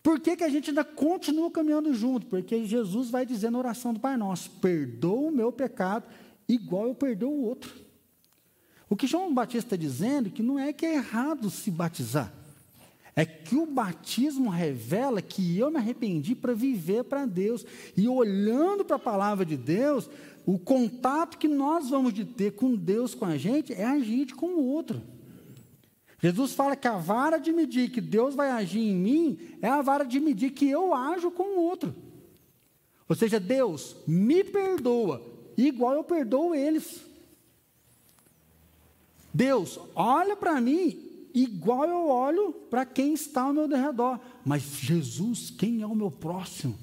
Por 0.02 0.22
que, 0.22 0.38
que 0.38 0.44
a 0.44 0.50
gente 0.50 0.70
ainda 0.70 0.86
continua 0.86 1.52
caminhando 1.52 1.94
junto? 1.94 2.28
Porque 2.28 2.66
Jesus 2.66 3.10
vai 3.10 3.26
dizer 3.26 3.50
na 3.50 3.60
oração 3.60 3.94
do 3.94 4.00
Pai 4.00 4.16
Nosso: 4.16 4.50
perdoa 4.62 5.30
o 5.30 5.36
meu 5.36 5.52
pecado, 5.52 6.06
igual 6.48 6.88
eu 6.88 6.96
perdoo 6.96 7.30
o 7.30 7.44
outro. 7.44 7.74
O 8.90 8.96
que 8.96 9.06
João 9.06 9.34
Batista 9.34 9.68
está 9.68 9.76
dizendo 9.76 10.30
é 10.30 10.32
que 10.32 10.42
não 10.42 10.58
é 10.58 10.72
que 10.72 10.86
é 10.86 10.96
errado 10.96 11.50
se 11.50 11.70
batizar. 11.70 12.34
É 13.18 13.26
que 13.26 13.56
o 13.56 13.66
batismo 13.66 14.48
revela 14.48 15.24
que 15.24 15.58
eu 15.58 15.72
me 15.72 15.78
arrependi 15.78 16.36
para 16.36 16.54
viver 16.54 17.04
para 17.04 17.26
Deus. 17.26 17.66
E 17.98 18.08
olhando 18.08 18.86
para 18.86 18.98
a 18.98 19.00
palavra 19.00 19.44
de 19.44 19.58
Deus, 19.58 20.08
o 20.46 20.60
contato 20.60 21.40
que 21.40 21.48
nós 21.48 21.90
vamos 21.90 22.14
de 22.14 22.24
ter 22.24 22.52
com 22.52 22.76
Deus, 22.76 23.16
com 23.16 23.26
a 23.26 23.36
gente, 23.36 23.74
é 23.74 23.84
a 23.84 23.98
gente 23.98 24.36
com 24.36 24.50
o 24.50 24.64
outro. 24.64 25.02
Jesus 26.20 26.54
fala 26.54 26.76
que 26.76 26.88
a 26.88 26.98
vara 26.98 27.40
de 27.40 27.52
medir 27.52 27.90
que 27.90 28.02
Deus 28.02 28.36
vai 28.36 28.52
agir 28.52 28.82
em 28.82 28.96
mim 28.96 29.40
é 29.64 29.68
a 29.68 29.82
vara 29.82 30.04
de 30.04 30.20
medir 30.20 30.52
que 30.52 30.70
eu 30.70 30.94
ajo 30.94 31.32
com 31.32 31.58
o 31.58 31.62
outro. 31.62 31.96
Ou 33.10 33.16
seja, 33.16 33.40
Deus 33.40 33.96
me 34.06 34.44
perdoa, 34.44 35.26
igual 35.58 35.96
eu 35.96 36.04
perdoo 36.04 36.54
eles. 36.54 37.02
Deus 39.34 39.80
olha 39.96 40.36
para 40.36 40.62
mim 40.62 41.07
igual 41.44 41.86
eu 41.86 42.10
olho 42.10 42.54
para 42.70 42.86
quem 42.86 43.14
está 43.14 43.44
ao 43.44 43.54
meu 43.54 43.68
redor. 43.68 44.20
Mas 44.46 44.64
Jesus, 44.64 45.50
quem 45.50 45.82
é 45.82 45.88
o 45.88 45.96
meu 45.96 46.10
próximo? 46.10 46.78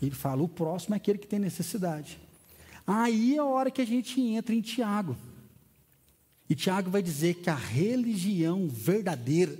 Ele 0.00 0.10
fala: 0.10 0.42
o 0.42 0.48
próximo 0.48 0.94
é 0.94 0.96
aquele 0.96 1.18
que 1.18 1.26
tem 1.26 1.38
necessidade. 1.38 2.18
Aí 2.86 3.36
é 3.36 3.38
a 3.38 3.44
hora 3.44 3.70
que 3.70 3.80
a 3.80 3.86
gente 3.86 4.20
entra 4.20 4.54
em 4.54 4.60
Tiago. 4.60 5.16
E 6.48 6.54
Tiago 6.54 6.90
vai 6.90 7.02
dizer 7.02 7.36
que 7.36 7.48
a 7.48 7.54
religião 7.54 8.68
verdadeira, 8.68 9.56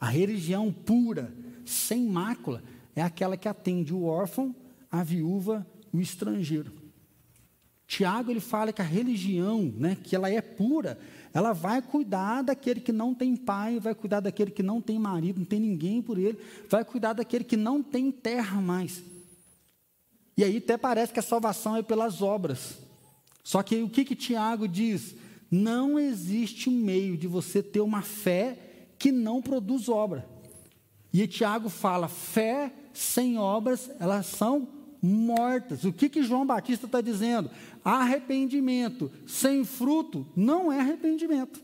a 0.00 0.08
religião 0.08 0.72
pura, 0.72 1.32
sem 1.64 2.04
mácula, 2.04 2.62
é 2.94 3.02
aquela 3.02 3.36
que 3.36 3.48
atende 3.48 3.92
o 3.92 4.04
órfão, 4.04 4.54
a 4.90 5.02
viúva, 5.02 5.66
o 5.92 6.00
estrangeiro. 6.00 6.72
Tiago 7.86 8.30
ele 8.30 8.40
fala 8.40 8.72
que 8.72 8.82
a 8.82 8.84
religião, 8.84 9.72
né, 9.76 9.96
que 10.02 10.16
ela 10.16 10.28
é 10.28 10.40
pura, 10.40 10.98
ela 11.32 11.52
vai 11.52 11.80
cuidar 11.80 12.42
daquele 12.42 12.80
que 12.80 12.92
não 12.92 13.14
tem 13.14 13.36
pai, 13.36 13.78
vai 13.78 13.94
cuidar 13.94 14.20
daquele 14.20 14.50
que 14.50 14.62
não 14.62 14.80
tem 14.80 14.98
marido, 14.98 15.38
não 15.38 15.46
tem 15.46 15.60
ninguém 15.60 16.02
por 16.02 16.18
ele, 16.18 16.38
vai 16.68 16.84
cuidar 16.84 17.12
daquele 17.12 17.44
que 17.44 17.56
não 17.56 17.82
tem 17.82 18.10
terra 18.10 18.60
mais. 18.60 19.02
E 20.36 20.42
aí 20.42 20.56
até 20.58 20.76
parece 20.76 21.12
que 21.12 21.20
a 21.20 21.22
salvação 21.22 21.76
é 21.76 21.82
pelas 21.82 22.20
obras. 22.20 22.78
Só 23.42 23.62
que 23.62 23.82
o 23.82 23.88
que, 23.88 24.04
que 24.04 24.16
Tiago 24.16 24.66
diz? 24.66 25.14
Não 25.50 25.98
existe 25.98 26.68
um 26.68 26.72
meio 26.72 27.16
de 27.16 27.28
você 27.28 27.62
ter 27.62 27.80
uma 27.80 28.02
fé 28.02 28.58
que 28.98 29.12
não 29.12 29.40
produz 29.40 29.88
obra. 29.88 30.28
E 31.12 31.26
Tiago 31.26 31.68
fala: 31.68 32.08
fé 32.08 32.72
sem 32.92 33.38
obras, 33.38 33.90
elas 34.00 34.26
são 34.26 34.68
mortas. 35.00 35.84
O 35.84 35.92
que, 35.92 36.08
que 36.08 36.22
João 36.22 36.44
Batista 36.46 36.86
está 36.86 37.00
dizendo? 37.00 37.50
Arrependimento 37.88 39.12
sem 39.28 39.64
fruto 39.64 40.26
não 40.34 40.72
é 40.72 40.80
arrependimento. 40.80 41.62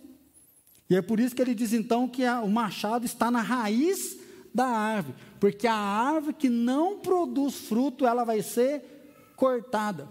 E 0.88 0.94
é 0.94 1.02
por 1.02 1.18
isso 1.18 1.34
que 1.34 1.42
ele 1.42 1.52
diz 1.52 1.72
então 1.72 2.06
que 2.06 2.24
o 2.24 2.46
machado 2.46 3.04
está 3.04 3.28
na 3.28 3.40
raiz 3.40 4.16
da 4.54 4.66
árvore, 4.66 5.16
porque 5.40 5.66
a 5.66 5.74
árvore 5.74 6.34
que 6.34 6.48
não 6.48 7.00
produz 7.00 7.54
fruto, 7.54 8.06
ela 8.06 8.22
vai 8.22 8.40
ser 8.40 9.32
cortada. 9.34 10.08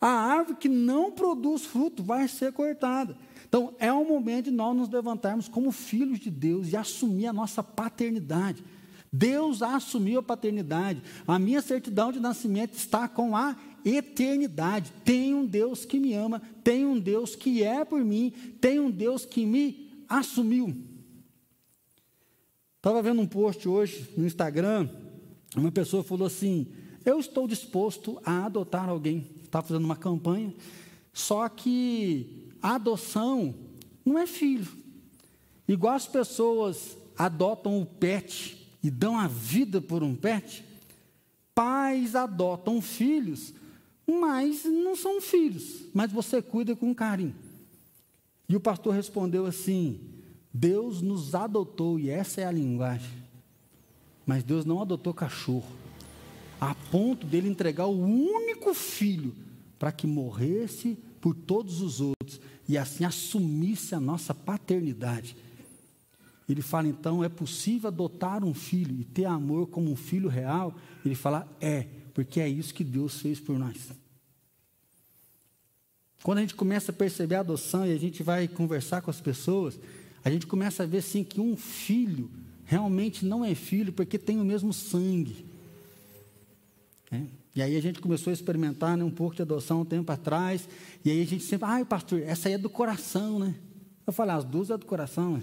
A 0.00 0.08
árvore 0.08 0.56
que 0.56 0.68
não 0.68 1.12
produz 1.12 1.64
fruto 1.64 2.02
vai 2.02 2.26
ser 2.26 2.52
cortada. 2.52 3.16
Então, 3.46 3.76
é 3.78 3.92
o 3.92 4.04
momento 4.04 4.46
de 4.46 4.50
nós 4.50 4.76
nos 4.76 4.88
levantarmos 4.88 5.46
como 5.46 5.70
filhos 5.70 6.18
de 6.18 6.32
Deus 6.32 6.72
e 6.72 6.76
assumir 6.76 7.28
a 7.28 7.32
nossa 7.32 7.62
paternidade. 7.62 8.64
Deus 9.12 9.62
assumiu 9.62 10.18
a 10.18 10.22
paternidade. 10.24 11.00
A 11.28 11.38
minha 11.38 11.62
certidão 11.62 12.10
de 12.10 12.18
nascimento 12.18 12.74
está 12.74 13.06
com 13.06 13.36
a 13.36 13.54
eternidade. 13.84 14.92
Tem 15.04 15.34
um 15.34 15.44
Deus 15.44 15.84
que 15.84 15.98
me 15.98 16.14
ama, 16.14 16.40
tem 16.62 16.86
um 16.86 16.98
Deus 16.98 17.36
que 17.36 17.62
é 17.62 17.84
por 17.84 18.04
mim, 18.04 18.32
tem 18.60 18.80
um 18.80 18.90
Deus 18.90 19.26
que 19.26 19.44
me 19.44 20.04
assumiu. 20.08 20.74
Estava 22.76 23.02
vendo 23.02 23.20
um 23.20 23.26
post 23.26 23.68
hoje 23.68 24.08
no 24.16 24.26
Instagram, 24.26 24.88
uma 25.56 25.72
pessoa 25.72 26.02
falou 26.02 26.26
assim: 26.26 26.66
Eu 27.04 27.18
estou 27.18 27.46
disposto 27.46 28.20
a 28.24 28.46
adotar 28.46 28.88
alguém. 28.88 29.26
Estava 29.42 29.66
fazendo 29.66 29.84
uma 29.84 29.96
campanha, 29.96 30.52
só 31.12 31.48
que 31.48 32.48
a 32.60 32.74
adoção 32.74 33.54
não 34.04 34.18
é 34.18 34.26
filho. 34.26 34.68
Igual 35.66 35.94
as 35.94 36.06
pessoas 36.06 36.96
adotam 37.16 37.80
o 37.80 37.86
pet 37.86 38.68
e 38.82 38.90
dão 38.90 39.18
a 39.18 39.26
vida 39.26 39.80
por 39.80 40.02
um 40.02 40.14
pet, 40.14 40.62
pais 41.54 42.14
adotam 42.14 42.82
filhos, 42.82 43.54
mas 44.06 44.64
não 44.64 44.94
são 44.94 45.20
filhos, 45.20 45.84
mas 45.92 46.12
você 46.12 46.42
cuida 46.42 46.76
com 46.76 46.94
carinho. 46.94 47.34
E 48.48 48.54
o 48.54 48.60
pastor 48.60 48.94
respondeu 48.94 49.46
assim: 49.46 50.00
Deus 50.52 51.00
nos 51.00 51.34
adotou, 51.34 51.98
e 51.98 52.10
essa 52.10 52.40
é 52.40 52.44
a 52.44 52.52
linguagem. 52.52 53.24
Mas 54.26 54.42
Deus 54.42 54.64
não 54.64 54.80
adotou 54.80 55.12
cachorro, 55.12 55.68
a 56.60 56.74
ponto 56.74 57.26
dele 57.26 57.48
entregar 57.48 57.86
o 57.86 58.00
único 58.00 58.72
filho 58.74 59.34
para 59.78 59.92
que 59.92 60.06
morresse 60.06 60.98
por 61.20 61.34
todos 61.34 61.80
os 61.80 62.00
outros 62.00 62.40
e 62.68 62.78
assim 62.78 63.04
assumisse 63.04 63.94
a 63.94 64.00
nossa 64.00 64.34
paternidade. 64.34 65.36
Ele 66.48 66.62
fala 66.62 66.88
então: 66.88 67.24
é 67.24 67.28
possível 67.28 67.88
adotar 67.88 68.44
um 68.44 68.54
filho 68.54 69.00
e 69.00 69.04
ter 69.04 69.24
amor 69.24 69.66
como 69.68 69.90
um 69.90 69.96
filho 69.96 70.28
real? 70.28 70.74
Ele 71.04 71.14
fala: 71.14 71.48
é, 71.60 71.86
porque 72.14 72.40
é 72.40 72.48
isso 72.48 72.72
que 72.72 72.84
Deus 72.84 73.20
fez 73.20 73.40
por 73.40 73.58
nós. 73.58 73.90
Quando 76.22 76.38
a 76.38 76.40
gente 76.40 76.54
começa 76.54 76.90
a 76.90 76.94
perceber 76.94 77.34
a 77.34 77.40
adoção 77.40 77.86
e 77.86 77.92
a 77.92 77.98
gente 77.98 78.22
vai 78.22 78.48
conversar 78.48 79.02
com 79.02 79.10
as 79.10 79.20
pessoas, 79.20 79.78
a 80.24 80.30
gente 80.30 80.46
começa 80.46 80.84
a 80.84 80.86
ver 80.86 81.02
sim 81.02 81.22
que 81.22 81.38
um 81.40 81.54
filho 81.54 82.30
realmente 82.64 83.26
não 83.26 83.44
é 83.44 83.54
filho 83.54 83.92
porque 83.92 84.18
tem 84.18 84.40
o 84.40 84.44
mesmo 84.44 84.72
sangue. 84.72 85.44
É. 87.12 87.20
E 87.54 87.62
aí 87.62 87.76
a 87.76 87.82
gente 87.82 88.00
começou 88.00 88.30
a 88.30 88.34
experimentar 88.34 88.96
né, 88.96 89.04
um 89.04 89.10
pouco 89.10 89.36
de 89.36 89.42
adoção 89.42 89.82
um 89.82 89.84
tempo 89.84 90.10
atrás, 90.10 90.66
e 91.04 91.10
aí 91.10 91.20
a 91.20 91.26
gente 91.26 91.44
sempre, 91.44 91.66
ai 91.68 91.84
pastor, 91.84 92.20
essa 92.22 92.48
aí 92.48 92.54
é 92.54 92.58
do 92.58 92.70
coração, 92.70 93.38
né? 93.38 93.54
Eu 94.06 94.12
falei, 94.12 94.34
as 94.34 94.44
duas 94.44 94.70
é 94.70 94.78
do 94.78 94.86
coração, 94.86 95.34
né? 95.34 95.42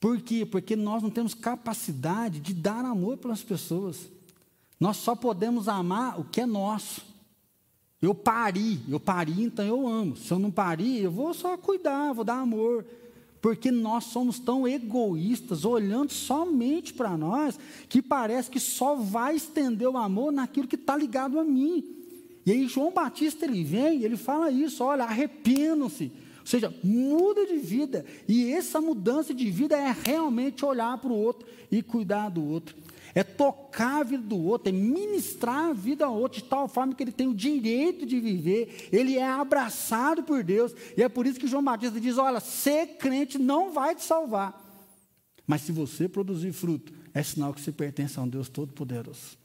Por 0.00 0.20
quê? 0.20 0.46
Porque 0.46 0.76
nós 0.76 1.02
não 1.02 1.10
temos 1.10 1.34
capacidade 1.34 2.38
de 2.38 2.54
dar 2.54 2.84
amor 2.84 3.16
para 3.16 3.32
as 3.32 3.42
pessoas. 3.42 4.08
Nós 4.84 4.98
só 4.98 5.16
podemos 5.16 5.66
amar 5.66 6.20
o 6.20 6.24
que 6.24 6.42
é 6.42 6.44
nosso. 6.44 7.00
Eu 8.02 8.14
pari, 8.14 8.80
eu 8.86 9.00
pari, 9.00 9.42
então 9.42 9.64
eu 9.64 9.88
amo. 9.88 10.14
Se 10.14 10.30
eu 10.30 10.38
não 10.38 10.50
pari, 10.50 11.00
eu 11.00 11.10
vou 11.10 11.32
só 11.32 11.56
cuidar, 11.56 12.12
vou 12.12 12.22
dar 12.22 12.40
amor. 12.40 12.84
Porque 13.40 13.70
nós 13.70 14.04
somos 14.04 14.38
tão 14.38 14.68
egoístas, 14.68 15.64
olhando 15.64 16.12
somente 16.12 16.92
para 16.92 17.16
nós, 17.16 17.58
que 17.88 18.02
parece 18.02 18.50
que 18.50 18.60
só 18.60 18.94
vai 18.94 19.36
estender 19.36 19.88
o 19.88 19.96
amor 19.96 20.30
naquilo 20.30 20.68
que 20.68 20.76
está 20.76 20.94
ligado 20.94 21.40
a 21.40 21.44
mim. 21.44 21.82
E 22.44 22.52
aí 22.52 22.68
João 22.68 22.92
Batista 22.92 23.46
ele 23.46 23.64
vem, 23.64 24.02
ele 24.02 24.18
fala 24.18 24.50
isso, 24.50 24.84
olha, 24.84 25.04
arrependam-se 25.04 26.12
ou 26.44 26.46
seja, 26.46 26.74
muda 26.84 27.46
de 27.46 27.56
vida. 27.56 28.04
E 28.28 28.52
essa 28.52 28.78
mudança 28.78 29.32
de 29.32 29.50
vida 29.50 29.78
é 29.78 29.96
realmente 30.04 30.62
olhar 30.62 30.98
para 30.98 31.10
o 31.10 31.16
outro 31.16 31.48
e 31.70 31.82
cuidar 31.82 32.28
do 32.28 32.44
outro. 32.44 32.76
É 33.14 33.22
tocar 33.22 34.00
a 34.00 34.02
vida 34.02 34.22
do 34.22 34.36
outro, 34.36 34.70
é 34.70 34.72
ministrar 34.72 35.70
a 35.70 35.72
vida 35.72 36.04
ao 36.04 36.18
outro 36.18 36.42
de 36.42 36.48
tal 36.48 36.66
forma 36.66 36.94
que 36.94 37.02
ele 37.02 37.12
tem 37.12 37.28
o 37.28 37.34
direito 37.34 38.04
de 38.04 38.18
viver, 38.18 38.88
ele 38.90 39.16
é 39.16 39.26
abraçado 39.26 40.24
por 40.24 40.42
Deus. 40.42 40.74
E 40.96 41.02
é 41.02 41.08
por 41.08 41.26
isso 41.26 41.38
que 41.38 41.46
João 41.46 41.62
Batista 41.62 42.00
diz: 42.00 42.18
olha, 42.18 42.40
ser 42.40 42.96
crente 42.98 43.38
não 43.38 43.72
vai 43.72 43.94
te 43.94 44.02
salvar. 44.02 44.60
Mas 45.46 45.60
se 45.62 45.70
você 45.70 46.08
produzir 46.08 46.52
fruto, 46.52 46.92
é 47.12 47.22
sinal 47.22 47.54
que 47.54 47.60
você 47.60 47.70
pertence 47.70 48.18
a 48.18 48.22
um 48.22 48.28
Deus 48.28 48.48
Todo-Poderoso. 48.48 49.38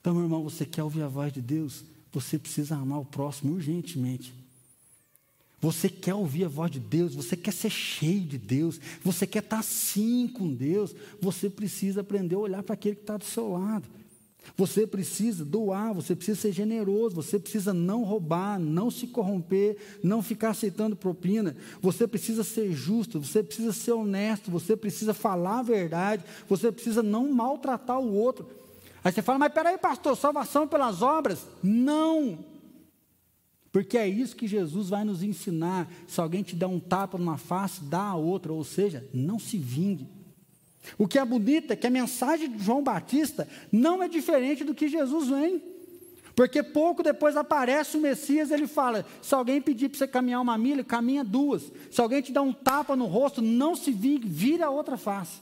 Então, 0.00 0.14
meu 0.14 0.24
irmão, 0.24 0.42
você 0.42 0.66
quer 0.66 0.82
ouvir 0.82 1.02
a 1.02 1.08
voz 1.08 1.32
de 1.32 1.40
Deus? 1.40 1.84
Você 2.10 2.38
precisa 2.38 2.74
amar 2.74 2.98
o 2.98 3.04
próximo 3.04 3.54
urgentemente. 3.54 4.34
Você 5.62 5.88
quer 5.88 6.12
ouvir 6.12 6.44
a 6.44 6.48
voz 6.48 6.72
de 6.72 6.80
Deus, 6.80 7.14
você 7.14 7.36
quer 7.36 7.52
ser 7.52 7.70
cheio 7.70 8.22
de 8.22 8.36
Deus, 8.36 8.80
você 9.00 9.24
quer 9.24 9.44
estar 9.44 9.60
assim 9.60 10.26
com 10.26 10.52
Deus, 10.52 10.92
você 11.20 11.48
precisa 11.48 12.00
aprender 12.00 12.34
a 12.34 12.40
olhar 12.40 12.62
para 12.64 12.74
aquele 12.74 12.96
que 12.96 13.02
está 13.02 13.16
do 13.16 13.24
seu 13.24 13.52
lado. 13.52 13.88
Você 14.56 14.88
precisa 14.88 15.44
doar, 15.44 15.94
você 15.94 16.16
precisa 16.16 16.40
ser 16.40 16.50
generoso, 16.50 17.14
você 17.14 17.38
precisa 17.38 17.72
não 17.72 18.02
roubar, 18.02 18.58
não 18.58 18.90
se 18.90 19.06
corromper, 19.06 19.76
não 20.02 20.20
ficar 20.20 20.50
aceitando 20.50 20.96
propina. 20.96 21.56
Você 21.80 22.08
precisa 22.08 22.42
ser 22.42 22.72
justo, 22.72 23.20
você 23.20 23.40
precisa 23.40 23.72
ser 23.72 23.92
honesto, 23.92 24.50
você 24.50 24.76
precisa 24.76 25.14
falar 25.14 25.60
a 25.60 25.62
verdade, 25.62 26.24
você 26.48 26.72
precisa 26.72 27.04
não 27.04 27.32
maltratar 27.32 28.00
o 28.00 28.12
outro. 28.12 28.48
Aí 29.04 29.12
você 29.12 29.22
fala, 29.22 29.38
mas 29.38 29.52
peraí, 29.52 29.78
pastor, 29.78 30.16
salvação 30.16 30.66
pelas 30.66 31.02
obras? 31.02 31.46
Não, 31.62 32.44
porque 33.72 33.96
é 33.96 34.06
isso 34.06 34.36
que 34.36 34.46
Jesus 34.46 34.90
vai 34.90 35.02
nos 35.02 35.22
ensinar. 35.22 35.90
Se 36.06 36.20
alguém 36.20 36.42
te 36.42 36.54
dá 36.54 36.68
um 36.68 36.78
tapa 36.78 37.16
numa 37.16 37.38
face, 37.38 37.82
dá 37.82 38.02
a 38.02 38.16
outra, 38.16 38.52
ou 38.52 38.62
seja, 38.62 39.08
não 39.14 39.38
se 39.38 39.56
vingue. 39.56 40.06
O 40.98 41.08
que 41.08 41.18
é 41.18 41.24
bonito 41.24 41.72
é 41.72 41.76
que 41.76 41.86
a 41.86 41.90
mensagem 41.90 42.50
de 42.50 42.62
João 42.62 42.82
Batista 42.82 43.48
não 43.70 44.02
é 44.02 44.08
diferente 44.08 44.62
do 44.62 44.74
que 44.74 44.88
Jesus 44.88 45.28
vem. 45.28 45.62
Porque 46.34 46.62
pouco 46.62 47.02
depois 47.02 47.36
aparece 47.36 47.96
o 47.96 48.00
Messias, 48.00 48.50
ele 48.50 48.66
fala: 48.66 49.06
se 49.22 49.34
alguém 49.34 49.60
pedir 49.60 49.88
para 49.88 49.98
você 49.98 50.08
caminhar 50.08 50.40
uma 50.40 50.58
milha, 50.58 50.84
caminha 50.84 51.24
duas. 51.24 51.70
Se 51.90 52.00
alguém 52.00 52.20
te 52.20 52.32
dá 52.32 52.42
um 52.42 52.52
tapa 52.52 52.94
no 52.94 53.06
rosto, 53.06 53.40
não 53.40 53.74
se 53.74 53.90
vingue, 53.90 54.28
vira 54.28 54.66
a 54.66 54.70
outra 54.70 54.96
face. 54.96 55.40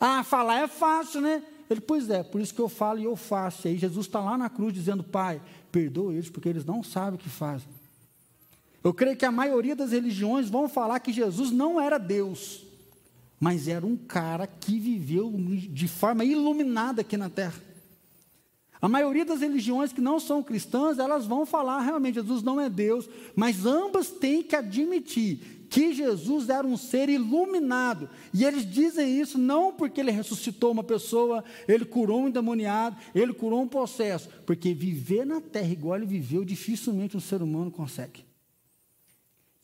Ah, 0.00 0.24
falar 0.24 0.62
é 0.62 0.66
fácil, 0.66 1.20
né? 1.20 1.42
Ele, 1.68 1.80
pois 1.80 2.10
é, 2.10 2.22
por 2.22 2.40
isso 2.40 2.54
que 2.54 2.60
eu 2.60 2.68
falo 2.68 2.98
e 2.98 3.04
eu 3.04 3.16
faço. 3.16 3.66
E 3.66 3.70
aí 3.70 3.78
Jesus 3.78 4.06
está 4.06 4.20
lá 4.20 4.36
na 4.36 4.50
cruz 4.50 4.72
dizendo: 4.72 5.02
Pai, 5.02 5.40
perdoa 5.72 6.12
eles 6.12 6.30
porque 6.30 6.48
eles 6.48 6.64
não 6.64 6.82
sabem 6.82 7.14
o 7.14 7.18
que 7.18 7.28
fazem. 7.28 7.68
Eu 8.82 8.92
creio 8.92 9.16
que 9.16 9.24
a 9.24 9.32
maioria 9.32 9.74
das 9.74 9.92
religiões 9.92 10.50
vão 10.50 10.68
falar 10.68 11.00
que 11.00 11.12
Jesus 11.12 11.50
não 11.50 11.80
era 11.80 11.96
Deus, 11.96 12.64
mas 13.40 13.66
era 13.66 13.86
um 13.86 13.96
cara 13.96 14.46
que 14.46 14.78
viveu 14.78 15.32
de 15.70 15.88
forma 15.88 16.24
iluminada 16.24 17.00
aqui 17.00 17.16
na 17.16 17.30
terra. 17.30 17.62
A 18.82 18.88
maioria 18.88 19.24
das 19.24 19.40
religiões 19.40 19.94
que 19.94 20.02
não 20.02 20.20
são 20.20 20.42
cristãs, 20.42 20.98
elas 20.98 21.24
vão 21.24 21.46
falar 21.46 21.80
realmente 21.80 22.16
Jesus 22.16 22.42
não 22.42 22.60
é 22.60 22.68
Deus, 22.68 23.08
mas 23.34 23.64
ambas 23.64 24.10
têm 24.10 24.42
que 24.42 24.54
admitir 24.54 25.53
que 25.74 25.92
Jesus 25.92 26.48
era 26.50 26.64
um 26.64 26.76
ser 26.76 27.08
iluminado. 27.08 28.08
E 28.32 28.44
eles 28.44 28.64
dizem 28.64 29.20
isso 29.20 29.36
não 29.36 29.72
porque 29.72 30.00
ele 30.00 30.12
ressuscitou 30.12 30.70
uma 30.70 30.84
pessoa, 30.84 31.42
ele 31.66 31.84
curou 31.84 32.20
um 32.20 32.28
endemoniado, 32.28 32.96
ele 33.12 33.34
curou 33.34 33.60
um 33.60 33.66
processo, 33.66 34.28
porque 34.46 34.72
viver 34.72 35.26
na 35.26 35.40
terra 35.40 35.72
igual 35.72 35.96
ele 35.96 36.06
viveu, 36.06 36.44
dificilmente 36.44 37.16
um 37.16 37.20
ser 37.20 37.42
humano 37.42 37.72
consegue. 37.72 38.24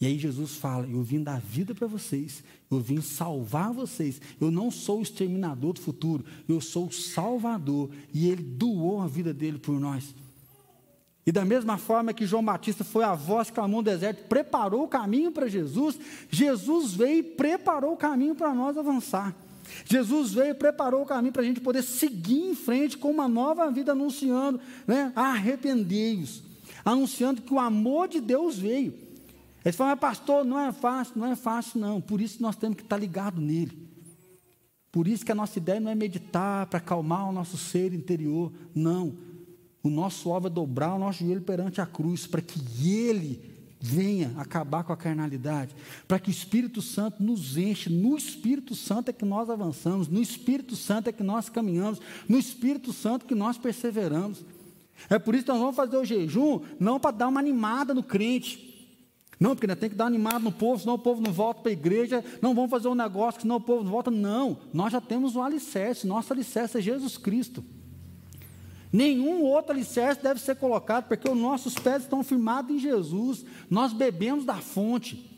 E 0.00 0.06
aí 0.06 0.18
Jesus 0.18 0.56
fala: 0.56 0.84
Eu 0.84 1.00
vim 1.00 1.22
dar 1.22 1.40
vida 1.40 1.76
para 1.76 1.86
vocês, 1.86 2.42
eu 2.68 2.80
vim 2.80 3.00
salvar 3.00 3.72
vocês. 3.72 4.20
Eu 4.40 4.50
não 4.50 4.68
sou 4.68 4.98
o 4.98 5.02
exterminador 5.02 5.74
do 5.74 5.80
futuro, 5.80 6.24
eu 6.48 6.60
sou 6.60 6.88
o 6.88 6.92
salvador. 6.92 7.88
E 8.12 8.28
ele 8.28 8.42
doou 8.42 9.00
a 9.00 9.06
vida 9.06 9.32
dele 9.32 9.60
por 9.60 9.78
nós. 9.78 10.12
E 11.30 11.32
da 11.32 11.44
mesma 11.44 11.78
forma 11.78 12.12
que 12.12 12.26
João 12.26 12.44
Batista 12.44 12.82
foi 12.82 13.04
a 13.04 13.14
voz 13.14 13.46
que 13.46 13.54
clamou 13.54 13.82
no 13.82 13.88
deserto, 13.88 14.26
preparou 14.26 14.82
o 14.82 14.88
caminho 14.88 15.30
para 15.30 15.46
Jesus, 15.46 15.96
Jesus 16.28 16.92
veio 16.92 17.20
e 17.20 17.22
preparou 17.22 17.92
o 17.92 17.96
caminho 17.96 18.34
para 18.34 18.52
nós 18.52 18.76
avançar. 18.76 19.32
Jesus 19.84 20.32
veio 20.32 20.50
e 20.50 20.54
preparou 20.54 21.02
o 21.02 21.06
caminho 21.06 21.32
para 21.32 21.42
a 21.42 21.44
gente 21.44 21.60
poder 21.60 21.84
seguir 21.84 22.50
em 22.50 22.56
frente 22.56 22.98
com 22.98 23.12
uma 23.12 23.28
nova 23.28 23.70
vida, 23.70 23.92
anunciando, 23.92 24.60
né? 24.88 25.12
Arrependei-os, 25.14 26.42
anunciando 26.84 27.42
que 27.42 27.54
o 27.54 27.60
amor 27.60 28.08
de 28.08 28.20
Deus 28.20 28.58
veio. 28.58 28.92
Eles 29.64 29.76
falam, 29.76 29.92
mas 29.92 30.00
pastor, 30.00 30.44
não 30.44 30.58
é 30.58 30.72
fácil, 30.72 31.12
não 31.14 31.26
é 31.26 31.36
fácil, 31.36 31.78
não. 31.78 32.00
Por 32.00 32.20
isso 32.20 32.42
nós 32.42 32.56
temos 32.56 32.76
que 32.76 32.82
estar 32.82 32.96
ligado 32.96 33.40
nele. 33.40 33.88
Por 34.90 35.06
isso 35.06 35.24
que 35.24 35.30
a 35.30 35.36
nossa 35.36 35.56
ideia 35.60 35.78
não 35.78 35.92
é 35.92 35.94
meditar 35.94 36.66
para 36.66 36.78
acalmar 36.78 37.28
o 37.28 37.32
nosso 37.32 37.56
ser 37.56 37.94
interior. 37.94 38.52
Não. 38.74 39.29
O 39.82 39.88
nosso 39.88 40.30
alvo 40.30 40.46
é 40.46 40.50
dobrar 40.50 40.94
o 40.94 40.98
nosso 40.98 41.24
joelho 41.24 41.40
perante 41.40 41.80
a 41.80 41.86
cruz, 41.86 42.26
para 42.26 42.42
que 42.42 42.60
Ele 42.86 43.50
venha 43.80 44.34
acabar 44.36 44.84
com 44.84 44.92
a 44.92 44.96
carnalidade, 44.96 45.74
para 46.06 46.18
que 46.18 46.28
o 46.28 46.30
Espírito 46.30 46.82
Santo 46.82 47.22
nos 47.22 47.56
enche. 47.56 47.88
No 47.88 48.16
Espírito 48.16 48.74
Santo 48.74 49.08
é 49.08 49.12
que 49.12 49.24
nós 49.24 49.48
avançamos, 49.48 50.06
no 50.06 50.20
Espírito 50.20 50.76
Santo 50.76 51.08
é 51.08 51.12
que 51.12 51.22
nós 51.22 51.48
caminhamos, 51.48 51.98
no 52.28 52.38
Espírito 52.38 52.92
Santo 52.92 53.24
que 53.24 53.34
nós 53.34 53.56
perseveramos. 53.56 54.44
É 55.08 55.18
por 55.18 55.34
isso 55.34 55.44
que 55.44 55.50
nós 55.50 55.60
vamos 55.60 55.76
fazer 55.76 55.96
o 55.96 56.04
jejum, 56.04 56.60
não 56.78 57.00
para 57.00 57.16
dar 57.16 57.28
uma 57.28 57.40
animada 57.40 57.94
no 57.94 58.02
crente. 58.02 58.68
Não, 59.40 59.56
porque 59.56 59.74
tem 59.74 59.88
que 59.88 59.96
dar 59.96 60.04
animado 60.04 60.42
no 60.42 60.52
povo, 60.52 60.78
senão 60.78 60.96
o 60.96 60.98
povo 60.98 61.22
não 61.22 61.32
volta 61.32 61.62
para 61.62 61.70
a 61.70 61.72
igreja. 61.72 62.22
Não 62.42 62.54
vamos 62.54 62.70
fazer 62.70 62.88
um 62.88 62.94
negócio, 62.94 63.40
senão 63.40 63.56
o 63.56 63.60
povo 63.60 63.82
não 63.82 63.90
volta. 63.90 64.10
Não, 64.10 64.58
nós 64.70 64.92
já 64.92 65.00
temos 65.00 65.34
um 65.34 65.42
alicerce. 65.42 66.06
Nosso 66.06 66.30
alicerce 66.30 66.76
é 66.76 66.82
Jesus 66.82 67.16
Cristo. 67.16 67.64
Nenhum 68.92 69.42
outro 69.44 69.72
alicerce 69.72 70.22
deve 70.22 70.40
ser 70.40 70.56
colocado, 70.56 71.06
porque 71.06 71.28
os 71.28 71.36
nossos 71.36 71.74
pés 71.74 72.02
estão 72.02 72.24
firmados 72.24 72.74
em 72.74 72.78
Jesus. 72.78 73.44
Nós 73.68 73.92
bebemos 73.92 74.44
da 74.44 74.56
fonte. 74.56 75.30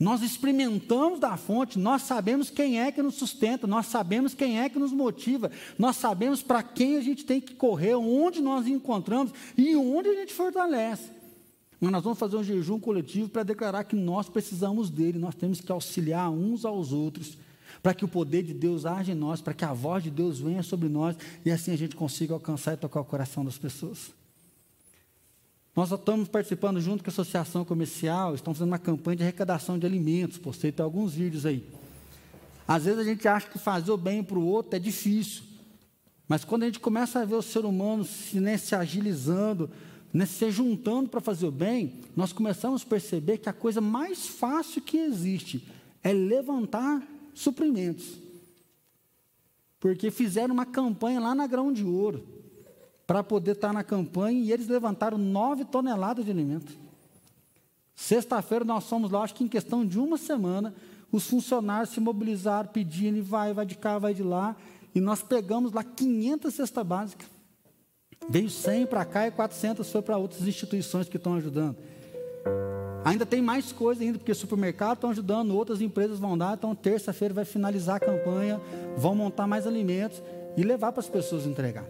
Nós 0.00 0.22
experimentamos 0.22 1.20
da 1.20 1.36
fonte, 1.36 1.78
nós 1.78 2.00
sabemos 2.02 2.48
quem 2.48 2.80
é 2.80 2.90
que 2.90 3.02
nos 3.02 3.16
sustenta, 3.16 3.66
nós 3.66 3.84
sabemos 3.84 4.32
quem 4.32 4.58
é 4.58 4.66
que 4.66 4.78
nos 4.78 4.92
motiva, 4.92 5.50
nós 5.78 5.96
sabemos 5.96 6.42
para 6.42 6.62
quem 6.62 6.96
a 6.96 7.02
gente 7.02 7.22
tem 7.22 7.38
que 7.38 7.54
correr, 7.54 7.94
onde 7.96 8.40
nós 8.40 8.66
encontramos 8.66 9.30
e 9.58 9.76
onde 9.76 10.08
a 10.08 10.14
gente 10.14 10.32
fortalece. 10.32 11.10
Mas 11.78 11.92
nós 11.92 12.02
vamos 12.02 12.18
fazer 12.18 12.38
um 12.38 12.42
jejum 12.42 12.80
coletivo 12.80 13.28
para 13.28 13.42
declarar 13.42 13.84
que 13.84 13.94
nós 13.94 14.26
precisamos 14.26 14.88
dele, 14.88 15.18
nós 15.18 15.34
temos 15.34 15.60
que 15.60 15.70
auxiliar 15.70 16.30
uns 16.30 16.64
aos 16.64 16.94
outros 16.94 17.36
para 17.82 17.94
que 17.94 18.04
o 18.04 18.08
poder 18.08 18.42
de 18.42 18.52
Deus 18.52 18.84
age 18.84 19.12
em 19.12 19.14
nós, 19.14 19.40
para 19.40 19.54
que 19.54 19.64
a 19.64 19.72
voz 19.72 20.02
de 20.02 20.10
Deus 20.10 20.40
venha 20.40 20.62
sobre 20.62 20.88
nós 20.88 21.16
e 21.44 21.50
assim 21.50 21.72
a 21.72 21.76
gente 21.76 21.96
consiga 21.96 22.34
alcançar 22.34 22.74
e 22.74 22.76
tocar 22.76 23.00
o 23.00 23.04
coração 23.04 23.44
das 23.44 23.58
pessoas. 23.58 24.12
Nós 25.74 25.90
estamos 25.90 26.28
participando 26.28 26.80
junto 26.80 27.02
com 27.02 27.10
a 27.10 27.12
Associação 27.12 27.64
Comercial, 27.64 28.34
estamos 28.34 28.58
fazendo 28.58 28.72
uma 28.72 28.78
campanha 28.78 29.18
de 29.18 29.22
arrecadação 29.22 29.78
de 29.78 29.86
alimentos, 29.86 30.36
postei 30.36 30.70
até 30.70 30.82
alguns 30.82 31.14
vídeos 31.14 31.46
aí. 31.46 31.64
Às 32.66 32.84
vezes 32.84 33.00
a 33.00 33.04
gente 33.04 33.26
acha 33.26 33.48
que 33.48 33.58
fazer 33.58 33.90
o 33.90 33.96
bem 33.96 34.22
para 34.22 34.38
o 34.38 34.44
outro 34.44 34.76
é 34.76 34.78
difícil, 34.78 35.42
mas 36.28 36.44
quando 36.44 36.64
a 36.64 36.66
gente 36.66 36.80
começa 36.80 37.20
a 37.20 37.24
ver 37.24 37.34
o 37.34 37.42
ser 37.42 37.64
humano 37.64 38.04
se, 38.04 38.38
né, 38.40 38.56
se 38.56 38.74
agilizando, 38.74 39.70
né, 40.12 40.26
se 40.26 40.50
juntando 40.50 41.08
para 41.08 41.20
fazer 41.20 41.46
o 41.46 41.50
bem, 41.50 41.94
nós 42.16 42.32
começamos 42.32 42.82
a 42.82 42.86
perceber 42.86 43.38
que 43.38 43.48
a 43.48 43.52
coisa 43.52 43.80
mais 43.80 44.26
fácil 44.26 44.82
que 44.82 44.98
existe 44.98 45.66
é 46.02 46.12
levantar 46.12 47.02
suprimentos. 47.40 48.18
Porque 49.78 50.10
fizeram 50.10 50.52
uma 50.52 50.66
campanha 50.66 51.20
lá 51.20 51.34
na 51.34 51.46
Grão 51.46 51.72
de 51.72 51.84
Ouro 51.84 52.26
para 53.06 53.24
poder 53.24 53.52
estar 53.52 53.72
na 53.72 53.82
campanha 53.82 54.38
e 54.40 54.52
eles 54.52 54.68
levantaram 54.68 55.18
nove 55.18 55.64
toneladas 55.64 56.24
de 56.24 56.30
alimento. 56.30 56.72
Sexta-feira 57.96 58.64
nós 58.64 58.84
fomos 58.84 59.10
lá, 59.10 59.22
acho 59.22 59.34
que 59.34 59.44
em 59.44 59.48
questão 59.48 59.84
de 59.84 59.98
uma 59.98 60.16
semana, 60.16 60.74
os 61.10 61.26
funcionários 61.26 61.90
se 61.90 62.00
mobilizaram, 62.00 62.68
pedindo, 62.68 63.18
e 63.18 63.20
vai, 63.20 63.52
vai 63.52 63.66
de 63.66 63.74
cá, 63.74 63.98
vai 63.98 64.14
de 64.14 64.22
lá, 64.22 64.54
e 64.94 65.00
nós 65.00 65.22
pegamos 65.22 65.72
lá 65.72 65.82
500 65.82 66.54
cestas 66.54 66.86
básicas. 66.86 67.26
Veio 68.28 68.50
100 68.50 68.86
para 68.86 69.04
cá 69.04 69.26
e 69.26 69.30
400 69.30 69.90
foi 69.90 70.02
para 70.02 70.16
outras 70.16 70.46
instituições 70.46 71.08
que 71.08 71.16
estão 71.16 71.34
ajudando. 71.34 71.76
Ainda 73.04 73.24
tem 73.24 73.40
mais 73.40 73.72
coisa 73.72 74.02
ainda, 74.02 74.18
porque 74.18 74.34
supermercados 74.34 74.96
estão 74.96 75.10
ajudando, 75.10 75.56
outras 75.56 75.80
empresas 75.80 76.18
vão 76.18 76.36
dar, 76.36 76.54
então 76.54 76.74
terça-feira 76.74 77.32
vai 77.32 77.44
finalizar 77.44 77.96
a 77.96 78.00
campanha, 78.00 78.60
vão 78.96 79.14
montar 79.14 79.46
mais 79.46 79.66
alimentos 79.66 80.22
e 80.56 80.62
levar 80.62 80.92
para 80.92 81.00
as 81.00 81.08
pessoas 81.08 81.46
entregar. 81.46 81.84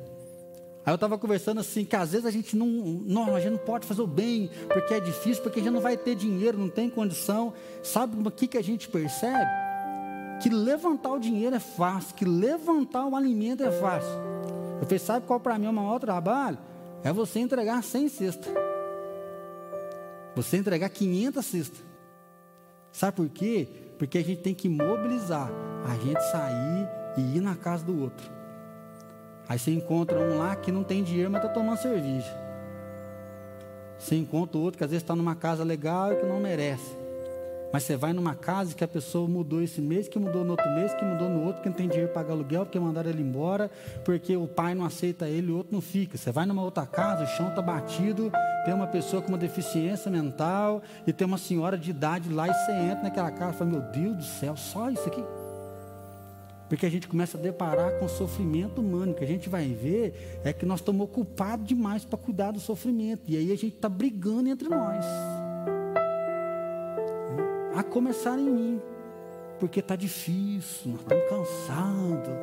Aí 0.84 0.92
eu 0.92 0.94
estava 0.94 1.18
conversando 1.18 1.60
assim, 1.60 1.84
que 1.84 1.96
às 1.96 2.12
vezes 2.12 2.26
a 2.26 2.30
gente 2.30 2.56
não, 2.56 2.66
não, 2.66 3.34
a 3.34 3.40
gente 3.40 3.52
não 3.52 3.58
pode 3.58 3.86
fazer 3.86 4.00
o 4.02 4.06
bem, 4.06 4.50
porque 4.68 4.94
é 4.94 5.00
difícil, 5.00 5.42
porque 5.42 5.60
a 5.60 5.62
gente 5.62 5.72
não 5.72 5.80
vai 5.80 5.96
ter 5.96 6.14
dinheiro, 6.14 6.56
não 6.56 6.68
tem 6.68 6.88
condição. 6.88 7.52
Sabe 7.82 8.16
o 8.26 8.30
que, 8.30 8.46
que 8.46 8.56
a 8.56 8.62
gente 8.62 8.88
percebe? 8.88 9.50
Que 10.40 10.48
levantar 10.48 11.10
o 11.10 11.18
dinheiro 11.18 11.54
é 11.54 11.60
fácil, 11.60 12.14
que 12.14 12.24
levantar 12.24 13.06
o 13.06 13.14
alimento 13.14 13.62
é 13.62 13.70
fácil. 13.70 14.10
Eu 14.80 14.84
falei, 14.84 14.98
sabe 14.98 15.26
qual 15.26 15.38
para 15.38 15.58
mim 15.58 15.66
é 15.66 15.70
o 15.70 15.72
maior 15.72 15.98
trabalho? 15.98 16.56
É 17.02 17.12
você 17.12 17.40
entregar 17.40 17.82
100 17.82 18.08
cestas. 18.08 18.69
Você 20.34 20.56
entregar 20.56 20.88
500 20.88 21.44
cestas. 21.44 21.84
Sabe 22.92 23.16
por 23.16 23.28
quê? 23.28 23.68
Porque 23.98 24.18
a 24.18 24.24
gente 24.24 24.40
tem 24.40 24.54
que 24.54 24.68
mobilizar, 24.68 25.50
a 25.86 25.94
gente 25.96 26.20
sair 26.30 26.88
e 27.16 27.36
ir 27.36 27.40
na 27.40 27.54
casa 27.54 27.84
do 27.84 28.00
outro. 28.00 28.30
Aí 29.48 29.58
você 29.58 29.72
encontra 29.72 30.18
um 30.18 30.38
lá 30.38 30.54
que 30.54 30.70
não 30.70 30.84
tem 30.84 31.02
dinheiro, 31.02 31.30
mas 31.30 31.42
está 31.42 31.52
tomando 31.52 31.78
cerveja. 31.78 32.32
Você 33.98 34.16
encontra 34.16 34.58
outro 34.58 34.78
que 34.78 34.84
às 34.84 34.90
vezes 34.90 35.02
está 35.02 35.14
numa 35.14 35.34
casa 35.34 35.62
legal 35.62 36.12
e 36.12 36.16
que 36.16 36.24
não 36.24 36.40
merece. 36.40 36.99
Mas 37.72 37.84
você 37.84 37.96
vai 37.96 38.12
numa 38.12 38.34
casa 38.34 38.74
que 38.74 38.82
a 38.82 38.88
pessoa 38.88 39.28
mudou 39.28 39.62
esse 39.62 39.80
mês, 39.80 40.08
que 40.08 40.18
mudou 40.18 40.44
no 40.44 40.50
outro 40.50 40.68
mês, 40.74 40.92
que 40.94 41.04
mudou 41.04 41.28
no 41.28 41.44
outro, 41.44 41.62
que 41.62 41.68
não 41.68 41.76
tem 41.76 41.88
dinheiro 41.88 42.12
para 42.12 42.22
pagar 42.22 42.34
aluguel, 42.34 42.64
porque 42.64 42.80
mandaram 42.80 43.10
ele 43.10 43.22
embora, 43.22 43.70
porque 44.04 44.36
o 44.36 44.46
pai 44.46 44.74
não 44.74 44.84
aceita 44.84 45.28
ele, 45.28 45.52
o 45.52 45.56
outro 45.56 45.72
não 45.72 45.80
fica. 45.80 46.18
Você 46.18 46.32
vai 46.32 46.46
numa 46.46 46.62
outra 46.62 46.84
casa, 46.84 47.24
o 47.24 47.26
chão 47.26 47.48
está 47.48 47.62
batido, 47.62 48.32
tem 48.64 48.74
uma 48.74 48.88
pessoa 48.88 49.22
com 49.22 49.28
uma 49.28 49.38
deficiência 49.38 50.10
mental 50.10 50.82
e 51.06 51.12
tem 51.12 51.26
uma 51.26 51.38
senhora 51.38 51.78
de 51.78 51.90
idade 51.90 52.28
lá 52.28 52.48
e 52.48 52.52
você 52.52 52.72
entra 52.72 53.04
naquela 53.04 53.30
casa 53.30 53.54
e 53.54 53.58
fala, 53.58 53.70
meu 53.70 53.80
Deus 53.80 54.16
do 54.16 54.24
céu, 54.24 54.56
só 54.56 54.90
isso 54.90 55.06
aqui. 55.06 55.22
Porque 56.68 56.86
a 56.86 56.90
gente 56.90 57.08
começa 57.08 57.36
a 57.36 57.40
deparar 57.40 57.98
com 57.98 58.04
o 58.04 58.08
sofrimento 58.08 58.80
humano. 58.80 59.10
O 59.10 59.14
que 59.14 59.24
a 59.24 59.26
gente 59.26 59.48
vai 59.48 59.66
ver 59.66 60.40
é 60.44 60.52
que 60.52 60.64
nós 60.64 60.78
estamos 60.78 61.02
ocupados 61.02 61.66
demais 61.66 62.04
para 62.04 62.16
cuidar 62.16 62.52
do 62.52 62.60
sofrimento. 62.60 63.22
E 63.26 63.36
aí 63.36 63.50
a 63.50 63.56
gente 63.56 63.74
está 63.74 63.88
brigando 63.88 64.48
entre 64.48 64.68
nós 64.68 65.04
a 67.80 67.82
começar 67.82 68.38
em 68.38 68.50
mim. 68.50 68.82
Porque 69.58 69.80
está 69.80 69.94
difícil, 69.94 70.92
nós 70.92 71.00
estamos 71.00 71.28
cansados, 71.28 72.34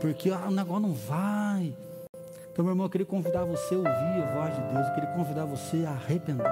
porque 0.00 0.30
ah, 0.30 0.46
o 0.48 0.50
negócio 0.50 0.80
não 0.80 0.92
vai. 0.94 1.74
Então, 2.50 2.64
meu 2.64 2.72
irmão, 2.72 2.86
eu 2.86 2.90
queria 2.90 3.06
convidar 3.06 3.44
você 3.44 3.74
a 3.74 3.78
ouvir 3.78 3.90
a 3.90 4.34
voz 4.34 4.54
de 4.54 4.72
Deus, 4.72 4.88
eu 4.88 4.94
queria 4.94 5.10
convidar 5.10 5.44
você 5.44 5.84
a 5.84 5.90
arrepender. 5.90 6.46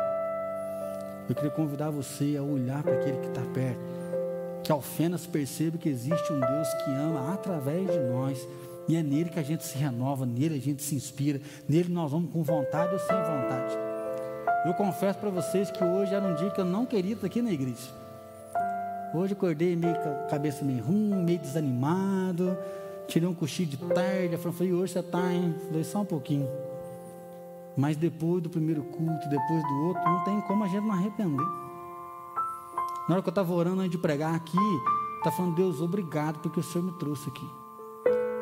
Eu 1.28 1.34
queria 1.34 1.50
convidar 1.50 1.90
você 1.90 2.36
a 2.36 2.42
olhar 2.42 2.82
para 2.82 2.94
aquele 2.94 3.18
que 3.18 3.28
está 3.28 3.42
perto. 3.54 3.80
Que 4.62 4.72
ao 4.72 4.82
Fenas 4.82 5.26
perceba 5.26 5.78
que 5.78 5.88
existe 5.88 6.32
um 6.32 6.40
Deus 6.40 6.68
que 6.84 6.90
ama 6.90 7.32
através 7.32 7.90
de 7.90 7.98
nós. 7.98 8.46
E 8.88 8.96
é 8.96 9.02
nele 9.02 9.30
que 9.30 9.38
a 9.38 9.42
gente 9.42 9.64
se 9.64 9.78
renova, 9.78 10.26
nele 10.26 10.56
a 10.56 10.60
gente 10.60 10.82
se 10.82 10.94
inspira, 10.94 11.40
nele 11.68 11.92
nós 11.92 12.10
vamos 12.10 12.32
com 12.32 12.42
vontade 12.42 12.92
ou 12.92 12.98
sem 12.98 13.16
vontade. 13.16 13.74
Eu 14.66 14.74
confesso 14.74 15.18
para 15.18 15.30
vocês 15.30 15.70
que 15.70 15.82
hoje 15.82 16.14
era 16.14 16.24
um 16.24 16.34
dia 16.34 16.50
que 16.50 16.60
eu 16.60 16.64
não 16.64 16.84
queria 16.84 17.14
estar 17.14 17.26
aqui 17.26 17.40
na 17.40 17.52
igreja. 17.52 17.99
Hoje 19.12 19.32
acordei 19.32 19.74
meio 19.74 19.96
cabeça 20.28 20.64
meio 20.64 20.84
ruim, 20.84 21.24
meio 21.24 21.38
desanimado. 21.38 22.56
Tirei 23.08 23.28
um 23.28 23.34
cochilo 23.34 23.70
de 23.70 23.76
tarde. 23.76 24.36
Falei, 24.36 24.72
hoje 24.72 24.92
você 24.92 25.00
está, 25.00 25.32
hein? 25.32 25.54
Falei, 25.66 25.82
só 25.82 26.00
um 26.00 26.04
pouquinho. 26.04 26.48
Mas 27.76 27.96
depois 27.96 28.42
do 28.42 28.48
primeiro 28.48 28.82
culto, 28.82 29.28
depois 29.28 29.62
do 29.62 29.86
outro, 29.86 30.02
não 30.04 30.24
tem 30.24 30.40
como 30.42 30.62
a 30.62 30.68
gente 30.68 30.82
não 30.82 30.92
arrepender. 30.92 31.46
Na 33.08 33.14
hora 33.14 33.22
que 33.22 33.28
eu 33.28 33.32
estava 33.32 33.52
orando 33.52 33.80
antes 33.80 33.90
de 33.90 33.98
pregar 33.98 34.34
aqui, 34.34 34.58
está 35.18 35.32
falando, 35.32 35.56
Deus, 35.56 35.80
obrigado 35.80 36.38
porque 36.38 36.60
o 36.60 36.62
Senhor 36.62 36.84
me 36.84 36.92
trouxe 36.92 37.28
aqui. 37.28 37.48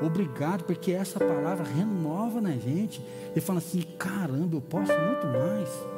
Obrigado 0.02 0.64
porque 0.64 0.92
essa 0.92 1.18
palavra 1.18 1.64
renova 1.64 2.40
na 2.40 2.52
gente. 2.52 3.02
E 3.34 3.40
fala 3.40 3.58
assim: 3.58 3.80
caramba, 3.98 4.56
eu 4.56 4.60
posso 4.60 4.92
muito 4.92 5.26
mais. 5.26 5.97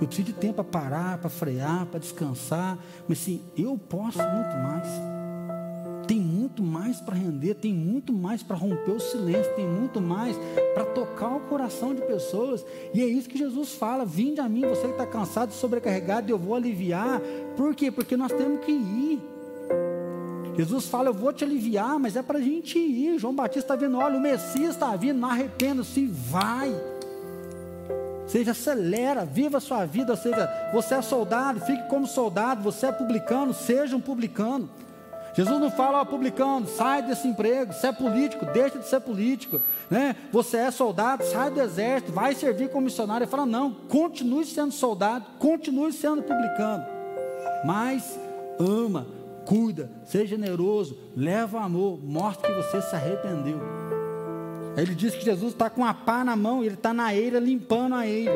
Eu 0.00 0.06
preciso 0.06 0.26
de 0.26 0.32
tempo 0.34 0.62
para 0.62 0.64
parar, 0.64 1.18
para 1.18 1.30
frear, 1.30 1.86
para 1.86 1.98
descansar. 1.98 2.78
Mas 3.08 3.18
sim, 3.18 3.42
eu 3.56 3.78
posso 3.78 4.18
muito 4.18 4.56
mais. 4.56 4.86
Tem 6.06 6.20
muito 6.20 6.62
mais 6.62 7.00
para 7.00 7.16
render, 7.16 7.54
tem 7.54 7.74
muito 7.74 8.12
mais 8.12 8.40
para 8.40 8.54
romper 8.54 8.92
o 8.92 9.00
silêncio, 9.00 9.52
tem 9.56 9.66
muito 9.66 10.00
mais 10.00 10.36
para 10.72 10.84
tocar 10.84 11.34
o 11.34 11.40
coração 11.40 11.94
de 11.94 12.02
pessoas. 12.02 12.64
E 12.94 13.02
é 13.02 13.06
isso 13.06 13.28
que 13.28 13.36
Jesus 13.36 13.72
fala: 13.72 14.04
vinde 14.04 14.40
a 14.40 14.48
mim, 14.48 14.60
você 14.60 14.82
que 14.82 14.92
está 14.92 15.06
cansado 15.06 15.52
sobrecarregado, 15.52 16.30
eu 16.30 16.38
vou 16.38 16.54
aliviar. 16.54 17.20
Por 17.56 17.74
quê? 17.74 17.90
Porque 17.90 18.16
nós 18.16 18.30
temos 18.30 18.64
que 18.64 18.70
ir. 18.70 19.20
Jesus 20.56 20.86
fala: 20.86 21.08
Eu 21.08 21.14
vou 21.14 21.32
te 21.32 21.42
aliviar, 21.42 21.98
mas 21.98 22.14
é 22.14 22.22
para 22.22 22.38
a 22.38 22.42
gente 22.42 22.78
ir. 22.78 23.18
João 23.18 23.34
Batista 23.34 23.74
está 23.74 23.76
vendo: 23.76 23.96
olha, 23.98 24.16
o 24.16 24.20
Messias 24.20 24.74
está 24.74 24.94
vindo, 24.94 25.18
não 25.18 25.30
arrependa-se, 25.30 26.06
vai 26.06 26.72
seja, 28.26 28.50
acelera, 28.50 29.24
viva 29.24 29.58
a 29.58 29.60
sua 29.60 29.84
vida, 29.84 30.16
seja, 30.16 30.48
você 30.72 30.94
é 30.94 31.02
soldado, 31.02 31.60
fique 31.60 31.88
como 31.88 32.06
soldado, 32.06 32.62
você 32.62 32.86
é 32.86 32.92
publicano, 32.92 33.54
seja 33.54 33.96
um 33.96 34.00
publicano. 34.00 34.68
Jesus 35.36 35.60
não 35.60 35.70
fala, 35.70 36.02
publicano, 36.06 36.66
sai 36.66 37.02
desse 37.02 37.28
emprego, 37.28 37.70
você 37.70 37.88
é 37.88 37.92
político, 37.92 38.46
deixa 38.46 38.78
de 38.78 38.86
ser 38.88 39.00
político, 39.00 39.60
né? 39.90 40.16
Você 40.32 40.56
é 40.56 40.70
soldado, 40.70 41.24
sai 41.24 41.50
do 41.50 41.60
exército, 41.60 42.10
vai 42.10 42.34
servir 42.34 42.70
como 42.70 42.86
missionário. 42.86 43.24
Ele 43.24 43.30
fala, 43.30 43.44
não, 43.44 43.70
continue 43.70 44.46
sendo 44.46 44.72
soldado, 44.72 45.26
continue 45.38 45.92
sendo 45.92 46.22
publicano, 46.22 46.86
mas 47.66 48.18
ama, 48.58 49.06
cuida, 49.44 49.90
seja 50.06 50.36
generoso, 50.36 50.96
leva 51.14 51.60
amor, 51.60 51.98
mostra 52.02 52.50
que 52.50 52.62
você 52.62 52.80
se 52.80 52.96
arrependeu. 52.96 53.60
Ele 54.76 54.94
diz 54.94 55.14
que 55.14 55.24
Jesus 55.24 55.52
está 55.52 55.70
com 55.70 55.84
a 55.84 55.94
pá 55.94 56.22
na 56.22 56.36
mão, 56.36 56.62
ele 56.62 56.74
está 56.74 56.92
na 56.92 57.14
eira 57.14 57.38
limpando 57.38 57.94
a 57.94 58.06
eira. 58.06 58.32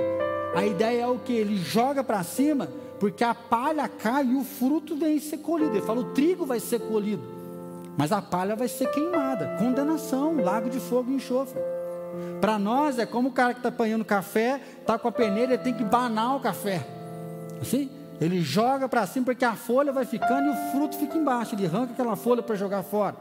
A 0.54 0.64
ideia 0.64 1.02
é 1.02 1.06
o 1.06 1.18
que? 1.18 1.32
Ele 1.32 1.56
joga 1.58 2.02
para 2.02 2.22
cima, 2.22 2.68
porque 2.98 3.22
a 3.22 3.34
palha 3.34 3.86
cai 3.88 4.26
e 4.26 4.34
o 4.34 4.42
fruto 4.42 4.96
vem 4.96 5.18
ser 5.20 5.38
colhido. 5.38 5.72
Ele 5.72 5.82
fala: 5.82 6.00
o 6.00 6.12
trigo 6.12 6.46
vai 6.46 6.58
ser 6.58 6.80
colhido, 6.80 7.22
mas 7.96 8.10
a 8.10 8.22
palha 8.22 8.56
vai 8.56 8.68
ser 8.68 8.90
queimada 8.90 9.56
condenação, 9.58 10.42
lago 10.42 10.70
de 10.70 10.80
fogo 10.80 11.10
e 11.10 11.14
enxofre. 11.14 11.60
Para 12.40 12.58
nós 12.58 12.98
é 12.98 13.06
como 13.06 13.28
o 13.28 13.32
cara 13.32 13.52
que 13.52 13.60
está 13.60 13.68
apanhando 13.68 14.04
café, 14.04 14.60
está 14.80 14.98
com 14.98 15.08
a 15.08 15.12
peneira, 15.12 15.54
ele 15.54 15.62
tem 15.62 15.74
que 15.74 15.84
banar 15.84 16.36
o 16.36 16.40
café. 16.40 16.86
Assim? 17.60 17.90
Ele 18.20 18.40
joga 18.42 18.88
para 18.88 19.06
cima 19.06 19.26
porque 19.26 19.44
a 19.44 19.54
folha 19.54 19.92
vai 19.92 20.04
ficando 20.04 20.46
e 20.46 20.50
o 20.50 20.70
fruto 20.72 20.96
fica 20.96 21.16
embaixo. 21.16 21.54
Ele 21.54 21.66
arranca 21.66 21.92
aquela 21.92 22.16
folha 22.16 22.42
para 22.42 22.54
jogar 22.54 22.82
fora. 22.82 23.14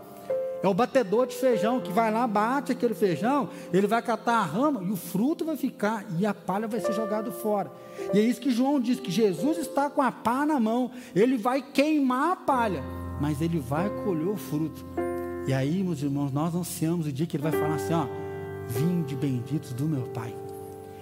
É 0.61 0.67
o 0.67 0.73
batedor 0.73 1.25
de 1.25 1.35
feijão 1.35 1.79
que 1.79 1.91
vai 1.91 2.11
lá, 2.11 2.27
bate 2.27 2.73
aquele 2.73 2.93
feijão, 2.93 3.49
ele 3.71 3.87
vai 3.87 4.01
catar 4.01 4.39
a 4.39 4.43
rama 4.43 4.83
e 4.83 4.91
o 4.91 4.95
fruto 4.95 5.45
vai 5.45 5.55
ficar 5.55 6.05
e 6.17 6.25
a 6.25 6.33
palha 6.33 6.67
vai 6.67 6.81
ser 6.81 6.91
jogado 6.91 7.31
fora. 7.31 7.71
E 8.13 8.19
é 8.19 8.21
isso 8.21 8.41
que 8.41 8.51
João 8.51 8.79
diz: 8.79 8.99
que 8.99 9.09
Jesus 9.09 9.57
está 9.57 9.89
com 9.89 10.01
a 10.01 10.11
pá 10.11 10.45
na 10.45 10.59
mão, 10.59 10.91
ele 11.15 11.37
vai 11.37 11.61
queimar 11.61 12.33
a 12.33 12.35
palha, 12.35 12.83
mas 13.21 13.41
ele 13.41 13.59
vai 13.59 13.89
colher 14.03 14.27
o 14.27 14.35
fruto. 14.35 14.85
E 15.47 15.53
aí, 15.53 15.81
meus 15.81 16.03
irmãos, 16.03 16.31
nós 16.31 16.53
ansiamos 16.53 17.07
o 17.07 17.11
dia 17.11 17.25
que 17.25 17.37
ele 17.37 17.43
vai 17.43 17.53
falar 17.53 17.75
assim: 17.75 17.93
ó, 17.93 18.05
vinde 18.67 19.15
benditos 19.15 19.71
do 19.71 19.85
meu 19.85 20.03
Pai, 20.07 20.35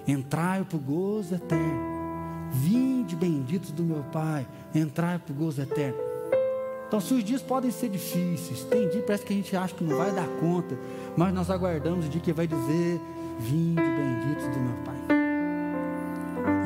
entrai 0.06 0.64
para 0.64 0.76
o 0.76 0.80
gozo 0.80 1.34
eterno. 1.34 1.98
Vinde 2.50 3.14
benditos 3.14 3.72
do 3.72 3.82
meu 3.82 4.02
Pai, 4.04 4.46
entrai 4.74 5.18
para 5.18 5.32
o 5.32 5.36
gozo 5.36 5.60
eterno. 5.60 6.07
Então, 6.88 7.00
se 7.00 7.12
os 7.12 7.22
dias 7.22 7.42
podem 7.42 7.70
ser 7.70 7.90
difíceis, 7.90 8.64
tem 8.64 8.88
dia 8.88 9.02
parece 9.02 9.22
que 9.22 9.32
a 9.34 9.36
gente 9.36 9.54
acha 9.54 9.74
que 9.74 9.84
não 9.84 9.98
vai 9.98 10.10
dar 10.10 10.26
conta, 10.40 10.76
mas 11.14 11.34
nós 11.34 11.50
aguardamos 11.50 12.06
o 12.06 12.08
dia 12.08 12.20
que 12.20 12.32
vai 12.32 12.46
dizer: 12.46 12.98
Vinde 13.38 13.82
benditos 13.82 14.48
do 14.48 14.58
meu 14.58 14.74
Pai. 14.86 14.96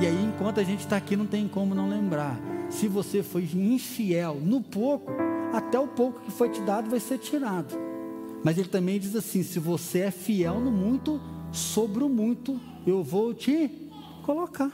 E 0.01 0.07
aí, 0.07 0.25
enquanto 0.25 0.61
a 0.61 0.65
gente 0.65 0.81
está 0.81 0.97
aqui, 0.97 1.17
não 1.17 1.27
tem 1.27 1.49
como 1.49 1.75
não 1.75 1.89
lembrar. 1.89 2.39
Se 2.71 2.87
você 2.87 3.21
foi 3.23 3.43
infiel 3.53 4.37
no 4.41 4.61
pouco, 4.61 5.11
até 5.53 5.79
o 5.79 5.89
pouco 5.89 6.21
que 6.21 6.31
foi 6.31 6.49
te 6.51 6.61
dado 6.63 6.89
vai 6.89 7.01
ser 7.01 7.19
tirado. 7.19 7.77
Mas 8.45 8.57
ele 8.57 8.69
também 8.69 9.01
diz 9.01 9.17
assim: 9.17 9.43
se 9.43 9.59
você 9.59 10.01
é 10.01 10.11
fiel 10.13 10.61
no 10.61 10.71
muito, 10.71 11.21
sobre 11.51 12.05
o 12.05 12.09
muito 12.09 12.61
eu 12.87 13.03
vou 13.03 13.35
te 13.35 13.69
colocar. 14.23 14.71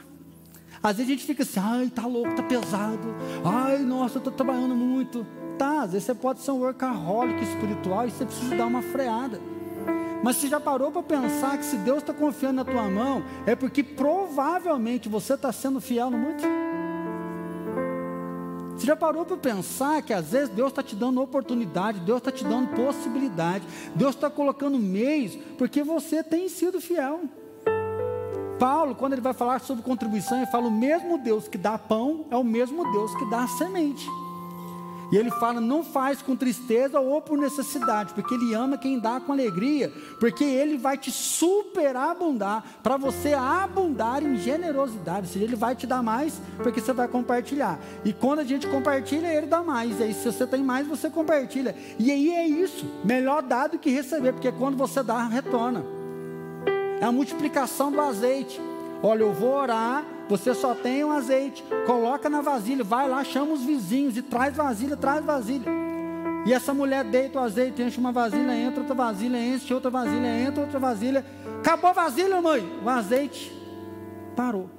Às 0.81 0.97
vezes 0.97 1.11
a 1.11 1.15
gente 1.15 1.25
fica 1.25 1.43
assim, 1.43 1.59
ai, 1.59 1.89
tá 1.89 2.05
louco, 2.05 2.33
tá 2.35 2.43
pesado. 2.43 3.13
Ai, 3.43 3.79
nossa, 3.79 4.17
eu 4.17 4.21
tô 4.21 4.31
trabalhando 4.31 4.75
muito. 4.75 5.25
Tá, 5.59 5.81
às 5.81 5.91
vezes 5.91 6.05
você 6.05 6.15
pode 6.15 6.39
ser 6.39 6.51
um 6.51 6.59
workaholic 6.59 7.43
espiritual 7.43 8.07
e 8.07 8.11
você 8.11 8.25
precisa 8.25 8.55
dar 8.55 8.65
uma 8.65 8.81
freada. 8.81 9.41
Mas 10.23 10.37
você 10.37 10.47
já 10.47 10.57
parou 10.57 10.89
para 10.89 11.03
pensar 11.03 11.57
que 11.57 11.65
se 11.65 11.75
Deus 11.77 11.97
está 11.97 12.13
confiando 12.13 12.55
na 12.55 12.65
tua 12.65 12.89
mão, 12.89 13.21
é 13.45 13.55
porque 13.55 13.83
provavelmente 13.83 15.09
você 15.09 15.33
está 15.33 15.51
sendo 15.51 15.81
fiel 15.81 16.09
no 16.09 16.17
muito? 16.17 16.43
Você 18.77 18.85
já 18.85 18.95
parou 18.95 19.25
para 19.25 19.35
pensar 19.35 20.01
que 20.01 20.13
às 20.13 20.31
vezes 20.31 20.47
Deus 20.47 20.69
está 20.69 20.81
te 20.81 20.95
dando 20.95 21.21
oportunidade, 21.21 21.99
Deus 21.99 22.19
está 22.19 22.31
te 22.31 22.45
dando 22.45 22.69
possibilidade, 22.69 23.65
Deus 23.93 24.15
está 24.15 24.29
colocando 24.29 24.79
meios, 24.79 25.35
porque 25.57 25.83
você 25.83 26.23
tem 26.23 26.47
sido 26.47 26.79
fiel. 26.79 27.19
Paulo, 28.57 28.95
quando 28.95 29.13
ele 29.13 29.21
vai 29.21 29.33
falar 29.33 29.59
sobre 29.59 29.83
contribuição, 29.83 30.37
ele 30.37 30.47
fala: 30.47 30.67
o 30.67 30.71
mesmo 30.71 31.17
Deus 31.17 31.49
que 31.49 31.57
dá 31.57 31.77
pão 31.77 32.25
é 32.31 32.37
o 32.37 32.43
mesmo 32.43 32.89
Deus 32.93 33.13
que 33.15 33.29
dá 33.29 33.45
semente. 33.47 34.07
E 35.11 35.17
ele 35.17 35.31
fala: 35.31 35.59
não 35.59 35.83
faz 35.83 36.21
com 36.21 36.35
tristeza 36.35 36.99
ou 36.99 37.21
por 37.21 37.37
necessidade, 37.37 38.13
porque 38.13 38.33
ele 38.33 38.53
ama 38.53 38.77
quem 38.77 38.99
dá 38.99 39.19
com 39.19 39.31
alegria, 39.31 39.91
porque 40.19 40.43
ele 40.43 40.77
vai 40.77 40.97
te 40.97 41.11
superabundar 41.11 42.63
para 42.83 42.97
você 42.97 43.33
abundar 43.33 44.23
em 44.23 44.37
generosidade. 44.37 45.27
Ou 45.27 45.33
seja, 45.33 45.45
ele 45.45 45.55
vai 45.55 45.75
te 45.75 45.87
dar 45.87 46.03
mais, 46.03 46.39
porque 46.57 46.79
você 46.79 46.93
vai 46.93 47.07
compartilhar. 47.07 47.79
E 48.05 48.13
quando 48.13 48.39
a 48.39 48.43
gente 48.43 48.67
compartilha, 48.67 49.27
ele 49.27 49.47
dá 49.47 49.63
mais. 49.63 49.99
E 49.99 50.03
aí, 50.03 50.13
se 50.13 50.31
você 50.31 50.45
tem 50.45 50.63
mais, 50.63 50.87
você 50.87 51.09
compartilha. 51.09 51.75
E 51.97 52.11
aí 52.11 52.29
é 52.29 52.47
isso: 52.47 52.85
melhor 53.03 53.41
dar 53.41 53.67
do 53.67 53.79
que 53.79 53.89
receber, 53.89 54.33
porque 54.33 54.51
quando 54.51 54.77
você 54.77 55.01
dá, 55.01 55.25
retorna. 55.27 55.83
É 57.01 57.05
a 57.05 57.11
multiplicação 57.11 57.91
do 57.91 58.01
azeite. 58.01 58.59
Olha, 59.01 59.21
eu 59.21 59.33
vou 59.33 59.53
orar, 59.55 60.03
você 60.29 60.53
só 60.53 60.75
tem 60.75 61.03
um 61.03 61.11
azeite, 61.11 61.63
coloca 61.87 62.29
na 62.29 62.39
vasilha, 62.39 62.83
vai 62.83 63.09
lá, 63.09 63.23
chama 63.23 63.53
os 63.53 63.63
vizinhos 63.63 64.15
e 64.15 64.21
traz 64.21 64.55
vasilha, 64.55 64.95
traz 64.95 65.25
vasilha. 65.25 65.65
E 66.45 66.53
essa 66.53 66.73
mulher 66.73 67.03
deita 67.03 67.39
o 67.39 67.43
azeite, 67.43 67.81
enche 67.81 67.99
uma 67.99 68.11
vasilha, 68.11 68.55
entra 68.55 68.81
outra 68.81 68.95
vasilha, 68.95 69.37
enche 69.37 69.73
outra 69.73 69.89
vasilha, 69.89 70.39
entra 70.39 70.61
outra 70.61 70.79
vasilha. 70.79 71.25
Acabou 71.59 71.89
a 71.89 71.93
vasilha, 71.93 72.41
mãe. 72.41 72.63
O 72.83 72.87
azeite 72.87 73.51
parou. 74.35 74.69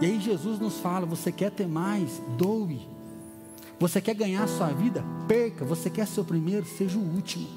E 0.00 0.06
aí 0.06 0.20
Jesus 0.20 0.58
nos 0.58 0.78
fala: 0.80 1.06
você 1.06 1.32
quer 1.32 1.50
ter 1.50 1.66
mais? 1.66 2.20
Doe. 2.36 2.88
Você 3.80 4.00
quer 4.00 4.14
ganhar 4.14 4.42
a 4.42 4.48
sua 4.48 4.66
vida? 4.66 5.02
Perca. 5.26 5.64
Você 5.64 5.88
quer 5.88 6.06
ser 6.06 6.20
o 6.20 6.24
primeiro? 6.24 6.66
Seja 6.66 6.98
o 6.98 7.02
último. 7.02 7.48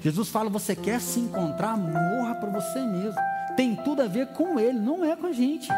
Jesus 0.00 0.28
fala: 0.28 0.48
você 0.48 0.76
quer 0.76 1.00
se 1.00 1.18
encontrar? 1.18 1.76
Morra 1.76 2.34
para 2.36 2.50
você 2.60 2.80
mesmo. 2.80 3.31
Tem 3.56 3.74
tudo 3.76 4.02
a 4.02 4.06
ver 4.06 4.28
com 4.28 4.58
Ele, 4.58 4.78
não 4.78 5.04
é 5.04 5.14
com 5.14 5.26
a 5.26 5.32
gente. 5.32 5.68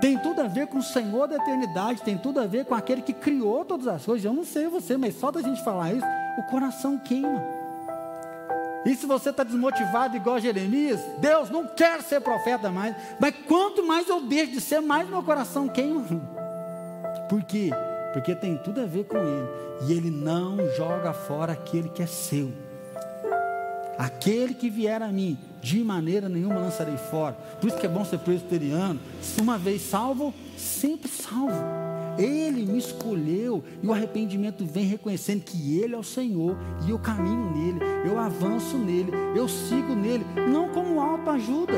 Tem 0.00 0.18
tudo 0.18 0.42
a 0.42 0.46
ver 0.46 0.66
com 0.66 0.78
o 0.78 0.82
Senhor 0.82 1.26
da 1.26 1.36
eternidade, 1.36 2.02
tem 2.02 2.18
tudo 2.18 2.40
a 2.40 2.46
ver 2.46 2.66
com 2.66 2.74
aquele 2.74 3.00
que 3.00 3.12
criou 3.12 3.64
todas 3.64 3.86
as 3.86 4.04
coisas. 4.04 4.24
Eu 4.24 4.34
não 4.34 4.44
sei 4.44 4.66
você, 4.66 4.96
mas 4.96 5.18
só 5.18 5.30
da 5.30 5.40
gente 5.40 5.62
falar 5.64 5.92
isso, 5.92 6.06
o 6.38 6.42
coração 6.50 6.98
queima. 6.98 7.42
E 8.84 8.94
se 8.94 9.06
você 9.06 9.30
está 9.30 9.42
desmotivado 9.42 10.14
igual 10.14 10.38
Jeremias, 10.38 11.00
Deus 11.18 11.48
não 11.48 11.66
quer 11.66 12.02
ser 12.02 12.20
profeta 12.20 12.70
mais, 12.70 12.94
mas 13.18 13.34
quanto 13.48 13.82
mais 13.82 14.06
eu 14.08 14.20
deixo 14.20 14.52
de 14.52 14.60
ser, 14.60 14.80
mais 14.80 15.08
meu 15.08 15.22
coração 15.22 15.68
queima. 15.68 16.04
Por 17.30 17.42
quê? 17.42 17.70
Porque 18.12 18.34
tem 18.34 18.58
tudo 18.58 18.82
a 18.82 18.84
ver 18.84 19.04
com 19.04 19.16
Ele. 19.16 19.48
E 19.88 19.92
Ele 19.92 20.10
não 20.10 20.58
joga 20.76 21.12
fora 21.14 21.52
aquele 21.52 21.88
que 21.88 22.02
é 22.02 22.06
seu. 22.06 22.52
Aquele 23.98 24.54
que 24.54 24.68
vier 24.68 25.02
a 25.02 25.08
mim, 25.08 25.38
de 25.62 25.82
maneira 25.82 26.28
nenhuma 26.28 26.56
lançarei 26.56 26.96
fora. 26.96 27.34
Por 27.60 27.68
isso 27.68 27.78
que 27.78 27.86
é 27.86 27.88
bom 27.88 28.04
ser 28.04 28.18
presbiteriano. 28.18 29.00
Uma 29.40 29.56
vez 29.56 29.82
salvo, 29.82 30.34
sempre 30.56 31.08
salvo. 31.08 31.54
Ele 32.18 32.64
me 32.64 32.78
escolheu 32.78 33.62
e 33.82 33.86
o 33.86 33.92
arrependimento 33.92 34.64
vem 34.64 34.84
reconhecendo 34.84 35.42
que 35.42 35.78
Ele 35.78 35.94
é 35.94 35.98
o 35.98 36.04
Senhor 36.04 36.56
e 36.86 36.90
eu 36.90 36.98
caminho 36.98 37.50
nele, 37.52 37.80
eu 38.04 38.18
avanço 38.18 38.76
nele, 38.78 39.10
eu 39.34 39.48
sigo 39.48 39.94
nele, 39.94 40.24
não 40.48 40.68
como 40.68 41.00
autoajuda. 41.00 41.74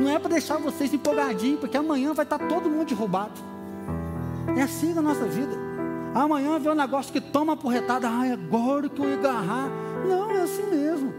Não 0.00 0.10
é 0.10 0.18
para 0.18 0.30
deixar 0.30 0.58
vocês 0.58 0.92
empolgadinhos, 0.92 1.60
porque 1.60 1.76
amanhã 1.76 2.12
vai 2.12 2.24
estar 2.24 2.38
todo 2.38 2.68
mundo 2.68 2.88
derrubado. 2.88 3.40
É 4.56 4.62
assim 4.62 4.92
na 4.92 5.02
nossa 5.02 5.24
vida. 5.24 5.56
Amanhã 6.12 6.58
vem 6.58 6.72
um 6.72 6.74
negócio 6.74 7.12
que 7.12 7.20
toma 7.20 7.56
porretada, 7.56 8.08
ai, 8.08 8.32
agora 8.32 8.88
que 8.88 9.00
eu 9.00 9.08
ia 9.08 9.18
agarrar. 9.18 9.85
Não, 10.06 10.30
é 10.30 10.42
assim 10.42 10.66
mesmo. 10.70 11.12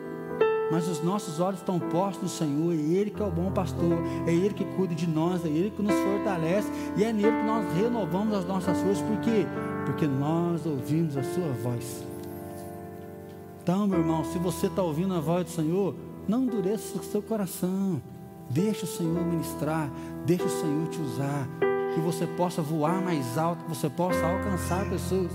Mas 0.72 0.88
os 0.88 1.02
nossos 1.02 1.40
olhos 1.40 1.60
estão 1.60 1.80
postos 1.80 2.24
no 2.24 2.30
Senhor, 2.30 2.74
é 2.74 2.78
Ele 2.78 3.10
que 3.10 3.22
é 3.22 3.26
o 3.26 3.32
bom 3.32 3.52
pastor, 3.52 3.98
é 4.26 4.34
Ele 4.34 4.54
que 4.54 4.66
cuida 4.66 4.94
de 4.94 5.08
nós, 5.08 5.46
é 5.46 5.48
Ele 5.48 5.72
que 5.72 5.82
nos 5.82 5.96
fortalece, 5.96 6.70
e 6.98 7.04
é 7.04 7.14
nele 7.14 7.32
que 7.32 7.46
nós 7.46 7.74
renovamos 7.74 8.38
as 8.38 8.46
nossas 8.46 8.78
forças, 8.80 9.02
por 9.02 9.18
quê? 9.22 9.46
Porque 9.86 10.06
nós 10.06 10.66
ouvimos 10.66 11.16
a 11.16 11.24
Sua 11.24 11.48
voz. 11.64 12.06
Então, 13.64 13.88
meu 13.88 14.00
irmão, 14.00 14.24
se 14.26 14.38
você 14.38 14.68
está 14.68 14.82
ouvindo 14.82 15.14
a 15.14 15.20
voz 15.20 15.46
do 15.46 15.52
Senhor, 15.52 15.96
não 16.28 16.44
endureça 16.44 17.00
o 17.00 17.04
seu 17.04 17.22
coração, 17.22 18.02
deixa 18.50 18.84
o 18.84 18.88
Senhor 18.88 19.26
ministrar, 19.26 19.90
deixa 20.26 20.46
o 20.46 20.50
Senhor 20.50 20.88
te 20.88 21.02
usar, 21.02 21.48
que 21.94 22.02
você 22.02 22.28
possa 22.28 22.62
voar 22.62 23.02
mais 23.02 23.38
alto, 23.38 23.64
que 23.64 23.70
você 23.70 23.90
possa 23.90 24.26
alcançar 24.26 24.90
pessoas 24.90 25.32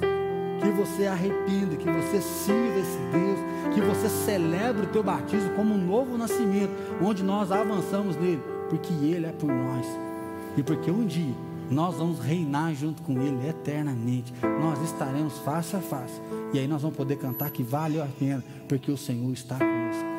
que 0.63 0.71
você 0.71 1.07
arrependa, 1.07 1.77
que 1.77 1.91
você 1.91 2.21
sirva 2.21 2.79
esse 2.79 2.99
Deus, 3.11 3.75
que 3.75 3.81
você 3.81 4.09
celebre 4.09 4.85
o 4.85 4.89
teu 4.89 5.03
batismo 5.03 5.51
como 5.57 5.75
um 5.75 5.79
novo 5.79 6.17
nascimento, 6.17 6.73
onde 7.03 7.23
nós 7.23 7.51
avançamos 7.51 8.17
nele, 8.17 8.43
porque 8.71 8.93
Ele 8.93 9.27
é 9.27 9.33
por 9.33 9.51
nós 9.51 9.87
e 10.57 10.63
porque 10.63 10.91
um 10.91 11.05
dia 11.05 11.35
nós 11.71 11.97
vamos 11.97 12.19
reinar 12.21 12.75
junto 12.75 13.03
com 13.03 13.13
Ele 13.21 13.49
eternamente. 13.49 14.33
Nós 14.43 14.81
estaremos 14.83 15.39
face 15.39 15.75
a 15.75 15.81
face 15.81 16.21
e 16.53 16.59
aí 16.59 16.69
nós 16.69 16.83
vamos 16.83 16.97
poder 16.97 17.17
cantar 17.17 17.51
que 17.51 17.63
valeu 17.63 18.03
a 18.03 18.09
pena, 18.19 18.45
porque 18.69 18.91
o 18.91 18.97
Senhor 18.97 19.33
está 19.33 19.57
conosco. 19.57 20.13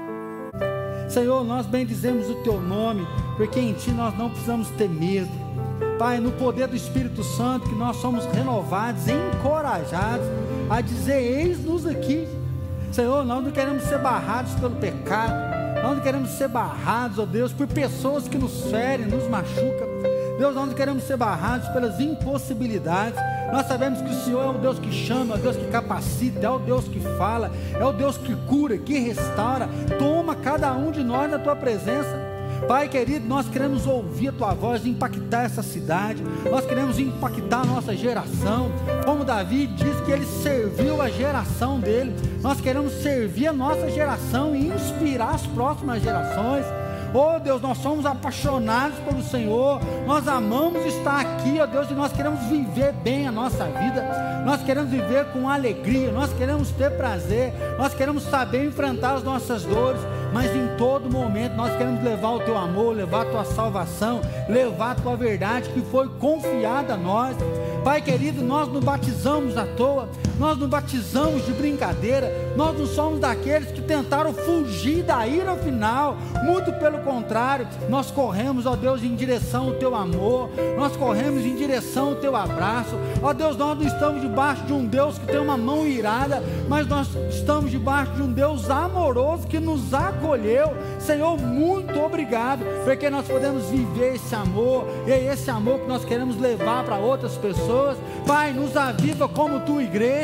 Senhor, 1.09 1.43
nós 1.43 1.67
bendizemos 1.67 2.27
o 2.29 2.35
Teu 2.35 2.59
nome, 2.59 3.05
porque 3.37 3.59
em 3.59 3.73
Ti 3.73 3.91
nós 3.91 4.17
não 4.17 4.29
precisamos 4.29 4.69
ter 4.71 4.89
medo. 4.89 5.29
Pai, 6.03 6.19
no 6.19 6.33
poder 6.33 6.67
do 6.67 6.75
Espírito 6.75 7.23
Santo, 7.23 7.69
que 7.69 7.75
nós 7.75 7.95
somos 7.95 8.25
renovados, 8.25 9.03
encorajados 9.07 10.27
a 10.69 10.81
dizer: 10.81 11.15
Eis-nos 11.15 11.85
aqui. 11.85 12.27
Senhor, 12.91 13.23
nós 13.23 13.41
não 13.41 13.51
queremos 13.51 13.83
ser 13.83 13.99
barrados 13.99 14.53
pelo 14.55 14.75
pecado, 14.75 15.33
nós 15.81 15.95
não 15.95 16.03
queremos 16.03 16.31
ser 16.31 16.49
barrados, 16.49 17.19
ó 17.19 17.25
Deus, 17.25 17.53
por 17.53 17.67
pessoas 17.67 18.27
que 18.27 18.37
nos 18.37 18.69
ferem, 18.69 19.05
nos 19.05 19.29
machucam. 19.29 19.87
Deus, 20.37 20.53
nós 20.53 20.67
não 20.67 20.73
queremos 20.73 21.03
ser 21.03 21.15
barrados 21.15 21.69
pelas 21.69 21.97
impossibilidades. 22.01 23.17
Nós 23.53 23.65
sabemos 23.65 24.01
que 24.01 24.09
o 24.09 24.25
Senhor 24.25 24.41
é 24.41 24.49
o 24.49 24.59
Deus 24.59 24.79
que 24.79 24.91
chama, 24.91 25.35
é 25.35 25.37
o 25.37 25.41
Deus 25.41 25.55
que 25.55 25.67
capacita, 25.67 26.45
é 26.45 26.49
o 26.49 26.59
Deus 26.59 26.83
que 26.83 26.99
fala, 27.17 27.49
é 27.79 27.85
o 27.85 27.93
Deus 27.93 28.17
que 28.17 28.35
cura, 28.45 28.77
que 28.77 28.99
restaura. 28.99 29.69
Toma 29.97 30.35
cada 30.35 30.73
um 30.73 30.91
de 30.91 31.01
nós 31.01 31.31
na 31.31 31.39
tua 31.39 31.55
presença. 31.55 32.22
Pai 32.67 32.87
querido, 32.87 33.27
nós 33.27 33.47
queremos 33.49 33.85
ouvir 33.85 34.29
a 34.29 34.31
tua 34.31 34.53
voz, 34.53 34.85
impactar 34.85 35.43
essa 35.43 35.61
cidade, 35.61 36.23
nós 36.49 36.65
queremos 36.65 36.97
impactar 36.97 37.61
a 37.61 37.65
nossa 37.65 37.95
geração. 37.95 38.71
Como 39.05 39.25
Davi 39.25 39.67
diz 39.67 39.99
que 40.01 40.11
ele 40.11 40.25
serviu 40.25 41.01
a 41.01 41.09
geração 41.09 41.79
dele, 41.79 42.15
nós 42.41 42.61
queremos 42.61 42.93
servir 42.93 43.47
a 43.47 43.53
nossa 43.53 43.89
geração 43.89 44.55
e 44.55 44.67
inspirar 44.67 45.35
as 45.35 45.45
próximas 45.47 46.01
gerações. 46.01 46.65
Oh 47.13 47.39
Deus, 47.39 47.61
nós 47.61 47.77
somos 47.77 48.07
apaixonados 48.07 48.97
pelo 48.99 49.21
Senhor, 49.21 49.79
nós 50.07 50.27
amamos 50.27 50.83
estar 50.83 51.19
aqui, 51.19 51.59
ó 51.59 51.63
oh 51.63 51.67
Deus, 51.67 51.91
e 51.91 51.93
nós 51.93 52.11
queremos 52.11 52.43
viver 52.45 52.91
bem 53.03 53.27
a 53.27 53.31
nossa 53.31 53.65
vida, 53.65 54.43
nós 54.43 54.63
queremos 54.63 54.89
viver 54.89 55.25
com 55.25 55.47
alegria, 55.47 56.11
nós 56.11 56.33
queremos 56.33 56.71
ter 56.71 56.89
prazer, 56.97 57.53
nós 57.77 57.93
queremos 57.93 58.23
saber 58.23 58.65
enfrentar 58.65 59.13
as 59.13 59.23
nossas 59.23 59.63
dores, 59.63 60.01
mas 60.33 60.53
em 60.55 60.75
todo 60.77 61.09
momento 61.09 61.53
nós 61.55 61.71
queremos 61.77 62.03
levar 62.03 62.31
o 62.31 62.39
teu 62.39 62.57
amor, 62.57 62.95
levar 62.95 63.21
a 63.21 63.29
tua 63.29 63.45
salvação, 63.45 64.21
levar 64.49 64.91
a 64.91 64.95
tua 64.95 65.15
verdade 65.15 65.69
que 65.69 65.81
foi 65.81 66.09
confiada 66.09 66.95
a 66.95 66.97
nós. 66.97 67.37
Pai 67.83 68.01
querido, 68.01 68.43
nós 68.43 68.67
nos 68.67 68.83
batizamos 68.83 69.55
à 69.57 69.65
toa, 69.65 70.09
nós 70.39 70.57
nos 70.57 70.69
batizamos 70.69 71.45
de 71.45 71.51
brincadeira, 71.51 72.53
nós 72.55 72.77
não 72.77 72.85
somos 72.85 73.19
daqueles 73.19 73.71
que 73.71 73.81
tentaram 73.81 74.33
fugir 74.33 75.03
da 75.03 75.27
ira 75.27 75.55
final, 75.55 76.17
muito 76.43 76.71
pelo 76.73 76.99
contrário, 76.99 77.67
nós 77.89 78.11
corremos, 78.11 78.65
ó 78.65 78.75
Deus, 78.75 79.03
em 79.03 79.15
direção 79.15 79.67
ao 79.67 79.73
teu 79.73 79.95
amor, 79.95 80.49
nós 80.77 80.95
corremos 80.95 81.45
em 81.45 81.55
direção 81.55 82.09
ao 82.09 82.15
teu 82.15 82.35
abraço, 82.35 82.95
ó 83.21 83.33
Deus, 83.33 83.57
nós 83.57 83.77
não 83.77 83.85
estamos 83.85 84.21
debaixo 84.21 84.63
de 84.63 84.73
um 84.73 84.85
Deus 84.85 85.17
que 85.17 85.25
tem 85.25 85.39
uma 85.39 85.57
mão 85.57 85.85
irada, 85.85 86.41
mas 86.67 86.87
nós 86.87 87.07
estamos 87.29 87.71
debaixo 87.71 88.11
de 88.13 88.21
um 88.21 88.31
Deus 88.31 88.69
amoroso 88.69 89.47
que 89.47 89.59
nos 89.59 89.93
acolheu, 89.93 90.73
Senhor, 90.99 91.37
muito 91.37 91.99
obrigado, 91.99 92.63
porque 92.83 93.09
nós 93.09 93.27
podemos 93.27 93.65
viver 93.65 94.15
esse 94.15 94.33
amor, 94.33 94.87
e 95.05 95.11
é 95.11 95.33
esse 95.33 95.49
amor 95.49 95.79
que 95.79 95.87
nós 95.87 96.03
queremos 96.05 96.39
levar 96.39 96.83
para 96.83 96.97
outras 96.97 97.35
pessoas. 97.35 97.97
Pai, 98.25 98.53
nos 98.53 98.75
aviva 98.77 99.27
como 99.27 99.59
tua 99.61 99.83
igreja. 99.83 100.22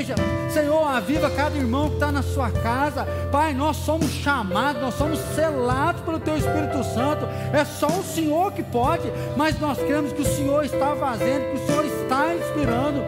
Senhor, 0.49 0.87
aviva 0.87 1.29
cada 1.29 1.57
irmão 1.57 1.89
que 1.89 1.95
está 1.95 2.11
na 2.11 2.21
sua 2.21 2.49
casa. 2.51 3.05
Pai, 3.31 3.53
nós 3.53 3.77
somos 3.77 4.09
chamados, 4.09 4.81
nós 4.81 4.93
somos 4.95 5.19
selados 5.35 6.01
pelo 6.01 6.19
teu 6.19 6.37
Espírito 6.37 6.83
Santo. 6.83 7.25
É 7.53 7.63
só 7.65 7.87
o 7.87 8.03
Senhor 8.03 8.51
que 8.51 8.63
pode, 8.63 9.11
mas 9.35 9.59
nós 9.59 9.77
cremos 9.77 10.11
que 10.13 10.21
o 10.21 10.25
Senhor 10.25 10.63
está 10.63 10.95
fazendo, 10.95 11.51
que 11.51 11.63
o 11.63 11.65
Senhor 11.65 11.85
está 11.85 12.35
inspirando. 12.35 13.03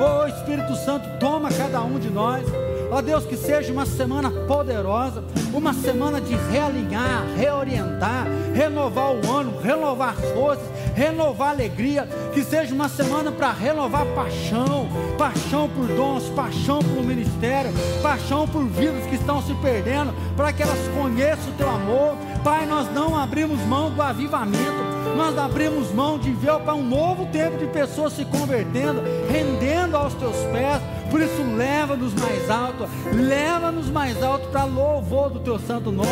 Oh 0.00 0.26
Espírito 0.26 0.74
Santo, 0.76 1.08
toma 1.18 1.50
cada 1.50 1.80
um 1.82 1.98
de 1.98 2.10
nós. 2.10 2.44
Ó 2.90 3.00
Deus, 3.00 3.24
que 3.24 3.36
seja 3.36 3.72
uma 3.72 3.86
semana 3.86 4.30
poderosa, 4.30 5.22
uma 5.54 5.72
semana 5.72 6.20
de 6.20 6.34
realinhar, 6.50 7.24
reorientar, 7.36 8.26
renovar 8.52 9.12
o 9.12 9.30
ano, 9.30 9.60
renovar 9.60 10.14
as 10.18 10.30
forças, 10.32 10.66
renovar 10.94 11.50
alegria, 11.50 12.08
que 12.34 12.42
seja 12.42 12.74
uma 12.74 12.88
semana 12.88 13.30
para 13.30 13.52
renovar 13.52 14.04
paixão, 14.06 14.88
paixão 15.16 15.68
por 15.68 15.86
dons, 15.86 16.28
paixão 16.30 16.80
pelo 16.80 17.04
ministério, 17.04 17.70
paixão 18.02 18.46
por 18.48 18.64
vidas 18.66 19.06
que 19.06 19.14
estão 19.14 19.40
se 19.40 19.54
perdendo, 19.54 20.12
para 20.36 20.52
que 20.52 20.62
elas 20.62 20.78
conheçam 20.88 21.52
o 21.52 21.56
teu 21.56 21.70
amor. 21.70 22.16
Pai, 22.42 22.66
nós 22.66 22.92
não 22.92 23.16
abrimos 23.16 23.60
mão 23.60 23.90
do 23.90 24.02
avivamento, 24.02 24.90
nós 25.16 25.38
abrimos 25.38 25.92
mão 25.92 26.18
de 26.18 26.30
ver 26.32 26.58
para 26.60 26.74
um 26.74 26.82
novo 26.82 27.26
tempo 27.26 27.56
de 27.56 27.66
pessoas 27.66 28.14
se 28.14 28.24
convertendo, 28.24 29.00
rendendo 29.30 29.96
aos 29.96 30.14
teus 30.14 30.36
pés. 30.52 30.80
Por 31.10 31.20
isso, 31.20 31.42
leva-nos 31.56 32.14
mais 32.14 32.48
alto, 32.48 32.88
leva-nos 33.12 33.90
mais 33.90 34.22
alto 34.22 34.46
para 34.48 34.64
louvor 34.64 35.30
do 35.30 35.40
teu 35.40 35.58
santo 35.58 35.90
nome. 35.90 36.08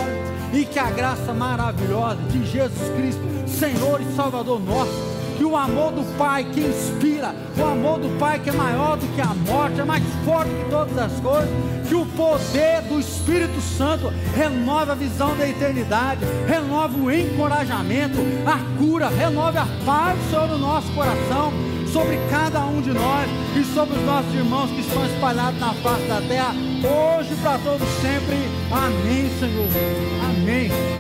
E 0.53 0.65
que 0.65 0.79
a 0.79 0.91
graça 0.91 1.33
maravilhosa 1.33 2.17
de 2.31 2.45
Jesus 2.45 2.91
Cristo, 2.97 3.23
Senhor 3.47 4.01
e 4.01 4.17
Salvador 4.17 4.59
nosso, 4.61 5.19
que 5.37 5.45
o 5.45 5.57
amor 5.57 5.93
do 5.93 6.03
Pai 6.19 6.45
que 6.45 6.61
inspira, 6.61 7.33
o 7.57 7.65
amor 7.65 8.01
do 8.01 8.19
Pai 8.19 8.41
que 8.41 8.51
é 8.51 8.53
maior 8.53 8.97
do 8.97 9.07
que 9.15 9.21
a 9.21 9.35
morte, 9.47 9.81
é 9.81 9.85
mais 9.85 10.03
forte 10.25 10.51
que 10.51 10.69
todas 10.69 10.99
as 10.99 11.13
coisas, 11.21 11.49
que 11.89 11.95
o 11.95 12.05
poder 12.05 12.83
do 12.83 12.99
Espírito 12.99 13.61
Santo 13.61 14.13
renova 14.35 14.93
a 14.93 14.95
visão 14.97 15.37
da 15.37 15.49
eternidade, 15.49 16.25
renova 16.47 16.99
o 16.99 17.11
encorajamento, 17.11 18.19
a 18.45 18.79
cura, 18.79 19.09
renova 19.09 19.61
a 19.61 19.67
paz 19.87 20.19
sobre 20.31 20.57
o 20.57 20.59
nosso 20.59 20.91
coração, 20.93 21.53
sobre 21.93 22.19
cada 22.31 22.65
um 22.67 22.81
de 22.81 22.93
nós 22.93 23.29
e 23.57 23.65
sobre 23.75 23.99
os 23.99 24.05
nossos 24.05 24.35
irmãos 24.35 24.71
que 24.71 24.81
estão 24.81 25.05
espalhados 25.07 25.59
na 25.61 25.73
face 25.75 26.05
da 26.07 26.21
terra, 26.21 26.55
hoje 26.83 27.35
para 27.43 27.59
todos 27.59 27.89
sempre. 28.01 28.37
Amém, 28.71 29.31
Senhor. 29.39 29.69
Amém. 30.31 30.89